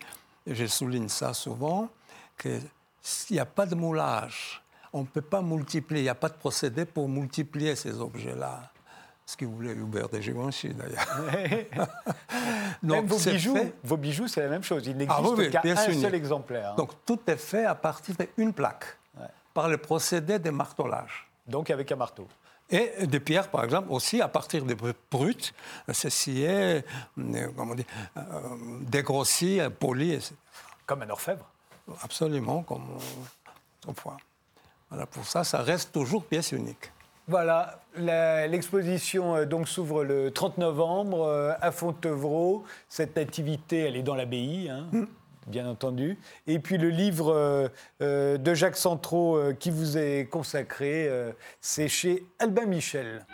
et 0.47 0.55
je 0.55 0.67
souligne 0.67 1.09
ça 1.09 1.33
souvent, 1.33 1.89
qu'il 2.37 2.61
n'y 3.31 3.39
a 3.39 3.47
pas 3.47 3.67
de 3.67 3.75
moulage. 3.75 4.63
On 4.93 5.03
ne 5.03 5.07
peut 5.07 5.23
pas 5.23 5.41
multiplier, 5.41 6.01
il 6.01 6.05
n'y 6.05 6.11
a 6.11 6.15
pas 6.15 6.29
de 6.29 6.35
procédé 6.35 6.85
pour 6.85 7.09
multiplier 7.09 7.77
ces 7.77 8.01
objets-là. 8.01 8.73
Ce 9.31 9.37
que 9.37 9.45
voulait 9.45 9.71
Hubert 9.75 10.09
de 10.09 10.21
Givenchy, 10.21 10.71
d'ailleurs. 10.75 11.07
Même 12.83 13.07
vos 13.07 13.17
bijoux, 13.17 13.55
fait- 13.55 13.75
vos 13.85 13.97
bijoux, 13.97 14.27
c'est 14.27 14.41
la 14.43 14.49
même 14.49 14.65
chose. 14.65 14.85
Il 14.89 14.97
n'existe 14.97 15.21
Ah 15.23 15.23
oui, 15.23 15.35
oui, 15.47 15.51
qu'un 15.51 15.77
seul 15.77 16.17
exemplaire. 16.17 16.71
hein. 16.73 16.75
Donc 16.77 16.91
tout 17.07 17.21
est 17.29 17.37
fait 17.37 17.65
à 17.65 17.77
partir 17.77 18.17
d'une 18.37 18.53
plaque, 18.53 18.87
Ouais. 19.17 19.27
par 19.55 19.69
le 19.69 19.79
procédé 19.79 20.41
de 20.41 20.51
martelage. 20.51 21.29
Donc 21.47 21.71
avec 21.71 21.93
un 21.93 21.97
marteau. 21.97 22.27
Et 22.71 23.07
des 23.07 23.21
pierres, 23.21 23.49
par 23.49 23.63
exemple, 23.63 23.87
aussi 23.93 24.21
à 24.21 24.27
partir 24.27 24.65
de 24.65 24.77
brutes, 25.13 25.55
ceci 25.93 26.43
est, 26.43 26.85
euh, 27.19 27.49
comment 27.57 27.77
dire, 27.77 27.85
euh, 28.17 28.21
dégrossi, 28.83 29.61
poli, 29.79 30.13
etc. 30.15 30.35
Comme 30.87 31.03
un 31.03 31.11
orfèvre. 31.11 31.47
Absolument, 32.03 32.65
comme 32.65 32.99
autrefois. 33.87 34.17
Voilà, 34.89 35.07
pour 35.07 35.25
ça, 35.25 35.45
ça 35.45 35.63
reste 35.63 35.93
toujours 35.93 36.25
pièce 36.25 36.51
unique. 36.51 36.91
Voilà, 37.29 37.81
l'exposition 37.97 39.37
euh, 39.37 39.47
donc 39.47 39.69
s'ouvre 39.69 40.05
le 40.05 40.31
30 40.31 40.59
novembre 40.59 41.23
euh, 41.23 41.53
à 41.61 41.71
Fontevraud. 41.71 42.65
Cette 42.89 43.19
activité, 43.19 43.81
elle 43.81 43.97
est 43.97 44.03
dans 44.03 44.15
l'abbaye, 44.15 44.69
hein, 44.69 44.87
bien 45.47 45.69
entendu. 45.69 46.19
Et 46.47 46.59
puis 46.59 46.77
le 46.79 46.91
livre 46.91 47.33
euh, 47.33 47.69
euh, 48.03 48.37
de 48.37 48.55
Jacques 48.55 48.77
Centraux 48.77 49.39
qui 49.59 49.71
vous 49.71 49.97
est 49.97 50.29
consacré, 50.31 51.09
c'est 51.61 51.89
chez 51.89 52.25
Albin 52.39 52.67
Michel. 52.67 53.25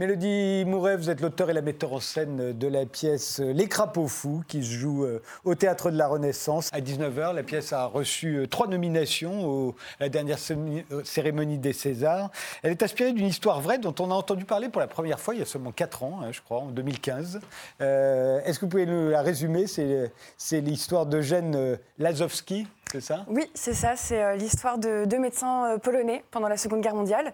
Mélodie 0.00 0.64
Mouret, 0.66 0.96
vous 0.96 1.08
êtes 1.08 1.20
l'auteur 1.20 1.50
et 1.50 1.52
la 1.52 1.60
metteur 1.62 1.92
en 1.92 2.00
scène 2.00 2.52
de 2.52 2.66
la 2.66 2.84
pièce 2.84 3.38
Les 3.38 3.68
Crapauds 3.68 4.08
Fous 4.08 4.42
qui 4.48 4.64
se 4.64 4.72
joue 4.72 5.04
euh, 5.04 5.22
au 5.44 5.54
Théâtre 5.54 5.92
de 5.92 5.96
la 5.96 6.08
Renaissance 6.08 6.68
à 6.72 6.80
19h. 6.80 7.32
La 7.32 7.44
pièce 7.44 7.72
a 7.72 7.86
reçu 7.86 8.38
euh, 8.38 8.46
trois 8.48 8.66
nominations 8.66 9.68
à 10.00 10.04
la 10.04 10.08
dernière 10.08 10.38
cérémonie- 10.38 10.84
euh, 10.90 11.56
des 11.58 11.72
Césars. 11.72 12.30
Elle 12.64 12.72
est 12.72 12.82
inspirée 12.82 13.12
d'une 13.12 13.26
histoire 13.28 13.60
vraie 13.60 13.78
dont 13.78 13.94
on 14.00 14.10
a 14.10 14.14
entendu 14.14 14.44
parler 14.44 14.68
pour 14.68 14.80
la 14.80 14.88
première 14.88 15.20
fois 15.20 15.34
il 15.36 15.38
y 15.38 15.42
a 15.44 15.46
seulement 15.46 15.70
4 15.70 16.02
ans, 16.02 16.18
hein, 16.24 16.32
je 16.32 16.40
crois, 16.40 16.58
en 16.58 16.66
2015. 16.70 17.38
Euh, 17.80 18.40
Est-ce 18.44 18.58
que 18.58 18.64
vous 18.64 18.70
pouvez 18.70 18.86
nous 18.86 19.10
la 19.10 19.22
résumer? 19.22 19.66
C'est 19.68 20.60
l'histoire 20.60 21.06
d'Eugène 21.06 21.54
euh, 21.54 21.76
Lazowski, 22.00 22.66
c'est 22.90 23.00
ça? 23.00 23.24
Oui, 23.28 23.48
c'est 23.54 23.74
ça. 23.74 23.94
C'est 23.96 24.22
euh, 24.22 24.34
l'histoire 24.34 24.78
de 24.78 25.04
deux 25.04 25.18
médecins 25.20 25.74
euh, 25.74 25.78
polonais 25.78 26.24
pendant 26.32 26.48
la 26.48 26.56
Seconde 26.56 26.80
Guerre 26.80 26.94
mondiale 26.96 27.32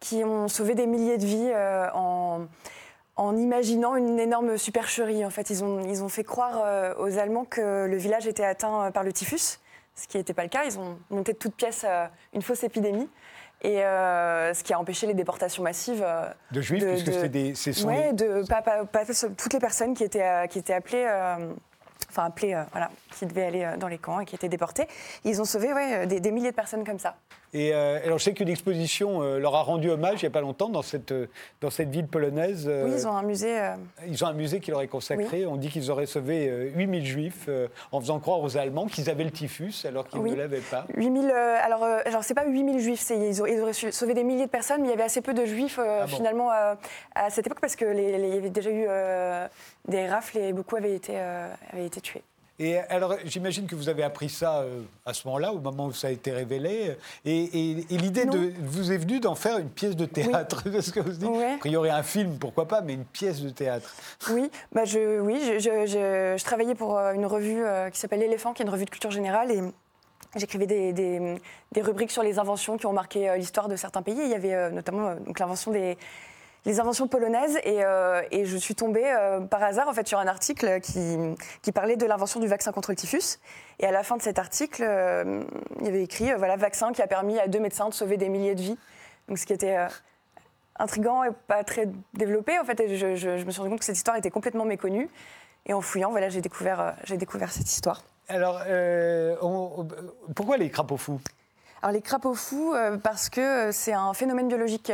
qui 0.00 0.24
ont 0.24 0.48
sauvé 0.48 0.74
des 0.74 0.86
milliers 0.86 1.18
de 1.18 1.24
vies 1.26 1.50
euh, 1.54 1.86
en, 1.94 2.46
en 3.16 3.36
imaginant 3.36 3.96
une 3.96 4.18
énorme 4.18 4.56
supercherie. 4.56 5.24
En 5.24 5.30
fait, 5.30 5.50
ils 5.50 5.62
ont, 5.62 5.80
ils 5.80 6.02
ont 6.02 6.08
fait 6.08 6.24
croire 6.24 6.62
euh, 6.64 6.94
aux 6.98 7.18
Allemands 7.18 7.44
que 7.44 7.86
le 7.86 7.96
village 7.96 8.26
était 8.26 8.44
atteint 8.44 8.86
euh, 8.86 8.90
par 8.90 9.04
le 9.04 9.12
typhus, 9.12 9.58
ce 9.94 10.08
qui 10.08 10.16
n'était 10.16 10.32
pas 10.34 10.42
le 10.42 10.48
cas. 10.48 10.64
Ils 10.64 10.78
ont 10.78 10.98
monté 11.10 11.34
de 11.34 11.38
toutes 11.38 11.54
pièces 11.54 11.84
euh, 11.86 12.06
une 12.32 12.42
fausse 12.42 12.64
épidémie. 12.64 13.08
Et 13.62 13.76
ce 13.82 14.62
qui 14.62 14.72
a 14.72 14.80
empêché 14.80 15.06
les 15.06 15.12
déportations 15.12 15.62
massives. 15.62 16.02
De 16.50 16.62
juifs, 16.62 16.82
de- 16.82 16.92
puisque 16.92 17.08
de- 17.08 17.12
c'est 17.12 17.28
des- 17.28 17.54
ce 17.54 17.84
Ouais, 17.86 18.14
de 18.14 18.42
pas, 18.48 18.62
pas- 18.62 18.86
pas 18.86 19.02
toutes 19.04 19.52
les 19.52 19.58
personnes 19.58 19.92
qui 19.92 20.02
étaient, 20.02 20.48
qui 20.48 20.58
étaient 20.58 20.72
appelées, 20.72 21.06
enfin 22.08 22.24
appelées, 22.24 22.58
voilà, 22.72 22.90
qui 23.14 23.26
devaient 23.26 23.44
aller 23.44 23.70
dans 23.78 23.88
les 23.88 23.98
camps 23.98 24.18
et 24.20 24.24
qui 24.24 24.34
étaient 24.34 24.48
déportées. 24.48 24.88
Ils 25.24 25.42
ont 25.42 25.44
sauvé 25.44 25.74
ouais, 25.74 26.06
des, 26.06 26.20
des 26.20 26.30
milliers 26.30 26.52
de 26.52 26.56
personnes 26.56 26.84
comme 26.86 26.98
ça. 26.98 27.16
Et 27.52 27.74
euh, 27.74 27.98
alors, 28.04 28.18
je 28.18 28.24
sais 28.24 28.32
qu'une 28.32 28.48
exposition 28.48 29.22
euh, 29.22 29.38
leur 29.40 29.54
a 29.56 29.62
rendu 29.62 29.90
hommage 29.90 30.22
il 30.22 30.24
n'y 30.24 30.28
a 30.28 30.30
pas 30.30 30.40
longtemps 30.40 30.68
dans 30.68 30.82
cette, 30.82 31.10
euh, 31.10 31.26
dans 31.60 31.70
cette 31.70 31.90
ville 31.90 32.06
polonaise. 32.06 32.66
euh, 32.68 32.84
Oui, 32.84 32.92
ils 32.94 33.06
ont 33.08 33.12
un 33.16 33.22
musée. 33.24 33.58
ils 34.06 34.22
ont 34.24 34.28
un 34.28 34.32
musée 34.34 34.60
qui 34.60 34.70
leur 34.70 34.82
est 34.82 34.86
consacré. 34.88 35.46
On 35.46 35.56
dit 35.56 35.68
qu'ils 35.68 35.90
auraient 35.90 36.06
sauvé 36.06 36.48
euh, 36.48 36.70
8000 36.76 37.04
juifs 37.04 37.48
en 37.90 38.00
faisant 38.00 38.20
croire 38.20 38.40
aux 38.40 38.56
Allemands 38.56 38.86
qu'ils 38.86 39.10
avaient 39.10 39.24
le 39.24 39.32
typhus 39.32 39.84
alors 39.84 40.06
qu'ils 40.08 40.20
Oui. 40.20 40.30
ne 40.30 40.36
l'avaient 40.36 40.60
pas. 40.60 40.86
8000, 40.94 41.28
euh, 41.30 41.56
alors, 41.62 41.82
alors 41.82 42.22
c'est 42.22 42.34
pas 42.34 42.44
8000 42.46 42.78
juifs, 42.80 43.10
ils, 43.10 43.42
ont- 43.42 43.46
ils 43.46 43.60
auraient 43.60 43.72
sauvé 43.72 44.14
des 44.14 44.22
milliers 44.24 44.46
de 44.46 44.50
personnes, 44.50 44.82
mais 44.82 44.88
il 44.88 44.90
y 44.90 44.94
avait 44.94 45.02
assez 45.02 45.20
peu 45.20 45.34
de 45.34 45.44
juifs 45.44 45.78
Ah 45.82 46.02
bon. 46.02 46.06
finalement 46.06 46.50
à 46.50 47.30
cette 47.30 47.46
époque 47.46 47.60
parce 47.60 47.74
qu'il 47.74 47.98
y 47.98 48.14
avait 48.14 48.50
déjà 48.50 48.70
eu 48.70 48.86
des 49.88 50.06
rafles 50.08 50.38
et 50.38 50.52
beaucoup 50.52 50.76
avaient 50.76 50.94
été, 50.94 51.18
avaient 51.18 51.86
été 51.86 52.00
tués. 52.00 52.22
Et 52.62 52.76
alors, 52.76 53.14
j'imagine 53.24 53.66
que 53.66 53.74
vous 53.74 53.88
avez 53.88 54.02
appris 54.02 54.28
ça 54.28 54.58
euh, 54.58 54.82
à 55.06 55.14
ce 55.14 55.26
moment-là, 55.26 55.52
au 55.54 55.58
moment 55.60 55.86
où 55.86 55.92
ça 55.92 56.08
a 56.08 56.10
été 56.10 56.30
révélé. 56.30 56.94
Et, 57.24 57.42
et- 57.44 57.70
et 57.90 57.96
l'idée 57.96 58.26
de 58.26 58.52
vous 58.62 58.92
est 58.92 58.98
venue 58.98 59.18
d'en 59.18 59.34
faire 59.34 59.56
une 59.56 59.70
pièce 59.70 59.96
de 59.96 60.04
théâtre. 60.04 60.66
Est-ce 60.74 60.92
que 60.92 61.00
vous 61.00 61.12
dites 61.12 61.26
Ouais. 61.28 61.56
Y 61.64 61.76
aurait 61.76 61.88
un 61.88 62.02
film, 62.02 62.36
pourquoi 62.38 62.68
pas, 62.68 62.82
mais 62.82 62.92
une 62.92 63.06
pièce 63.06 63.40
de 63.40 63.48
théâtre. 63.48 63.90
Oui, 64.30 64.50
bah 64.72 64.84
je, 64.84 65.20
oui 65.20 65.40
je, 65.42 65.58
je- 65.58 65.86
je- 65.86 66.34
je 66.38 66.44
travaillais 66.44 66.74
pour 66.74 66.98
euh, 66.98 67.14
une 67.14 67.24
revue 67.24 67.64
euh, 67.64 67.88
qui 67.88 67.98
s'appelle 67.98 68.20
L'éléphant, 68.20 68.52
qui 68.52 68.60
est 68.62 68.66
une 68.66 68.70
revue 68.70 68.84
de 68.84 68.90
culture 68.90 69.10
générale. 69.10 69.50
Et 69.50 69.62
j'écrivais 70.36 70.66
des, 70.66 70.92
des- 70.92 71.40
des 71.72 71.80
rubriques 71.80 72.10
sur 72.10 72.22
les 72.22 72.38
inventions 72.38 72.76
qui 72.76 72.84
ont 72.84 72.92
marqué 72.92 73.34
l'histoire 73.38 73.68
de 73.68 73.76
certains 73.76 74.02
pays. 74.02 74.18
Il 74.22 74.28
y 74.30 74.34
avait 74.34 74.70
notamment 74.70 75.14
donc 75.14 75.38
l'invention 75.38 75.70
des 75.72 75.96
les 76.66 76.78
inventions 76.80 77.08
polonaises 77.08 77.56
et, 77.64 77.84
euh, 77.84 78.22
et 78.30 78.44
je 78.44 78.56
suis 78.56 78.74
tombée 78.74 79.04
euh, 79.06 79.40
par 79.40 79.62
hasard 79.62 79.88
en 79.88 79.92
fait 79.94 80.06
sur 80.06 80.18
un 80.18 80.26
article 80.26 80.80
qui, 80.80 81.16
qui 81.62 81.72
parlait 81.72 81.96
de 81.96 82.04
l'invention 82.06 82.38
du 82.40 82.46
vaccin 82.48 82.70
contre 82.72 82.90
le 82.90 82.96
typhus 82.96 83.38
et 83.78 83.86
à 83.86 83.92
la 83.92 84.02
fin 84.02 84.16
de 84.16 84.22
cet 84.22 84.38
article 84.38 84.84
euh, 84.86 85.42
il 85.80 85.86
y 85.86 85.88
avait 85.88 86.02
écrit 86.02 86.32
voilà 86.34 86.56
vaccin 86.56 86.92
qui 86.92 87.00
a 87.02 87.06
permis 87.06 87.38
à 87.38 87.48
deux 87.48 87.60
médecins 87.60 87.88
de 87.88 87.94
sauver 87.94 88.16
des 88.18 88.28
milliers 88.28 88.54
de 88.54 88.60
vies 88.60 88.78
donc 89.28 89.38
ce 89.38 89.46
qui 89.46 89.52
était 89.54 89.76
intrigant 90.78 91.24
et 91.24 91.30
pas 91.46 91.62
très 91.62 91.88
développé. 92.14 92.58
En 92.58 92.64
fait, 92.64 92.80
et 92.80 92.96
je, 92.96 93.14
je- 93.14 93.36
je 93.36 93.44
me 93.44 93.50
suis 93.50 93.60
rendu 93.60 93.70
compte 93.70 93.80
que 93.80 93.84
cette 93.84 93.96
histoire 93.96 94.16
était 94.16 94.30
complètement 94.30 94.64
méconnue. 94.64 95.08
Et 95.66 95.74
en 95.74 95.80
fouillant, 95.82 96.10
voilà, 96.10 96.30
j'ai 96.30 96.40
découvert, 96.40 96.96
j'ai 97.04 97.16
découvert 97.18 97.52
cette 97.52 97.70
histoire. 97.70 98.02
Alors, 98.28 98.62
on- 99.42 99.86
pourquoi 100.34 100.56
les 100.56 100.70
crapauds 100.70 100.96
fous? 100.96 101.20
Alors 101.82 101.92
les 101.92 102.00
crapauds 102.00 102.34
fous, 102.34 102.74
parce 103.02 103.28
que 103.28 103.70
c'est 103.72 103.92
un 103.92 104.12
phénomène 104.14 104.48
biologique 104.48 104.90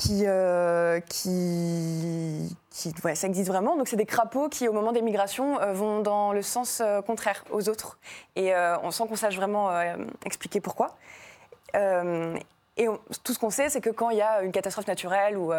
qui, 0.00 0.22
euh, 0.26 0.98
qui, 1.00 2.56
qui- 2.70 2.94
ça 3.14 3.26
existe 3.26 3.48
vraiment. 3.48 3.76
Donc 3.76 3.86
c'est 3.88 3.96
des 3.96 4.06
crapauds 4.06 4.48
qui, 4.48 4.66
au 4.66 4.72
moment 4.72 4.92
des 4.92 5.02
migrations, 5.02 5.60
euh, 5.60 5.74
vont 5.74 6.00
dans 6.00 6.32
le 6.32 6.40
sens 6.40 6.80
euh, 6.80 7.02
contraire 7.02 7.44
aux 7.50 7.68
autres. 7.68 7.98
Et 8.34 8.54
euh, 8.54 8.78
on 8.82 8.90
sent 8.90 9.04
qu'on 9.08 9.16
sache 9.16 9.36
vraiment 9.36 9.70
expliquer 10.24 10.60
pourquoi. 10.60 10.96
Et 11.74 12.86
tout 13.24 13.34
ce 13.34 13.38
qu'on 13.38 13.50
sait, 13.50 13.68
c'est 13.68 13.82
que 13.82 13.90
quand 13.90 14.08
il 14.10 14.16
y 14.16 14.22
a 14.22 14.42
une 14.42 14.52
catastrophe 14.52 14.86
naturelle 14.86 15.36
ou 15.36 15.52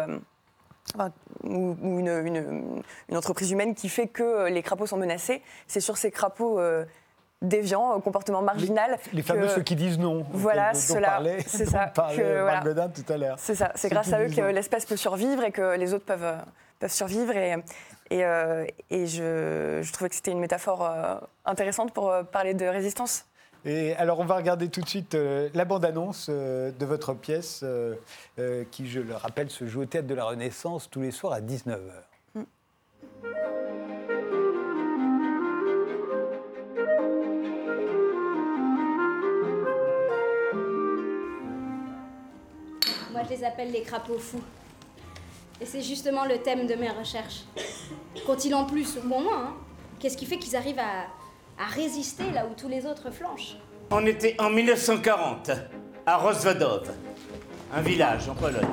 ou, 1.44 1.76
une, 2.00 2.08
une- 3.08 3.16
entreprise 3.16 3.52
humaine 3.52 3.74
qui 3.76 3.88
fait 3.88 4.08
que 4.08 4.48
les 4.48 4.62
crapauds 4.62 4.86
sont 4.86 4.96
menacés, 4.96 5.40
c'est 5.68 5.80
sur 5.80 5.96
ces 5.96 6.10
crapauds 6.10 6.58
déviants, 7.42 7.92
au 7.94 8.00
comportement 8.00 8.40
marginal. 8.42 8.98
Les 9.12 9.22
fameux 9.22 9.46
que- 9.46 9.52
ceux 9.54 9.62
qui 9.62 9.76
disent 9.76 9.98
non. 9.98 10.24
Voilà, 10.30 10.72
parlait, 11.00 11.42
c'est 11.46 11.66
ça, 11.66 11.86
parlait 11.88 12.16
que, 12.16 12.22
Marc 12.22 12.40
voilà. 12.42 12.60
Godin 12.60 12.88
tout 12.88 13.12
à 13.12 13.16
l'heure. 13.18 13.36
C'est 13.38 13.54
ça, 13.54 13.72
c'est 13.74 13.88
grâce 13.90 14.12
à 14.12 14.22
eux 14.22 14.28
que 14.28 14.40
l'espèce 14.40 14.86
peut 14.86 14.96
survivre 14.96 15.42
et 15.44 15.50
que 15.52 15.76
les 15.76 15.92
autres 15.92 16.04
peuvent, 16.06 16.22
euh, 16.24 16.36
peuvent 16.78 16.90
survivre. 16.92 17.36
Et, 17.36 17.56
et, 18.10 18.24
euh, 18.24 18.64
et 18.90 19.06
je, 19.06 19.80
je 19.82 19.92
trouvais 19.92 20.08
que 20.08 20.14
c'était 20.16 20.30
une 20.32 20.40
métaphore 20.40 20.84
euh, 20.84 21.16
intéressante 21.44 21.92
pour 21.92 22.10
euh, 22.10 22.22
parler 22.22 22.54
de 22.54 22.64
résistance. 22.66 23.26
Et 23.64 23.94
alors, 23.94 24.18
on 24.18 24.24
va 24.24 24.34
regarder 24.34 24.68
tout 24.68 24.80
de 24.80 24.88
suite 24.88 25.14
euh, 25.14 25.48
la 25.54 25.64
bande-annonce 25.64 26.26
euh, 26.28 26.72
de 26.72 26.84
votre 26.84 27.14
pièce, 27.14 27.60
euh, 27.62 27.94
euh, 28.40 28.64
qui, 28.72 28.88
je 28.90 28.98
le 28.98 29.14
rappelle, 29.14 29.50
se 29.50 29.66
joue 29.66 29.82
au 29.82 29.86
Théâtre 29.86 30.08
de 30.08 30.14
la 30.16 30.24
Renaissance 30.24 30.90
tous 30.90 31.00
les 31.00 31.12
soirs 31.12 31.34
à 31.34 31.40
19h. 31.40 31.78
Moi, 43.12 43.22
je 43.28 43.36
les 43.36 43.44
appelle 43.44 43.70
les 43.70 43.82
crapauds 43.82 44.18
fous. 44.18 44.42
Et 45.60 45.66
c'est 45.66 45.82
justement 45.82 46.24
le 46.24 46.38
thème 46.38 46.66
de 46.66 46.74
mes 46.74 46.88
recherches. 46.88 47.44
Qu'ont-ils 48.26 48.54
en 48.54 48.64
plus, 48.64 48.96
ou 48.96 49.06
moins 49.06 49.22
hein? 49.32 49.52
Qu'est-ce 50.00 50.16
qui 50.16 50.26
fait 50.26 50.38
qu'ils 50.38 50.56
arrivent 50.56 50.78
à, 50.80 51.06
à 51.62 51.66
résister 51.66 52.24
là 52.32 52.46
où 52.50 52.54
tous 52.54 52.68
les 52.68 52.86
autres 52.86 53.10
flanchent? 53.10 53.56
On 53.90 54.04
était 54.06 54.34
en 54.40 54.48
1940, 54.48 55.50
à 56.06 56.16
Rozwadov, 56.16 56.90
un 57.74 57.82
village 57.82 58.28
en 58.28 58.34
Pologne. 58.34 58.66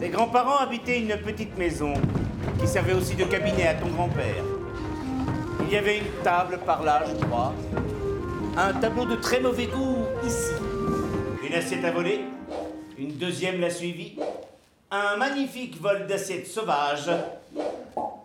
Tes 0.00 0.08
grands-parents 0.08 0.58
habitaient 0.58 0.98
une 0.98 1.16
petite 1.18 1.56
maison 1.56 1.94
qui 2.60 2.66
servait 2.66 2.94
aussi 2.94 3.14
de 3.14 3.24
cabinet 3.24 3.68
à 3.68 3.74
ton 3.74 3.86
grand-père. 3.88 4.42
Il 5.62 5.72
y 5.72 5.76
avait 5.76 5.98
une 5.98 6.22
table 6.24 6.58
par 6.66 6.82
là, 6.82 7.04
je 7.06 7.24
crois. 7.24 7.54
Un 8.56 8.72
tableau 8.74 9.04
de 9.04 9.14
très 9.14 9.40
mauvais 9.40 9.66
goût 9.66 9.98
ici. 10.26 10.52
Une 11.46 11.54
assiette 11.54 11.84
à 11.84 11.92
voler? 11.92 12.24
Une 13.00 13.16
deuxième 13.16 13.62
l'a 13.62 13.70
suivie. 13.70 14.14
Un 14.90 15.16
magnifique 15.16 15.80
vol 15.80 16.06
d'assiettes 16.06 16.46
sauvages, 16.46 17.10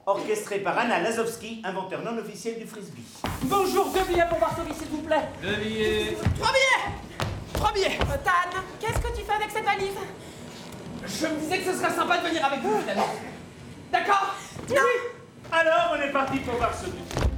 orchestré 0.06 0.60
par 0.60 0.78
Anna 0.78 1.00
Lazowski, 1.00 1.62
inventeur 1.64 2.02
non 2.04 2.18
officiel 2.18 2.60
du 2.60 2.66
frisbee. 2.68 3.06
Bonjour, 3.44 3.86
deux 3.94 4.04
billets 4.04 4.28
pour 4.28 4.38
Varsovie, 4.38 4.74
s'il 4.74 4.90
vous 4.90 5.02
plaît. 5.04 5.30
Deux 5.42 5.56
billets. 5.64 6.18
Trois 6.38 6.52
billets 6.52 6.94
Trois 7.54 7.72
billets 7.72 7.98
euh, 8.02 8.18
Tan, 8.26 8.60
qu'est-ce 8.82 9.00
que 9.00 9.18
tu 9.18 9.24
fais 9.24 9.32
avec 9.32 9.50
cette 9.50 9.64
valise? 9.64 9.96
Je 11.06 11.28
me 11.28 11.40
disais 11.40 11.60
que 11.60 11.72
ce 11.72 11.78
serait 11.78 11.94
sympa 11.94 12.18
de 12.18 12.28
venir 12.28 12.44
avec 12.44 12.60
vous, 12.60 12.78
finalement. 12.82 13.16
D'accord 13.94 14.36
Oui 14.70 14.76
Alors, 15.54 15.96
on 15.98 16.02
est 16.02 16.12
parti 16.12 16.40
pour 16.40 16.56
Varsovie. 16.56 16.92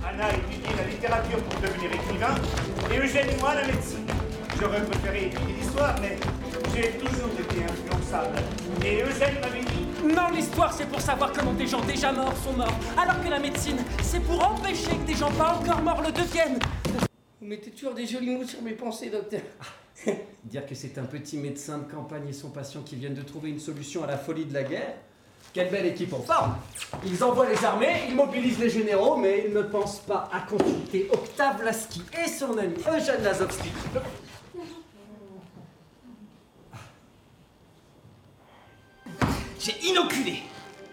Anna 0.09 0.29
étudie 0.31 0.73
la 0.75 0.85
littérature 0.85 1.37
pour 1.43 1.61
devenir 1.61 1.91
écrivain, 1.93 2.33
et 2.91 2.97
Eugène 2.97 3.29
et 3.29 3.39
moi 3.39 3.53
la 3.53 3.67
médecine. 3.67 4.07
J'aurais 4.59 4.83
préféré 4.83 5.25
étudier 5.27 5.53
l'histoire, 5.61 5.93
mais 6.01 6.17
j'ai 6.77 6.91
toujours 6.91 7.29
été 7.39 7.63
influençable. 7.63 8.35
Et 8.85 9.01
Eugène 9.01 9.39
m'avait 9.41 9.63
dit 9.63 10.13
Non, 10.15 10.29
l'histoire, 10.33 10.71
c'est 10.71 10.85
pour 10.85 11.01
savoir 11.01 11.31
comment 11.33 11.53
des 11.53 11.67
gens 11.67 11.81
déjà 11.81 12.11
morts 12.11 12.37
sont 12.43 12.53
morts, 12.53 12.79
alors 12.97 13.21
que 13.23 13.29
la 13.29 13.39
médecine, 13.39 13.77
c'est 14.03 14.19
pour 14.19 14.45
empêcher 14.47 14.91
que 14.91 15.07
des 15.07 15.15
gens 15.15 15.31
pas 15.31 15.55
encore 15.55 15.81
morts 15.81 16.01
le 16.01 16.11
deviennent. 16.11 16.59
Vous 17.41 17.47
mettez 17.47 17.71
toujours 17.71 17.93
des 17.93 18.05
jolis 18.05 18.29
mots 18.29 18.45
sur 18.45 18.61
mes 18.61 18.73
pensées, 18.73 19.09
docteur. 19.09 19.41
Dire 20.43 20.65
que 20.65 20.75
c'est 20.75 20.97
un 20.97 21.03
petit 21.03 21.37
médecin 21.37 21.79
de 21.79 21.91
campagne 21.91 22.27
et 22.29 22.33
son 22.33 22.49
patient 22.49 22.81
qui 22.81 22.95
viennent 22.95 23.15
de 23.15 23.23
trouver 23.23 23.49
une 23.49 23.59
solution 23.59 24.03
à 24.03 24.07
la 24.07 24.17
folie 24.17 24.45
de 24.45 24.53
la 24.53 24.63
guerre. 24.63 24.93
Quelle 25.53 25.71
belle 25.71 25.87
équipe 25.87 26.13
en 26.13 26.21
forme 26.21 26.55
Ils 27.05 27.23
envoient 27.23 27.49
les 27.49 27.65
armées, 27.65 28.03
ils 28.07 28.15
mobilisent 28.15 28.59
les 28.59 28.69
généraux, 28.69 29.17
mais 29.17 29.45
ils 29.47 29.53
ne 29.53 29.63
pensent 29.63 30.01
pas 30.01 30.29
à 30.31 30.41
consulter 30.41 31.09
Octave 31.11 31.63
Lasky 31.63 32.03
et 32.23 32.27
son 32.27 32.55
ami 32.57 32.75
Eugène 32.87 33.23
Lazowski. 33.23 33.69
J'ai 39.59 39.75
inoculé 39.87 40.43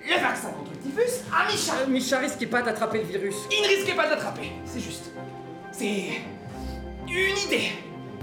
le 0.06 0.20
vaccin 0.20 0.48
contre 0.50 0.70
le 0.70 0.78
typhus 0.78 1.22
à 1.32 1.50
Micha. 1.50 1.74
Euh, 1.76 1.86
Micha 1.86 2.18
risquait 2.18 2.46
pas 2.46 2.62
d'attraper 2.62 2.98
le 2.98 3.04
virus. 3.04 3.34
Il 3.52 3.62
ne 3.62 3.68
risquait 3.68 3.94
pas 3.94 4.08
d'attraper, 4.08 4.52
c'est 4.64 4.80
juste. 4.80 5.10
C'est 5.72 6.22
une 7.06 7.38
idée. 7.46 7.72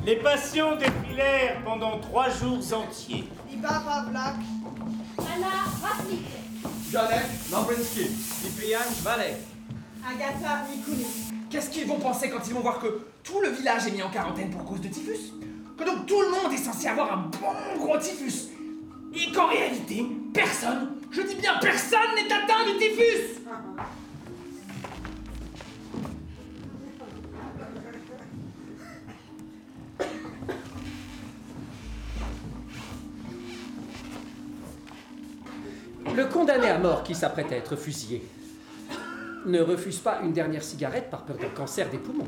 Les 0.04 0.16
patients 0.16 0.76
défilèrent 0.78 1.62
pendant 1.64 2.00
trois 2.00 2.30
jours 2.30 2.58
entiers. 2.74 3.30
Iba 3.52 3.84
Pavlak, 3.86 4.36
Anna 5.20 5.48
Rasnik. 5.82 6.26
Janek 6.92 7.26
Lambrinsky, 7.52 8.10
Ipian 8.46 8.80
Valek. 9.04 9.38
Agatha 10.04 10.66
Nikoulis. 10.70 11.32
Qu'est-ce 11.50 11.70
qu'ils 11.70 11.86
vont 11.86 12.00
penser 12.00 12.30
quand 12.30 12.39
ils 12.48 12.54
vont 12.54 12.62
voir 12.62 12.80
que 12.80 13.06
tout 13.24 13.42
le 13.42 13.50
village 13.50 13.86
est 13.88 13.92
mis 13.92 14.02
en 14.02 14.10
quarantaine 14.10 14.50
pour 14.50 14.66
cause 14.66 14.82
de 14.82 14.88
typhus? 14.88 15.34
Que 15.78 15.84
donc 15.84 16.08
tout 16.08 16.20
le 16.20 16.30
monde 16.32 16.52
est 16.52 16.58
censé 16.58 16.88
avoir 16.88 17.14
un 17.14 17.30
bon 17.39 17.86
gros 17.86 17.98
typhus? 17.98 18.51
Et 19.14 19.32
qu'en 19.32 19.47
réalité, 19.47 20.05
personne, 20.34 20.97
je 21.12 21.22
dis 21.22 21.36
bien 21.36 21.53
personne 21.62 21.99
n'est 22.16 22.32
atteint 22.34 22.66
du 22.72 22.78
typhus 22.78 23.41
Le 36.16 36.26
condamné 36.26 36.68
à 36.68 36.78
mort 36.80 37.03
qui 37.03 37.14
s'apprête 37.16 37.51
à 37.51 37.55
être 37.57 37.76
fusillé 37.76 38.24
ne 39.45 39.59
refuse 39.59 39.97
pas 39.99 40.20
une 40.24 40.34
dernière 40.34 40.64
cigarette 40.64 41.09
par 41.09 41.24
peur 41.26 41.38
d'un 41.38 41.49
cancer 41.49 41.89
des 41.89 41.97
poumons. 41.97 42.28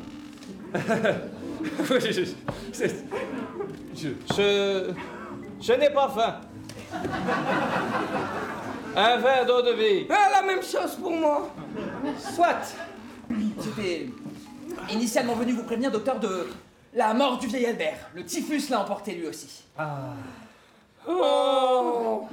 je, 0.73 2.25
je- 2.73 4.07
je- 4.35 4.91
je 5.61 5.73
n'ai 5.73 5.91
pas 5.91 6.09
faim. 6.09 6.41
Un 8.95 9.17
verre 9.17 9.45
d'eau 9.45 9.61
de 9.61 9.71
vie. 9.71 10.07
Ah, 10.09 10.29
la 10.31 10.41
même 10.43 10.61
chose 10.61 10.95
pour 11.01 11.11
moi 11.11 11.49
Soit. 12.35 12.75
J'étais 13.63 14.09
initialement 14.89 15.33
venu 15.33 15.53
vous 15.53 15.63
prévenir, 15.63 15.91
docteur, 15.91 16.19
de 16.19 16.47
la 16.93 17.13
mort 17.13 17.39
du 17.39 17.47
vieil 17.47 17.65
Albert. 17.65 18.09
Le 18.13 18.23
typhus 18.23 18.69
l'a 18.69 18.81
emporté 18.81 19.13
lui 19.13 19.27
aussi. 19.27 19.63
Oh 21.07 22.27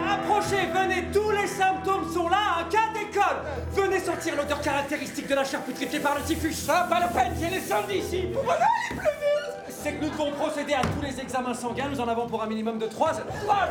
Approchez, 0.00 0.68
venez, 0.72 1.04
tous 1.12 1.30
les 1.30 1.46
symptômes 1.46 2.10
sont 2.10 2.28
là, 2.30 2.60
un 2.60 2.64
cas 2.64 2.88
d'école 2.94 3.42
Venez 3.72 4.00
sortir 4.00 4.36
l'odeur 4.36 4.60
caractéristique 4.62 5.28
de 5.28 5.34
la 5.34 5.44
chair 5.44 5.60
putréfiée 5.62 6.00
par 6.00 6.14
le 6.16 6.22
typhus 6.22 6.54
Ça, 6.54 6.86
pas 6.88 7.00
la 7.00 7.08
peine, 7.08 7.34
j'ai 7.38 7.50
les 7.50 7.72
aller 7.72 8.00
plus 8.00 8.18
vite 8.18 9.35
C'est 9.86 9.92
que 9.92 10.04
nous 10.04 10.10
devons 10.10 10.32
procéder 10.32 10.72
à 10.74 10.80
tous 10.82 11.00
les 11.00 11.20
examens 11.20 11.54
sanguins, 11.54 11.88
nous 11.88 12.00
en 12.00 12.08
avons 12.08 12.26
pour 12.26 12.42
un 12.42 12.46
minimum 12.46 12.76
de 12.76 12.86
3 12.86 13.20
heures. 13.20 13.26
3 13.44 13.68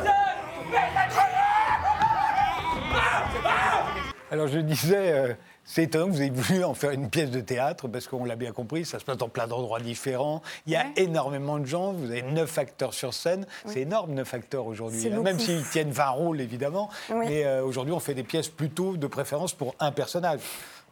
Alors 4.30 4.48
je 4.48 4.58
disais, 4.60 5.12
euh, 5.12 5.34
c'est 5.62 5.82
étonnant 5.82 6.06
que 6.06 6.12
vous 6.12 6.22
ayez 6.22 6.30
voulu 6.30 6.64
en 6.64 6.72
faire 6.72 6.92
une 6.92 7.10
pièce 7.10 7.30
de 7.30 7.40
théâtre, 7.40 7.86
parce 7.88 8.06
qu'on 8.08 8.24
l'a 8.24 8.34
bien 8.34 8.52
compris, 8.52 8.86
ça 8.86 8.98
se 8.98 9.04
passe 9.04 9.18
dans 9.18 9.28
plein 9.28 9.46
d'endroits 9.46 9.78
différents. 9.78 10.40
Il 10.66 10.72
y 10.72 10.76
a 10.76 10.84
Ouais. 10.84 10.92
énormément 10.96 11.58
de 11.58 11.66
gens, 11.66 11.92
vous 11.92 12.10
avez 12.10 12.22
neuf 12.22 12.56
acteurs 12.56 12.94
sur 12.94 13.12
scène. 13.12 13.46
C'est 13.66 13.80
énorme, 13.82 14.12
neuf 14.14 14.32
acteurs 14.32 14.66
aujourd'hui. 14.66 15.12
Hein, 15.12 15.20
Même 15.20 15.38
s'ils 15.38 15.64
tiennent 15.68 15.90
20 15.90 16.08
rôles, 16.08 16.40
évidemment. 16.40 16.88
Oui. 17.10 17.26
Mais 17.28 17.44
euh, 17.44 17.62
aujourd'hui, 17.62 17.92
on 17.92 18.00
fait 18.00 18.14
des 18.14 18.24
pièces 18.24 18.48
plutôt 18.48 18.96
de 18.96 19.06
préférence 19.06 19.52
pour 19.52 19.74
un 19.80 19.92
personnage. 19.92 20.40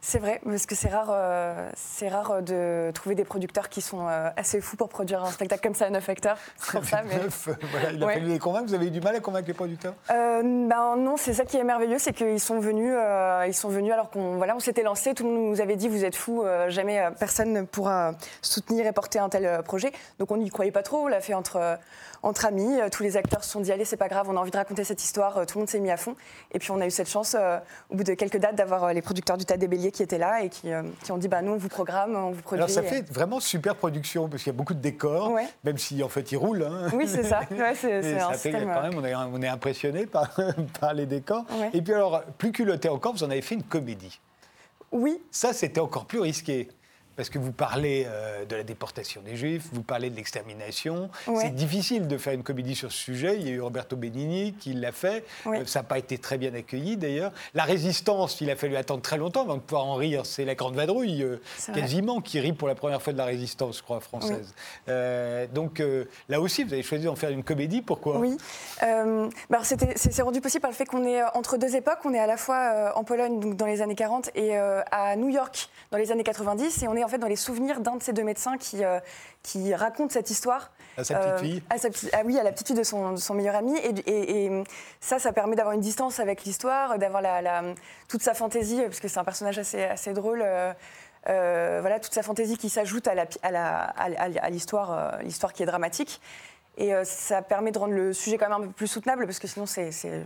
C'est 0.07 0.19
vrai, 0.19 0.39
parce 0.45 0.67
que 0.67 0.75
c'est 0.75 0.89
rare, 0.89 1.09
euh, 1.11 1.67
c'est 1.75 2.09
rare 2.09 2.43
de 2.43 2.91
trouver 2.93 3.15
des 3.15 3.23
producteurs 3.25 3.69
qui 3.69 3.81
sont 3.81 4.07
euh, 4.07 4.29
assez 4.37 4.61
fous 4.61 4.75
pour 4.75 4.87
produire 4.87 5.23
un 5.23 5.31
spectacle 5.31 5.63
comme 5.63 5.73
ça 5.73 5.87
à 5.87 5.89
neuf 5.89 6.07
acteurs. 6.07 6.37
C'est 6.59 6.73
pour 6.73 6.85
ça, 6.85 7.01
mais... 7.01 7.15
Neuf, 7.15 7.47
euh, 7.47 7.53
voilà, 7.71 7.91
il 7.91 8.03
a 8.03 8.05
Ouais. 8.05 8.13
fallu 8.13 8.27
les 8.27 8.37
convaincre. 8.37 8.67
Vous 8.67 8.75
avez 8.75 8.85
eu 8.85 8.91
du 8.91 9.01
mal 9.01 9.15
à 9.15 9.19
convaincre 9.19 9.47
les 9.47 9.55
producteurs? 9.55 9.95
Euh, 10.11 10.43
ben 10.43 10.95
non, 10.95 11.17
c'est 11.17 11.33
ça 11.33 11.43
qui 11.43 11.57
est 11.57 11.63
merveilleux, 11.63 11.97
c'est 11.97 12.13
qu'ils 12.13 12.39
sont 12.39 12.59
venus, 12.59 12.93
euh, 12.95 13.45
ils 13.47 13.55
sont 13.55 13.69
venus 13.69 13.93
alors 13.93 14.11
qu'on 14.11 14.35
voilà, 14.37 14.55
on 14.55 14.59
s'était 14.59 14.83
lancé, 14.83 15.15
tout 15.15 15.23
le 15.23 15.31
monde 15.31 15.49
nous 15.49 15.61
avait 15.61 15.75
dit 15.75 15.87
vous 15.89 16.05
êtes 16.05 16.15
fous, 16.15 16.43
euh, 16.43 16.69
jamais 16.69 16.99
euh, 16.99 17.09
personne 17.09 17.51
ne 17.51 17.63
pourra 17.63 18.11
soutenir 18.43 18.85
et 18.85 18.91
porter 18.91 19.17
un 19.17 19.29
tel 19.29 19.43
euh, 19.47 19.61
projet. 19.63 19.91
Donc 20.19 20.29
on 20.29 20.37
n'y 20.37 20.51
croyait 20.51 20.71
pas 20.71 20.83
trop, 20.83 21.05
on 21.05 21.07
l'a 21.07 21.19
fait 21.19 21.33
entre 21.33 21.55
euh, 21.55 21.75
entre 22.21 22.45
amis, 22.45 22.79
euh, 22.79 22.89
tous 22.89 23.03
les 23.03 23.17
acteurs 23.17 23.43
se 23.43 23.49
sont 23.51 23.59
dit 23.59 23.71
allez 23.71 23.85
c'est 23.85 23.97
pas 23.97 24.07
grave, 24.07 24.27
on 24.29 24.37
a 24.37 24.39
envie 24.39 24.51
de 24.51 24.57
raconter 24.57 24.83
cette 24.83 25.03
histoire, 25.03 25.37
euh, 25.39 25.45
tout 25.45 25.57
le 25.57 25.61
monde 25.61 25.69
s'est 25.69 25.79
mis 25.79 25.91
à 25.91 25.97
fond. 25.97 26.15
Et 26.53 26.59
puis 26.59 26.69
on 26.71 26.79
a 26.81 26.85
eu 26.85 26.91
cette 26.91 27.09
chance 27.09 27.35
euh, 27.39 27.57
au 27.89 27.95
bout 27.95 28.03
de 28.03 28.13
quelques 28.13 28.37
dates 28.37 28.55
d'avoir 28.55 28.83
euh, 28.85 28.93
les 28.93 29.01
producteurs 29.01 29.37
du 29.37 29.45
Tas 29.45 29.57
des 29.57 29.67
Béliers 29.67 29.91
qui 29.95 30.03
étaient 30.03 30.17
là 30.17 30.43
et 30.43 30.49
qui, 30.49 30.71
euh, 30.71 30.83
qui 31.03 31.11
ont 31.13 31.17
dit 31.17 31.27
bah 31.29 31.41
nous 31.41 31.53
on 31.53 31.57
vous 31.57 31.69
programme, 31.69 32.15
on 32.15 32.31
vous 32.31 32.41
produit. 32.41 32.57
Alors 32.61 32.69
ça 32.69 32.83
fait 32.83 33.09
vraiment 33.09 33.39
super 33.39 33.75
production, 33.75 34.27
parce 34.27 34.43
qu'il 34.43 34.51
y 34.51 34.55
a 34.55 34.57
beaucoup 34.57 34.73
de 34.73 34.79
décors, 34.81 35.31
Ouais. 35.31 35.47
même 35.63 35.77
si 35.77 36.03
en 36.03 36.09
fait 36.09 36.31
ils 36.33 36.35
roulent. 36.37 36.63
hein. 36.63 36.89
Oui 36.93 37.07
c'est 37.07 37.23
ça, 37.23 37.41
ouais, 37.49 37.73
c'est 37.75 37.91
Et 37.99 38.01
c'est 38.03 38.19
ça 38.19 38.27
un 38.27 38.31
fait 38.33 38.37
système. 38.51 38.65
quand 38.73 38.79
euh, 38.79 38.89
même, 38.89 38.97
on 38.97 39.05
est, 39.05 39.15
on 39.15 39.41
est 39.41 39.47
impressionné 39.47 40.05
par, 40.05 40.29
par 40.79 40.93
les 40.93 41.05
décors. 41.05 41.45
Ouais. 41.59 41.69
Et 41.73 41.81
puis 41.81 41.93
alors, 41.93 42.21
plus 42.37 42.51
culotté 42.51 42.89
encore, 42.89 43.13
vous 43.13 43.23
en 43.23 43.29
avez 43.31 43.41
fait 43.41 43.55
une 43.55 43.63
comédie. 43.63 44.19
Oui, 44.91 45.21
Ça, 45.31 45.53
c'était 45.53 45.79
encore 45.81 46.05
plus 46.05 46.19
risqué. 46.19 46.67
Parce 47.15 47.29
que 47.29 47.39
vous 47.39 47.51
parlez 47.51 48.05
euh, 48.07 48.45
de 48.45 48.55
la 48.55 48.63
déportation 48.63 49.21
des 49.21 49.35
Juifs, 49.35 49.67
vous 49.71 49.83
parlez 49.83 50.09
de 50.09 50.15
l'extermination. 50.15 51.09
Ouais. 51.27 51.43
C'est 51.43 51.55
difficile 51.55 52.07
de 52.07 52.17
faire 52.17 52.33
une 52.33 52.43
comédie 52.43 52.75
sur 52.75 52.91
ce 52.91 52.97
sujet. 52.97 53.37
Il 53.37 53.47
y 53.47 53.51
a 53.51 53.53
eu 53.53 53.61
Roberto 53.61 53.95
Benigni 53.95 54.53
qui 54.53 54.73
l'a 54.73 54.91
fait. 54.91 55.23
Ouais. 55.45 55.61
Euh, 55.61 55.65
ça 55.65 55.79
n'a 55.79 55.83
pas 55.83 55.97
été 55.97 56.17
très 56.17 56.37
bien 56.37 56.53
accueilli 56.53 56.97
d'ailleurs. 56.97 57.31
La 57.53 57.63
résistance, 57.63 58.41
il 58.41 58.49
a 58.49 58.55
fallu 58.55 58.75
attendre 58.75 59.01
très 59.01 59.17
longtemps 59.17 59.41
avant 59.41 59.55
de 59.55 59.61
pouvoir 59.61 59.85
en 59.85 59.95
rire. 59.95 60.25
C'est 60.25 60.43
la 60.43 60.55
grande 60.55 60.75
vadrouille, 60.75 61.23
euh, 61.23 61.37
vrai. 61.67 61.81
quasiment, 61.81 62.19
qui 62.19 62.39
rit 62.39 62.53
pour 62.53 62.67
la 62.67 62.75
première 62.75 63.01
fois 63.01 63.13
de 63.13 63.17
la 63.17 63.25
résistance, 63.25 63.77
je 63.77 63.83
crois, 63.83 63.99
française. 63.99 64.53
Donc 65.53 65.81
là 66.29 66.41
aussi, 66.41 66.63
vous 66.63 66.73
avez 66.73 66.83
choisi 66.83 67.05
d'en 67.05 67.15
faire 67.15 67.29
une 67.29 67.43
comédie. 67.43 67.81
Pourquoi? 67.81 68.19
Oui. 68.19 68.37
Bah 69.49 69.59
c'est 69.63 70.21
rendu 70.21 70.41
possible 70.41 70.61
par 70.61 70.71
le 70.71 70.75
fait 70.75 70.85
qu'on 70.85 71.05
est 71.05 71.23
entre 71.33 71.57
deux 71.57 71.75
époques. 71.75 71.99
On 72.03 72.13
est 72.13 72.19
à 72.19 72.27
la 72.27 72.37
fois 72.37 72.93
en 72.95 73.03
Pologne, 73.03 73.39
donc 73.39 73.55
dans 73.55 73.65
les 73.65 73.81
années 73.81 73.95
40, 73.95 74.31
et 74.35 74.57
à 74.57 75.15
New 75.15 75.29
York, 75.29 75.69
dans 75.91 75.97
les 75.97 76.11
années 76.11 76.23
90. 76.23 76.83
Et 76.83 76.87
on 76.87 76.95
est 76.95 77.04
en 77.05 77.07
fait 77.07 77.17
dans 77.17 77.27
les 77.27 77.35
souvenirs 77.35 77.79
d'un 77.79 77.95
de 77.95 78.03
ces 78.03 78.11
deux 78.13 78.23
médecins 78.23 78.57
qui, 78.57 78.83
euh, 78.83 78.99
qui 79.43 79.73
raconte 79.73 80.11
cette 80.11 80.29
histoire. 80.29 80.71
À 80.97 81.03
sa 81.03 81.15
petite 81.15 81.29
Euh, 81.31 81.37
fille 81.37 81.63
à 81.69 81.77
sa 81.77 81.89
petite- 81.89 82.09
ah 82.13 82.21
oui, 82.25 82.39
à 82.39 82.43
la 82.43 82.51
petite 82.51 82.67
fille 82.67 82.75
de 82.75 82.83
son, 82.83 83.11
de 83.13 83.17
son 83.17 83.33
meilleur 83.33 83.55
ami. 83.55 83.77
Et, 83.77 84.45
et 84.45 84.63
ça, 84.99 85.19
ça 85.19 85.31
permet 85.33 85.55
d'avoir 85.55 85.73
une 85.75 85.81
distance 85.81 86.19
avec 86.19 86.43
l'histoire, 86.43 86.97
d'avoir 86.97 87.21
la, 87.21 87.41
la- 87.41 87.63
toute 88.07 88.21
sa 88.21 88.33
fantaisie, 88.33 88.81
parce 88.81 88.99
que 88.99 89.07
c'est 89.07 89.19
un 89.19 89.23
personnage 89.25 89.59
assez, 89.59 89.83
assez 89.83 90.13
drôle. 90.13 90.41
euh, 90.43 90.73
euh, 91.27 91.79
voilà, 91.81 91.99
toute 91.99 92.13
sa 92.13 92.21
fantaisie 92.21 92.55
qui 92.57 92.69
s'ajoute 92.69 93.07
à 93.07 93.15
la- 93.15 94.49
l'histoire, 94.49 94.91
euh, 94.91 95.21
l'histoire 95.23 95.53
qui 95.53 95.63
est 95.63 95.65
dramatique. 95.65 96.21
Et 96.77 96.93
euh, 96.93 97.03
ça 97.03 97.41
permet 97.41 97.71
de 97.71 97.79
rendre 97.79 97.93
le 97.93 98.13
sujet 98.13 98.37
quand 98.37 98.47
même 98.49 98.61
un 98.63 98.67
peu 98.67 98.71
plus 98.73 98.87
soutenable, 98.87 99.25
parce 99.25 99.39
que 99.39 99.47
sinon, 99.47 99.65
c'est 99.65 99.91
c'est- 99.91 100.23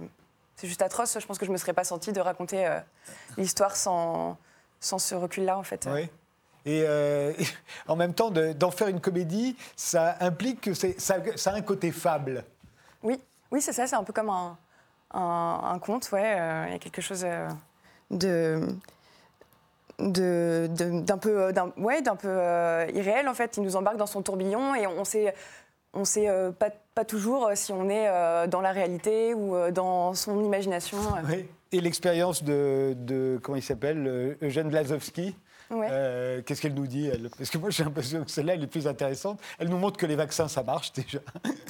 c'est 0.56 0.68
juste 0.68 0.82
atroce. 0.82 1.18
Je 1.20 1.26
pense 1.26 1.38
que 1.38 1.46
je 1.46 1.52
ne 1.52 1.54
me 1.54 1.58
serais 1.58 1.74
pas 1.74 1.84
sentie 1.86 2.12
de 2.12 2.20
raconter 2.20 2.68
euh, 2.68 2.80
l'histoire 3.38 3.76
sans, 3.78 4.38
sans 4.82 5.00
ce 5.00 5.16
recul-là, 5.16 5.58
en 5.58 5.64
fait. 5.64 5.88
Oui. 5.90 6.10
Et 6.70 6.84
euh, 6.86 7.34
en 7.88 7.96
même 7.96 8.14
temps, 8.14 8.30
de- 8.30 8.54
d'en 8.54 8.70
faire 8.72 8.90
une 8.90 9.02
comédie, 9.02 9.56
ça 9.76 10.16
implique 10.20 10.62
que 10.62 10.74
c'est- 10.76 11.00
ça, 11.00 11.16
ça 11.36 11.52
a 11.52 11.56
un 11.56 11.62
côté 11.62 11.92
fable. 11.92 12.44
Oui, 13.02 13.20
oui 13.52 13.60
c'est 13.62 13.74
ça, 13.74 13.88
c'est 13.88 13.96
un 13.96 14.04
peu 14.04 14.14
comme 14.14 14.30
un, 14.30 14.56
un, 15.14 15.60
un 15.74 15.80
conte, 15.80 16.12
ouais. 16.12 16.36
euh, 16.38 16.66
Il 16.68 16.74
y 16.74 16.76
a 16.76 16.80
quelque 16.80 17.02
chose 17.02 17.24
euh, 17.26 17.48
de 18.12 18.62
de- 20.00 20.68
de- 20.70 21.02
d'un 21.02 21.18
peu, 21.18 21.52
d'un- 21.52 21.74
ouais, 21.78 22.02
d'un 22.02 22.16
peu 22.16 22.30
euh, 22.30 22.86
irréel 22.94 23.28
en 23.28 23.34
fait. 23.34 23.58
Il 23.58 23.64
nous 23.64 23.76
embarque 23.76 23.98
dans 23.98 24.06
son 24.06 24.22
tourbillon 24.22 24.74
et 24.76 24.88
on 24.88 25.04
sait, 25.04 25.34
on 25.94 26.06
sait 26.06 26.30
euh, 26.30 26.52
pas, 26.52 26.70
pas 26.96 27.04
toujours 27.04 27.50
si 27.56 27.74
on 27.74 27.90
est 27.90 28.08
euh, 28.08 28.48
dans 28.48 28.62
la 28.62 28.72
réalité 28.72 29.34
ou 29.34 29.56
dans 29.72 30.14
son 30.14 30.42
imagination. 30.44 30.98
Oui. 31.28 31.46
Et 31.72 31.82
l'expérience 31.82 32.44
de, 32.44 32.94
de- 32.98 33.40
comment 33.44 33.58
il 33.58 33.62
s'appelle, 33.64 34.38
Eugène 34.42 34.70
Blazowski. 34.70 35.36
Ouais. 35.72 35.88
Euh, 35.92 36.42
Qu'est-ce 36.42 36.62
qu'elle 36.62 36.74
nous 36.74 36.88
dit 36.88 37.08
elle? 37.08 37.30
Parce 37.38 37.50
que 37.50 37.58
moi 37.60 37.70
j'ai 37.70 37.84
l'impression 37.84 38.24
que 38.24 38.32
celle-là 38.32 38.56
elle 38.56 38.64
est 38.64 38.68
plus 38.68 38.88
intéressante. 38.88 39.40
Elle 39.60 39.70
nous 39.70 39.78
montre 39.78 39.98
que 39.98 40.06
les 40.06 40.16
vaccins 40.16 40.48
ça 40.48 40.64
marche 40.64 40.92
déjà. 40.94 41.20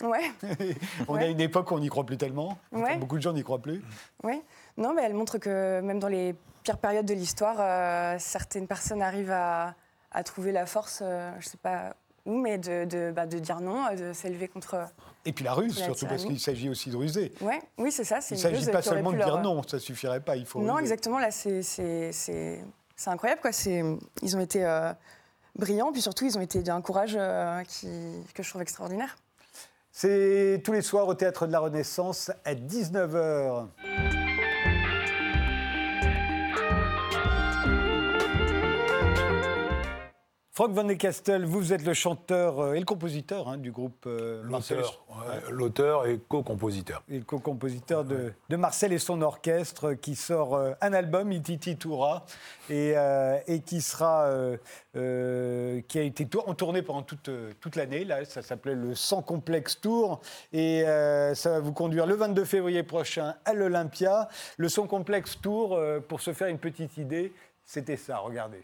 Ouais, 0.04 0.32
on 1.08 1.16
a 1.16 1.18
Ouais. 1.20 1.32
une 1.32 1.42
époque 1.42 1.70
où 1.72 1.76
on 1.76 1.80
n'y 1.80 1.90
croit 1.90 2.06
plus 2.06 2.18
tellement. 2.18 2.58
Ouais. 2.72 2.98
beaucoup 2.98 3.18
de 3.18 3.22
gens 3.22 3.34
n'y 3.34 3.44
croient 3.44 3.60
plus. 3.62 3.84
ouais. 4.24 4.42
Non, 4.78 4.94
mais 4.94 5.04
elle 5.04 5.14
montre 5.14 5.38
que 5.38 5.82
même 5.82 6.00
dans 6.00 6.08
les 6.08 6.34
pires 6.64 6.78
périodes 6.78 7.06
de 7.06 7.14
l'histoire, 7.14 7.58
euh, 7.60 8.16
certaines 8.20 8.68
personnes 8.68 9.02
arrivent 9.02 9.32
à, 9.32 9.76
à 10.12 10.24
trouver 10.24 10.52
la 10.54 10.66
force, 10.66 11.00
euh, 11.02 11.32
je 11.42 11.50
sais 11.50 11.58
pas 11.58 11.94
où, 12.26 12.38
mais 12.38 12.58
de, 12.58 12.86
de, 12.86 13.12
bah, 13.12 13.26
de 13.26 13.40
dire 13.40 13.60
non, 13.60 13.94
de 13.98 14.14
s'élever 14.14 14.48
contre. 14.48 14.78
Et 15.26 15.34
puis 15.34 15.44
la 15.44 15.54
ruse 15.54 15.78
La 15.80 15.86
surtout 15.86 16.06
parce 16.06 16.24
qu'il 16.24 16.40
s'agit 16.40 16.70
aussi 16.70 16.90
de 16.92 16.96
ruser. 16.96 17.34
Ouais, 17.42 17.60
oui, 17.78 17.92
c'est 17.92 18.04
ça. 18.06 18.20
Il 18.30 18.34
ne 18.36 18.40
s'agit 18.40 18.72
pas 18.72 18.82
seulement 18.82 19.12
de 19.12 19.18
dire 19.18 19.28
leur- 19.28 19.42
non, 19.42 19.62
ça 19.64 19.80
suffirait 19.80 20.22
pas. 20.22 20.38
Il 20.38 20.46
faut 20.46 20.62
Non, 20.62 20.76
ruser. 20.76 20.84
exactement. 20.84 21.20
Là, 21.20 21.32
c'est 21.32 21.62
c'est- 23.00 23.10
incroyable. 23.10 23.42
Quoi. 23.42 23.52
C'est- 23.52 23.84
Ils 24.22 24.36
ont 24.38 24.40
été 24.40 24.66
euh, 24.66 24.92
brillants, 25.56 25.92
puis 25.92 26.02
surtout, 26.02 26.26
ils 26.26 26.38
ont 26.38 26.42
été 26.42 26.62
d'un 26.62 26.82
courage 26.82 27.16
euh, 27.20 27.62
que 28.34 28.44
je 28.44 28.50
trouve 28.50 28.62
extraordinaire. 28.62 29.18
C'est 29.92 30.62
tous 30.64 30.72
les 30.72 30.82
soirs 30.82 31.08
au 31.08 31.14
Théâtre 31.14 31.48
de 31.48 31.52
la 31.52 31.60
Renaissance 31.60 32.32
à 32.46 32.54
19h. 32.56 33.68
Franck 40.60 40.72
Van 40.74 40.84
de 40.84 40.94
Castel, 40.94 41.46
vous 41.46 41.72
êtes 41.72 41.86
le 41.86 41.94
chanteur 41.94 42.60
euh, 42.60 42.74
et 42.74 42.80
le 42.80 42.86
compositeur 42.86 43.48
hein, 43.48 43.56
du 43.58 43.72
groupe 43.72 44.04
euh, 44.08 44.44
Marcel 44.44 44.80
L'auteur, 44.80 45.00
ouais, 45.08 45.52
l'auteur 45.52 46.06
et 46.06 46.20
co-compositeur. 46.28 47.02
et 47.10 47.20
le 47.20 47.24
co-compositeur 47.24 48.04
de, 48.04 48.34
de 48.50 48.56
Marcel 48.58 48.92
et 48.92 49.00
son 49.00 49.22
orchestre 49.22 49.94
qui 49.94 50.16
sort 50.18 50.56
euh, 50.58 50.74
un 50.82 50.92
album, 50.92 51.32
Ititi 51.32 51.78
Toura, 51.78 52.26
et, 52.70 52.92
euh, 52.98 53.38
et 53.48 53.62
qui 53.62 53.80
sera, 53.80 54.26
euh, 54.26 54.58
euh, 54.98 55.80
qui 55.88 55.98
a 55.98 56.02
été 56.02 56.26
tour- 56.26 56.50
en 56.50 56.54
tournée 56.56 56.82
pendant 56.82 57.04
toute, 57.04 57.30
euh, 57.30 57.54
toute 57.62 57.78
l'année. 57.78 58.04
Là, 58.04 58.26
ça 58.26 58.42
s'appelait 58.42 58.76
le 58.76 58.96
Sans 58.96 59.22
Complexe 59.22 59.80
Tour, 59.80 60.20
et 60.52 60.84
euh, 60.86 61.36
ça 61.36 61.52
va 61.52 61.60
vous 61.62 61.72
conduire 61.72 62.06
le 62.06 62.16
22 62.16 62.44
février 62.44 62.84
prochain 62.84 63.36
à 63.46 63.54
l'Olympia. 63.54 64.28
Le 64.58 64.68
Sans 64.68 64.88
Complexe 64.88 65.40
Tour, 65.42 65.78
euh, 65.78 66.02
pour 66.02 66.20
se 66.20 66.34
faire 66.34 66.50
une 66.50 66.60
petite 66.60 66.98
idée, 66.98 67.32
c'était 67.66 67.96
ça. 67.96 68.18
Regardez. 68.18 68.62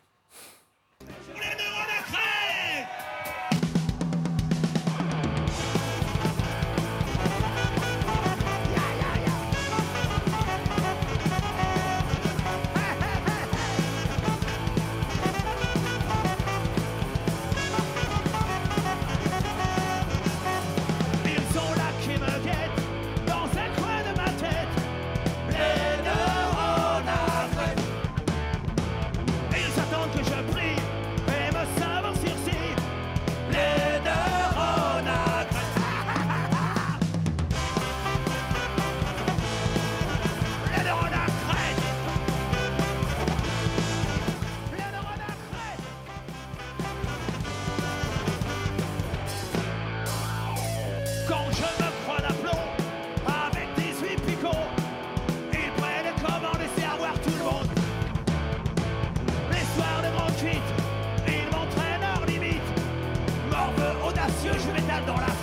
Audacieux, 64.46 64.62
je 64.68 64.74
m'étale 64.74 65.06
dans 65.06 65.18
la 65.18 65.35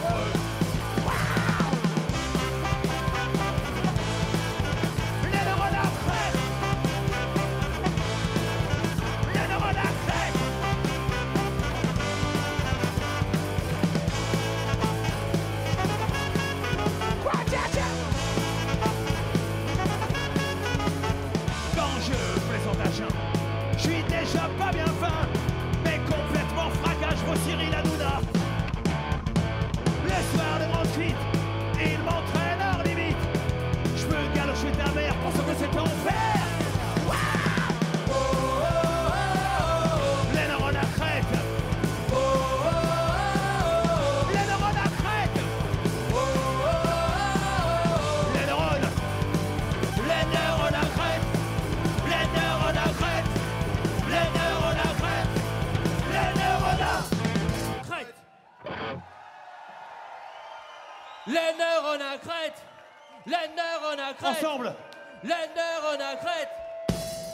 Les 64.42 64.48
neurones 64.48 66.00
à 66.00 66.16
crête. 66.16 66.48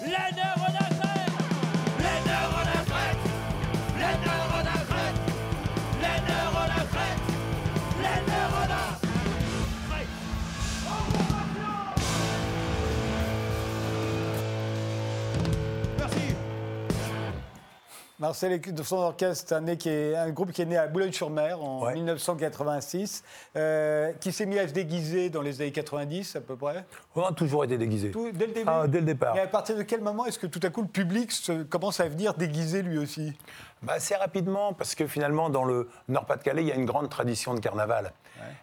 Les 0.03 0.11
neurones 0.11 0.77
à 0.77 0.89
crête. 0.93 1.33
Les 1.99 2.21
neurones 2.29 2.69
à 2.69 2.85
crête. 2.85 3.19
Merci. 15.99 16.35
Marcel 18.19 18.53
et 18.53 18.59
de 18.59 18.83
son 18.83 18.97
orchestre, 18.97 19.55
un, 19.55 19.63
né 19.63 19.79
qui 19.79 19.89
est, 19.89 20.15
un 20.15 20.29
groupe 20.29 20.53
qui 20.53 20.61
est 20.61 20.67
né 20.67 20.77
à 20.77 20.87
Boulogne-sur-Mer 20.87 21.63
en 21.63 21.78
Ouais. 21.89 21.95
1986, 21.95 23.25
euh, 23.57 24.13
qui 24.21 24.33
s'est 24.33 24.47
mis 24.47 24.59
à 24.59 24.69
se 24.69 24.73
déguiser 24.73 25.31
dans 25.31 25.43
les 25.43 25.61
années 25.61 25.73
90 25.73 26.37
à 26.37 26.41
peu 26.41 26.57
près. 26.57 26.85
On 27.15 27.23
a 27.25 27.33
toujours 27.33 27.65
été 27.65 27.77
déguisés. 27.79 28.11
Tout- 28.11 28.31
dès 28.33 28.47
le 28.47 28.53
début 28.53 28.69
Ah, 28.71 28.87
dès 28.87 29.01
le 29.01 29.07
départ. 29.07 29.37
Et 29.37 29.41
à 29.41 29.47
partir 29.47 29.77
de 29.77 29.83
quel 29.83 30.01
moment 30.01 30.27
est-ce 30.27 30.39
que 30.39 30.47
tout 30.47 30.61
à 30.63 30.71
coup 30.71 30.83
le 30.83 30.89
public 30.89 31.33
se- 31.33 31.63
commence 31.65 32.01
à 32.01 32.09
venir 32.09 32.35
déguisé 32.35 32.83
lui 32.83 32.99
aussi? 32.99 33.33
Bah, 33.83 33.95
Assez 33.97 34.15
rapidement, 34.17 34.73
parce 34.73 34.95
que 34.97 35.07
finalement, 35.07 35.51
dans 35.51 35.65
le 35.65 35.89
Nord-Pas-de-Calais, 36.09 36.63
il 36.63 36.69
y 36.69 36.73
a 36.73 36.75
une 36.75 36.85
grande 36.87 37.09
tradition 37.09 37.55
de 37.55 37.61
carnaval. 37.61 38.13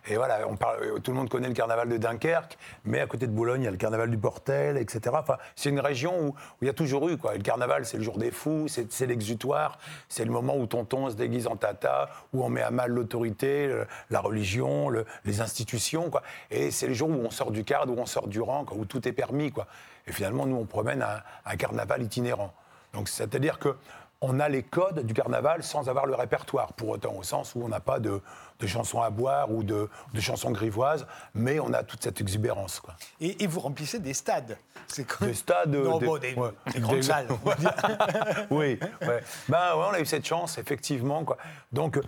Et 0.07 0.15
voilà, 0.15 0.39
on 0.47 0.55
parle, 0.55 0.83
euh, 0.83 0.99
tout 0.99 1.11
le 1.11 1.17
monde 1.17 1.29
connaît 1.29 1.47
le 1.49 1.53
carnaval 1.53 1.89
de 1.89 1.97
Dunkerque, 1.97 2.57
mais 2.85 3.01
à 3.01 3.07
côté 3.07 3.27
de 3.27 3.31
Boulogne, 3.31 3.61
il 3.63 3.65
y 3.65 3.67
a 3.67 3.71
le 3.71 3.77
carnaval 3.77 4.09
du 4.09 4.17
Portel, 4.17 4.77
etc. 4.77 5.15
Enfin, 5.19 5.37
c'est 5.55 5.69
une 5.69 5.79
région 5.81 6.17
où, 6.21 6.27
où 6.29 6.33
il 6.61 6.67
y 6.67 6.69
a 6.69 6.73
toujours 6.73 7.09
eu. 7.09 7.17
Quoi. 7.17 7.35
Et 7.35 7.37
le 7.37 7.43
carnaval, 7.43 7.85
c'est 7.85 7.97
le 7.97 8.03
jour 8.03 8.17
des 8.17 8.31
fous, 8.31 8.67
c'est 8.67 9.05
l'exutoire, 9.05 9.77
c'est 10.07 10.23
le 10.25 10.31
moment 10.31 10.55
où 10.57 10.65
tonton 10.65 11.09
se 11.09 11.15
déguise 11.15 11.47
en 11.47 11.55
tata, 11.57 12.09
où 12.33 12.43
on 12.45 12.49
met 12.49 12.61
à 12.61 12.71
mal 12.71 12.91
l'autorité, 13.15 13.83
la 14.09 14.19
religion, 14.19 14.89
le- 14.89 15.05
les 15.23 15.41
institutions. 15.41 16.09
Quoi. 16.09 16.21
Et 16.51 16.69
c'est 16.71 16.87
le 16.87 16.93
jour 16.93 17.09
où 17.09 17.13
on 17.25 17.29
sort 17.31 17.51
du 17.51 17.63
cadre, 17.63 17.93
où 17.93 17.99
on 17.99 18.05
sort 18.05 18.27
du 18.27 18.41
rang, 18.41 18.65
quoi, 18.65 18.77
où 18.77 18.85
tout 18.85 19.07
est 19.07 19.13
permis. 19.13 19.51
Quoi. 19.51 19.67
Et 20.07 20.11
finalement, 20.11 20.45
nous, 20.45 20.57
on 20.57 20.65
promène 20.65 21.01
un, 21.01 21.21
un 21.45 21.55
carnaval 21.55 22.01
itinérant. 22.03 22.53
Donc, 22.93 23.07
c'est-à-dire 23.09 23.57
que 23.59 23.75
on 24.21 24.39
a 24.39 24.47
les 24.49 24.63
codes 24.63 25.05
du 25.05 25.13
carnaval 25.13 25.61
sans 25.61 25.89
avoir 25.89 26.05
le 26.05 26.15
répertoire, 26.15 26.73
pour 26.73 26.89
autant, 26.89 27.13
au 27.15 27.21
sens 27.23 27.53
où 27.53 27.61
on 27.63 27.67
n'a 27.67 27.81
pas 27.81 27.99
de, 27.99 28.21
de 28.59 28.67
chansons 28.67 29.01
à 29.01 29.09
boire 29.09 29.51
ou 29.51 29.61
de, 29.63 29.89
de 30.13 30.19
chansons 30.21 30.51
grivoises, 30.51 31.05
mais 31.35 31.59
on 31.59 31.73
a 31.73 31.83
toute 31.83 32.01
cette 32.01 32.21
exubérance. 32.21 32.79
Quoi. 32.79 32.95
Et, 33.19 33.43
et 33.43 33.47
vous 33.47 33.59
remplissez 33.59 33.99
des 33.99 34.13
stades. 34.13 34.57
C'est 34.87 35.05
Des 35.21 35.33
stades. 35.33 35.75
Non, 35.75 35.97
des, 35.99 36.05
bon, 36.05 36.17
des- 36.17 36.33
ouais, 36.33 36.49
des 36.73 36.79
grandes 36.79 37.03
salles, 37.03 37.27
va 37.43 37.55
dire. 37.55 37.73
oui, 38.51 38.79
ouais. 39.01 39.21
Ben, 39.49 39.75
ouais, 39.75 39.85
on 39.89 39.93
a 39.93 39.99
eu 39.99 40.05
cette 40.05 40.25
chance, 40.25 40.57
effectivement. 40.57 41.23
Quoi. 41.25 41.37
Donc, 41.73 41.99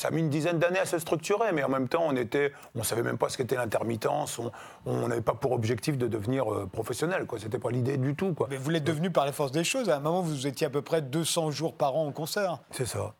ça 0.00 0.08
a 0.08 0.10
mis 0.12 0.20
une 0.20 0.30
dizaine 0.30 0.58
d'années 0.58 0.78
à 0.78 0.86
se 0.86 0.98
structurer, 0.98 1.52
mais 1.52 1.62
en 1.62 1.68
même 1.68 1.86
temps, 1.86 2.04
on 2.06 2.16
était, 2.16 2.54
on 2.74 2.82
savait 2.82 3.02
même 3.02 3.18
pas 3.18 3.28
ce 3.28 3.36
qu'était 3.36 3.56
l'intermittence. 3.56 4.40
On 4.86 5.08
n'avait 5.08 5.20
pas 5.20 5.34
pour 5.34 5.52
objectif 5.52 5.98
de 5.98 6.08
devenir 6.08 6.50
euh, 6.50 6.66
professionnel. 6.66 7.26
Quoi. 7.26 7.38
C'était 7.38 7.58
pas 7.58 7.70
l'idée 7.70 7.98
du 7.98 8.14
tout. 8.14 8.32
Quoi. 8.32 8.46
Mais 8.48 8.56
vous 8.56 8.70
l'êtes 8.70 8.84
devenu 8.84 9.10
par 9.10 9.26
la 9.26 9.32
force 9.32 9.52
des 9.52 9.62
choses. 9.62 9.90
À 9.90 9.96
un 9.96 10.00
moment, 10.00 10.22
vous 10.22 10.46
étiez 10.46 10.66
à 10.66 10.70
peu 10.70 10.80
près 10.80 11.02
200 11.02 11.50
jours 11.50 11.74
par 11.74 11.96
an 11.96 12.06
en 12.06 12.12
concert. 12.12 12.60
C'est 12.70 12.86
ça. 12.86 13.12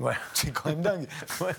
Ouais. 0.00 0.14
C'est 0.34 0.50
quand 0.52 0.68
même 0.70 0.80
dingue. 0.80 1.06
Ouais. 1.40 1.52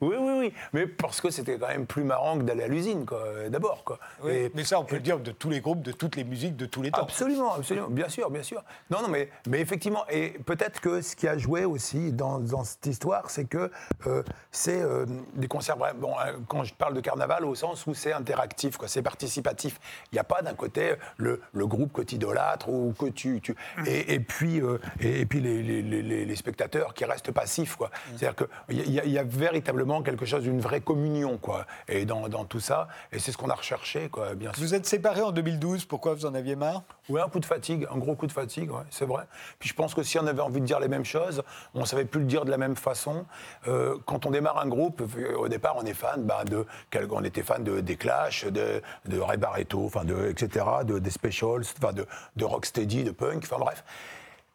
Oui, 0.00 0.16
oui, 0.18 0.32
oui. 0.38 0.52
Mais 0.72 0.86
parce 0.86 1.20
que 1.20 1.30
c'était 1.30 1.58
quand 1.58 1.68
même 1.68 1.86
plus 1.86 2.04
marrant 2.04 2.36
que 2.38 2.42
d'aller 2.42 2.64
à 2.64 2.68
l'usine, 2.68 3.04
quoi, 3.06 3.22
d'abord. 3.48 3.84
Quoi. 3.84 3.98
Oui, 4.22 4.32
Et- 4.32 4.52
mais 4.54 4.64
ça, 4.64 4.78
on 4.80 4.84
peut 4.84 4.96
le 4.96 5.02
dire 5.02 5.18
de 5.20 5.30
tous 5.30 5.48
les 5.50 5.60
groupes, 5.60 5.82
de 5.82 5.92
toutes 5.92 6.16
les 6.16 6.24
musiques, 6.24 6.56
de 6.56 6.66
tous 6.66 6.82
les 6.82 6.90
temps. 6.90 7.02
Absolument, 7.02 7.54
absolument, 7.54 7.88
bien 7.88 8.08
sûr, 8.08 8.30
bien 8.30 8.42
sûr. 8.42 8.62
Non, 8.90 9.02
non, 9.02 9.08
mais, 9.08 9.30
mais 9.46 9.60
effectivement, 9.60 10.04
et 10.10 10.30
peut-être 10.46 10.80
que 10.80 11.00
ce 11.02 11.16
qui 11.16 11.28
a 11.28 11.36
joué 11.38 11.64
aussi 11.64 12.12
dans, 12.12 12.38
dans 12.38 12.64
cette 12.64 12.86
histoire, 12.86 13.30
c'est 13.30 13.44
que 13.44 13.70
euh, 14.06 14.22
c'est 14.50 14.80
euh, 14.82 15.06
des 15.34 15.48
concerts. 15.48 15.76
Bon, 15.96 16.14
euh, 16.18 16.32
quand 16.48 16.64
je 16.64 16.74
parle 16.74 16.94
de 16.94 17.00
carnaval, 17.00 17.44
au 17.44 17.54
sens 17.54 17.86
où 17.86 17.94
c'est 17.94 18.12
interactif, 18.12 18.76
quoi, 18.76 18.88
c'est 18.88 19.02
participatif. 19.02 19.78
Il 20.12 20.16
n'y 20.16 20.18
a 20.18 20.24
pas 20.24 20.42
d'un 20.42 20.54
côté 20.54 20.94
le, 21.16 21.40
le 21.52 21.66
groupe 21.66 21.92
que 21.92 22.02
tu 22.02 22.16
idolâtres 22.16 22.68
ou 22.68 22.94
que 22.98 23.06
tu. 23.06 23.40
tu- 23.40 23.54
et, 23.86 24.14
et 24.14 24.20
puis, 24.20 24.60
euh, 24.60 24.78
et, 25.00 25.24
puis 25.26 25.40
les, 25.40 25.62
les- 25.62 25.82
les- 25.82 26.02
les- 26.02 26.24
les 26.24 26.36
spectateurs 26.36 26.94
qui 26.94 27.04
restent 27.04 27.32
passifs, 27.32 27.76
quoi. 27.76 27.81
C'est-à-dire 28.16 28.46
qu'il 28.68 28.92
y, 28.92 29.00
a- 29.00 29.04
il 29.04 29.10
y 29.12 29.18
a 29.18 29.22
véritablement 29.24 30.02
quelque 30.02 30.26
chose 30.26 30.42
d'une 30.42 30.60
vraie 30.60 30.80
communion, 30.80 31.38
quoi, 31.38 31.66
et 31.88 32.04
dans, 32.04 32.28
dans 32.28 32.44
tout 32.44 32.60
ça. 32.60 32.88
Et 33.12 33.18
c'est 33.18 33.32
ce 33.32 33.36
qu'on 33.38 33.50
a 33.50 33.54
recherché, 33.54 34.08
quoi, 34.08 34.34
bien 34.34 34.52
sûr. 34.52 34.62
Vous 34.62 34.74
êtes 34.74 34.86
séparés 34.86 35.22
en 35.22 35.32
2012. 35.32 35.84
Pourquoi 35.86 36.14
vous 36.14 36.26
en 36.26 36.34
aviez 36.34 36.56
marre? 36.56 36.82
Oui, 37.08 37.20
un 37.20 37.28
coup 37.28 37.40
de 37.40 37.46
fatigue, 37.46 37.86
un 37.92 37.98
gros 37.98 38.14
coup 38.14 38.26
de 38.26 38.32
fatigue, 38.32 38.70
ouais, 38.70 38.82
c'est 38.90 39.04
vrai. 39.06 39.24
Puis 39.58 39.68
je 39.68 39.74
pense 39.74 39.94
que 39.94 40.02
si 40.02 40.18
on 40.18 40.26
avait 40.26 40.40
envie 40.42 40.60
de 40.60 40.66
dire 40.66 40.80
les 40.80 40.88
mêmes 40.88 41.04
choses, 41.04 41.42
on 41.74 41.80
ne 41.80 41.84
savait 41.84 42.04
plus 42.04 42.20
le 42.20 42.26
dire 42.26 42.44
de 42.44 42.50
la 42.50 42.58
même 42.58 42.76
façon. 42.76 43.24
Euh, 43.68 43.96
quand 44.06 44.26
on 44.26 44.30
démarre 44.30 44.58
un 44.58 44.68
groupe, 44.68 45.02
au 45.38 45.48
départ, 45.48 45.76
on 45.76 45.84
est 45.84 45.94
fan 45.94 46.22
ben, 46.24 46.44
de, 46.44 46.64
on 47.10 47.24
était 47.24 47.42
fan 47.42 47.64
de, 47.64 47.80
des 47.80 47.96
Clash, 47.96 48.44
de, 48.44 48.80
de 49.06 49.18
Ray 49.20 49.38
enfin 49.74 50.04
de, 50.04 50.28
etc., 50.28 50.64
de, 50.84 50.98
des 50.98 51.10
Specials, 51.10 51.62
enfin 51.78 51.92
de, 51.92 52.06
de 52.36 52.44
Rocksteady, 52.44 53.04
de 53.04 53.10
punk, 53.10 53.42
enfin 53.44 53.58
bref. 53.58 53.84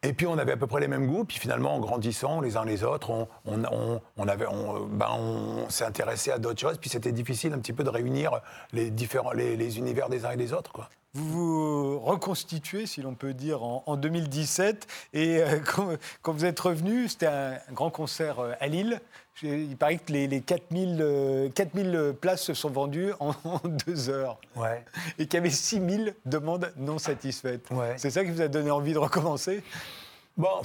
Et 0.03 0.13
puis 0.13 0.27
on 0.27 0.37
avait 0.37 0.51
à 0.51 0.57
peu 0.57 0.67
près 0.67 0.79
les 0.79 0.87
mêmes 0.87 1.07
goûts, 1.07 1.25
puis 1.25 1.39
finalement 1.39 1.73
en 1.73 1.79
grandissant 1.79 2.39
les 2.39 2.55
uns 2.55 2.65
les 2.65 2.83
autres, 2.83 3.09
on, 3.09 3.27
on, 3.45 3.99
ben, 4.89 5.65
s'est 5.69 5.85
intéressé 5.85 6.31
à 6.31 6.37
d'autres 6.37 6.59
choses, 6.59 6.77
puis 6.77 6.89
c'était 6.89 7.11
difficile 7.11 7.53
un 7.53 7.59
petit 7.59 7.73
peu 7.73 7.83
de 7.83 7.89
réunir 7.89 8.41
les, 8.73 8.91
différents, 8.91 9.31
les, 9.31 9.77
univers 9.79 10.09
des 10.09 10.25
uns 10.25 10.31
et 10.31 10.37
des 10.37 10.53
autres. 10.53 10.71
Vous 11.13 11.27
vous 11.29 11.99
reconstituez, 11.99 12.85
si 12.85 13.01
l'on 13.01 13.15
peut 13.15 13.33
dire, 13.33 13.63
en, 13.63 13.83
en 13.85 13.97
2017. 13.97 14.87
Et 15.13 15.41
euh, 15.41 15.59
quand, 15.65 15.97
quand 16.21 16.33
vous 16.33 16.45
êtes 16.45 16.59
revenu, 16.59 17.07
c'était 17.07 17.27
un, 17.27 17.53
un 17.53 17.73
grand 17.73 17.89
concert 17.89 18.39
euh, 18.39 18.53
à 18.59 18.67
Lille. 18.67 19.01
Il 19.43 19.77
paraît 19.77 19.97
que 19.97 20.11
les, 20.11 20.27
les 20.27 20.41
4000, 20.41 20.97
euh, 20.99 21.49
4000 21.49 22.15
places 22.19 22.41
se 22.41 22.53
sont 22.55 22.71
vendues 22.71 23.13
en, 23.19 23.29
en 23.43 23.61
deux 23.85 24.09
heures. 24.09 24.39
Ouais. 24.55 24.83
Et 25.19 25.27
qu'il 25.27 25.35
y 25.35 25.37
avait 25.37 25.49
6000 25.49 26.15
demandes 26.25 26.71
non 26.75 26.97
satisfaites. 26.97 27.69
Ouais. 27.71 27.93
C'est 27.97 28.09
ça 28.09 28.23
qui 28.23 28.31
vous 28.31 28.41
a 28.41 28.47
donné 28.47 28.71
envie 28.71 28.93
de 28.93 28.99
recommencer? 28.99 29.63
Bon, 30.37 30.61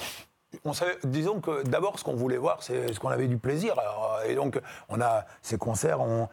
on 0.64 0.72
savait, 0.72 0.98
disons 1.04 1.40
que 1.40 1.62
d'abord, 1.64 1.98
ce 1.98 2.04
qu'on 2.04 2.14
voulait 2.14 2.36
voir, 2.36 2.62
c'est 2.62 2.92
ce 2.92 3.00
qu'on 3.00 3.08
avait 3.08 3.28
du 3.28 3.38
plaisir. 3.38 3.78
Alors, 3.78 4.20
et 4.26 4.34
donc, 4.34 4.60
on 4.88 5.00
a 5.00 5.26
ces 5.42 5.58
concerts. 5.58 6.00
On, 6.00 6.28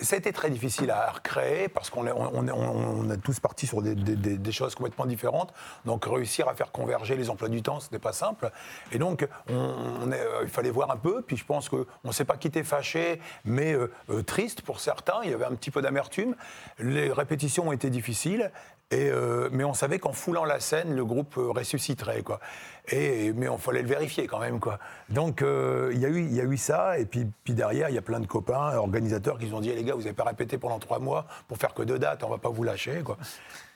été 0.00 0.32
très 0.32 0.50
difficile 0.50 0.90
à 0.90 1.10
recréer 1.10 1.68
parce 1.68 1.90
qu'on 1.90 2.06
est- 2.06 3.16
tous 3.22 3.40
partis 3.40 3.66
sur 3.66 3.82
des, 3.82 4.52
choses 4.52 4.74
complètement 4.74 5.06
différentes. 5.06 5.52
Donc 5.84 6.04
réussir 6.06 6.48
à 6.48 6.54
faire 6.54 6.72
converger 6.72 7.16
les 7.16 7.30
emplois 7.30 7.48
du 7.48 7.62
temps, 7.62 7.80
ce 7.80 7.86
n'était 7.86 7.98
pas 7.98 8.12
simple. 8.12 8.50
Et 8.92 8.98
donc 8.98 9.26
euh, 9.50 10.40
il 10.42 10.48
fallait 10.48 10.70
voir 10.70 10.90
un 10.90 10.96
peu. 10.96 11.22
Puis 11.22 11.36
je 11.36 11.44
pense 11.44 11.68
qu'on 11.68 11.86
ne 12.04 12.12
s'est 12.12 12.24
pas 12.24 12.36
quitté 12.36 12.62
fâché, 12.64 13.20
mais 13.44 13.72
euh, 13.72 13.92
euh, 14.10 14.22
triste 14.22 14.62
pour 14.62 14.80
certains. 14.80 15.20
Il 15.24 15.30
y 15.30 15.34
avait 15.34 15.44
un 15.44 15.54
petit 15.54 15.70
peu 15.70 15.82
d'amertume. 15.82 16.34
Les 16.78 17.12
répétitions 17.12 17.68
ont 17.68 17.72
été 17.72 17.90
difficiles. 17.90 18.50
Et, 18.92 19.08
euh, 19.08 19.48
mais 19.52 19.62
on 19.62 19.72
savait 19.72 20.00
qu'en 20.00 20.12
foulant 20.12 20.44
la 20.44 20.58
scène, 20.58 20.96
le 20.96 21.04
groupe 21.04 21.36
euh, 21.38 21.52
ressusciterait. 21.52 22.22
Quoi. 22.22 22.40
Et, 22.88 23.32
mais 23.34 23.48
on 23.48 23.56
fallait 23.56 23.82
le 23.82 23.88
vérifier 23.88 24.26
quand 24.26 24.40
même. 24.40 24.58
Quoi. 24.58 24.80
Donc 25.10 25.42
euh, 25.42 25.90
il 25.94 26.00
y, 26.00 26.06
a 26.06 26.08
eu- 26.08 26.24
il 26.24 26.34
y 26.34 26.40
a 26.40 26.44
eu 26.44 26.56
ça. 26.56 26.98
Et 26.98 27.04
puis, 27.04 27.24
puis 27.44 27.54
derrière, 27.54 27.88
il 27.88 27.94
y 27.94 27.98
a 27.98 28.02
plein 28.02 28.18
de 28.18 28.26
copains, 28.26 28.76
organisateurs 28.76 29.38
qui 29.38 29.46
nous 29.46 29.54
ont 29.56 29.60
dit 29.60 29.70
Eh, 29.70 29.76
les 29.76 29.84
gars, 29.84 29.94
vous 29.94 30.00
n'avez 30.00 30.12
pas 30.12 30.24
répété 30.24 30.58
pendant 30.58 30.80
trois 30.80 30.98
mois 30.98 31.26
pour 31.46 31.56
faire 31.56 31.72
que 31.72 31.82
deux 31.82 32.00
dates, 32.00 32.24
on 32.24 32.26
ne 32.26 32.32
va 32.32 32.38
pas 32.38 32.48
vous 32.48 32.64
lâcher. 32.64 33.02
Quoi. 33.04 33.16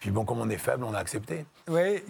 Puis 0.00 0.10
bon, 0.10 0.24
comme 0.24 0.40
on 0.40 0.50
est 0.50 0.58
faible, 0.58 0.82
on 0.82 0.94
a 0.94 0.98
accepté. 0.98 1.46
Oui, 1.68 2.02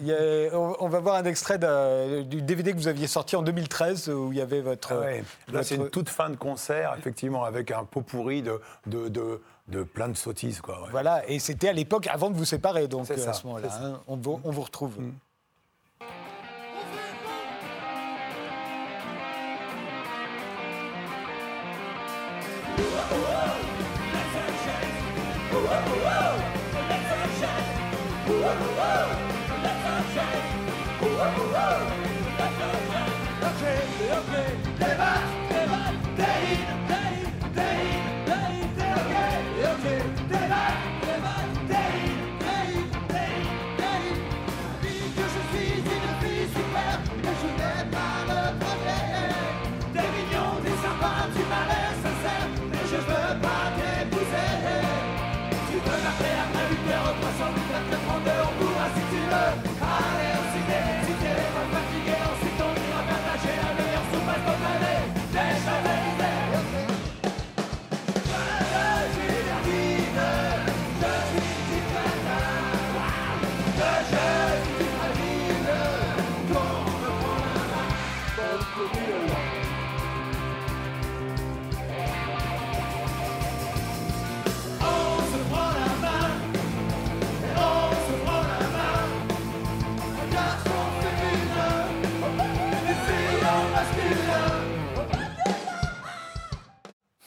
on, 0.51 0.89
va 0.89 0.99
voir 0.99 1.15
un 1.15 1.25
extrait 1.25 1.59
du 1.59 2.41
DVD 2.41 2.71
que 2.71 2.77
vous 2.77 2.87
aviez 2.87 3.07
sorti 3.07 3.35
en 3.35 3.43
2013 3.43 4.09
où 4.09 4.31
il 4.31 4.39
y 4.39 4.41
avait 4.41 4.61
votre. 4.61 4.93
Ah 4.93 4.99
ouais. 5.01 5.23
Là, 5.53 5.61
c'est 5.61 5.75
une 5.75 5.89
toute 5.91 6.09
fin 6.09 6.31
de 6.31 6.35
concert, 6.35 6.95
effectivement, 6.97 7.43
avec 7.43 7.69
un 7.69 7.83
pot 7.83 8.01
pourri 8.01 8.41
de, 8.41 8.59
de, 8.87 9.09
de, 9.09 9.41
de 9.67 9.83
plein 9.83 10.07
de 10.09 10.13
sottises. 10.15 10.61
Quoi, 10.61 10.81
ouais. 10.83 10.89
Voilà, 10.91 11.27
et 11.29 11.39
c'était 11.39 11.69
à 11.69 11.73
l'époque 11.73 12.07
avant 12.07 12.29
de 12.29 12.35
vous 12.37 12.45
séparer, 12.45 12.87
donc 12.87 13.09
euh, 13.09 13.17
ça, 13.17 13.31
à 13.31 13.33
ce 13.33 13.45
moment-là. 13.47 13.69
hein. 13.81 14.01
on, 14.07 14.15
vous, 14.17 14.39
on 14.43 14.51
vous 14.51 14.61
retrouve. 14.61 14.95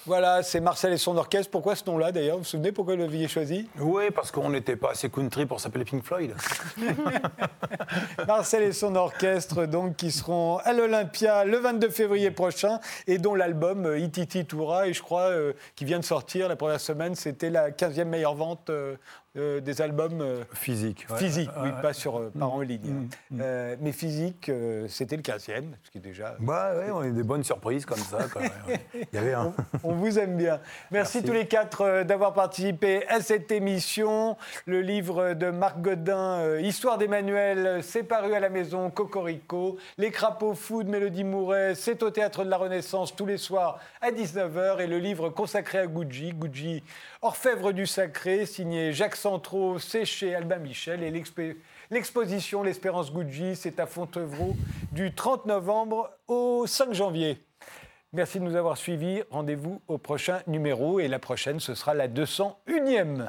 Voilà, 0.09 0.43
c'est 0.43 0.61
Marcel 0.61 0.95
et 0.95 0.97
son 0.97 1.19
orchestre. 1.19 1.51
Pourquoi 1.51 1.77
ce 1.77 1.85
nom-là 1.85 2.13
d'ailleurs? 2.13 2.37
Vous 2.37 2.43
vous 2.43 2.49
souvenez 2.49 2.73
pourquoi 2.73 2.95
vous 2.95 3.03
l'aviez 3.03 3.29
choisi? 3.29 3.69
Oui, 3.79 4.05
parce 4.11 4.31
qu'on 4.31 4.49
n'était 4.49 4.75
pas 4.75 4.93
assez 4.93 5.11
country 5.11 5.45
pour 5.45 5.61
s'appeler 5.61 5.85
Pink 5.85 6.03
Floyd. 6.03 6.35
Marcel 8.27 8.63
et 8.63 8.73
son 8.73 8.97
orchestre, 8.97 9.67
donc, 9.67 9.97
qui 9.97 10.11
seront 10.11 10.57
à 10.65 10.73
l'Olympia 10.73 11.45
le 11.45 11.59
22 11.59 11.91
février 11.91 12.31
prochain 12.31 12.81
et 13.07 13.19
dont 13.19 13.35
l'album 13.35 13.85
euh, 13.85 13.99
Ititi 13.99 14.47
Toura, 14.47 14.89
et 14.89 14.95
je 14.95 15.03
crois, 15.03 15.29
euh, 15.29 15.53
qui 15.77 15.85
vient 15.85 15.99
de 15.99 16.05
sortir 16.05 16.49
la 16.49 16.57
première 16.57 16.81
semaine, 16.81 17.15
c'était 17.15 17.51
la 17.51 17.71
15e 17.71 18.05
meilleure 18.05 18.35
vente 18.35 18.71
euh, 18.71 18.97
euh, 19.39 19.61
des 19.61 19.81
albums 19.81 20.21
euh, 20.21 20.43
Physique. 20.53 21.07
ouais. 21.11 21.19
physiques, 21.19 21.51
oui, 21.63 21.71
Ouais. 21.71 21.83
pas, 21.83 21.93
sur, 21.93 22.19
euh, 22.19 22.33
en 22.41 22.59
Mm, 22.59 22.63
ligne. 22.65 23.09
mm, 23.31 23.43
mais 23.81 23.93
physique, 23.93 24.51
c'était 24.89 25.17
le 25.17 25.23
15e, 25.23 25.75
ce 25.85 25.91
qui 25.91 25.99
est 25.99 26.01
déjà. 26.01 26.37
Bah 26.41 26.73
ouais, 26.77 26.91
on 26.91 26.99
a 27.01 27.09
des 27.09 27.23
bonnes 27.23 27.45
surprises 27.45 27.87
comme 27.87 27.99
ça. 27.99 28.19
quoi. 28.33 28.43
Il 28.95 29.07
y 29.13 29.19
avait 29.19 29.35
un. 29.35 29.53
On 29.85 29.93
vous 29.95 30.19
aime 30.19 30.37
bien. 30.37 30.61
Merci, 30.91 31.23
tous 31.23 31.33
les 31.33 31.47
quatre 31.47 32.03
d'avoir 32.05 32.33
participé 32.35 33.07
à 33.09 33.21
cette 33.21 33.51
émission. 33.53 34.37
Le 34.67 34.81
livre 34.81 35.35
de 35.35 35.51
Marc 35.51 35.81
Godin, 35.81 36.59
Histoire 36.59 36.99
d'Emmanuel, 36.99 37.83
c'est 37.83 38.03
paru 38.03 38.35
à 38.35 38.41
la 38.41 38.49
maison 38.49 38.91
Cocorico. 38.91 39.77
Les 39.99 40.11
crapauds 40.11 40.55
fous 40.55 40.83
de 40.83 40.91
Mélodie 40.91 41.25
Mouret, 41.25 41.75
c'est 41.75 42.03
au 42.03 42.11
Théâtre 42.11 42.45
de 42.45 42.51
la 42.51 42.57
Renaissance 42.57 43.15
tous 43.15 43.27
les 43.27 43.37
soirs 43.39 43.79
à 44.01 44.11
19h. 44.11 44.81
Et 44.81 44.87
le 44.87 44.99
livre 44.99 45.29
consacré 45.31 45.79
à 45.79 45.87
Gucci, 45.87 46.33
Gucci, 46.33 46.83
Orfèvre 47.21 47.73
du 47.73 47.85
Sacré, 47.85 48.47
signé 48.47 48.93
Jacques 48.93 49.17
Centraux, 49.17 49.81
c'est 49.81 50.05
chez 50.05 50.37
Albin 50.37 50.59
Michel. 50.59 51.03
Et 51.03 51.11
l'exposition 51.91 52.63
L'Espérance 52.63 53.13
Gucci, 53.13 53.57
c'est 53.57 53.81
à 53.81 53.87
Fontevraud 53.87 54.55
du 54.93 55.13
30 55.13 55.47
novembre 55.47 56.13
au 56.29 56.65
5 56.69 56.95
janvier. 56.95 57.43
Merci 58.13 58.39
de 58.39 58.45
nous 58.45 58.55
avoir 58.55 58.77
suivis. 58.77 59.23
Rendez-vous 59.31 59.83
au 59.89 59.99
prochain 59.99 60.43
numéro 60.47 61.01
et 61.01 61.09
la 61.09 61.19
prochaine, 61.19 61.59
ce 61.59 61.75
sera 61.75 61.93
la 61.93 62.07
201e. 62.07 63.27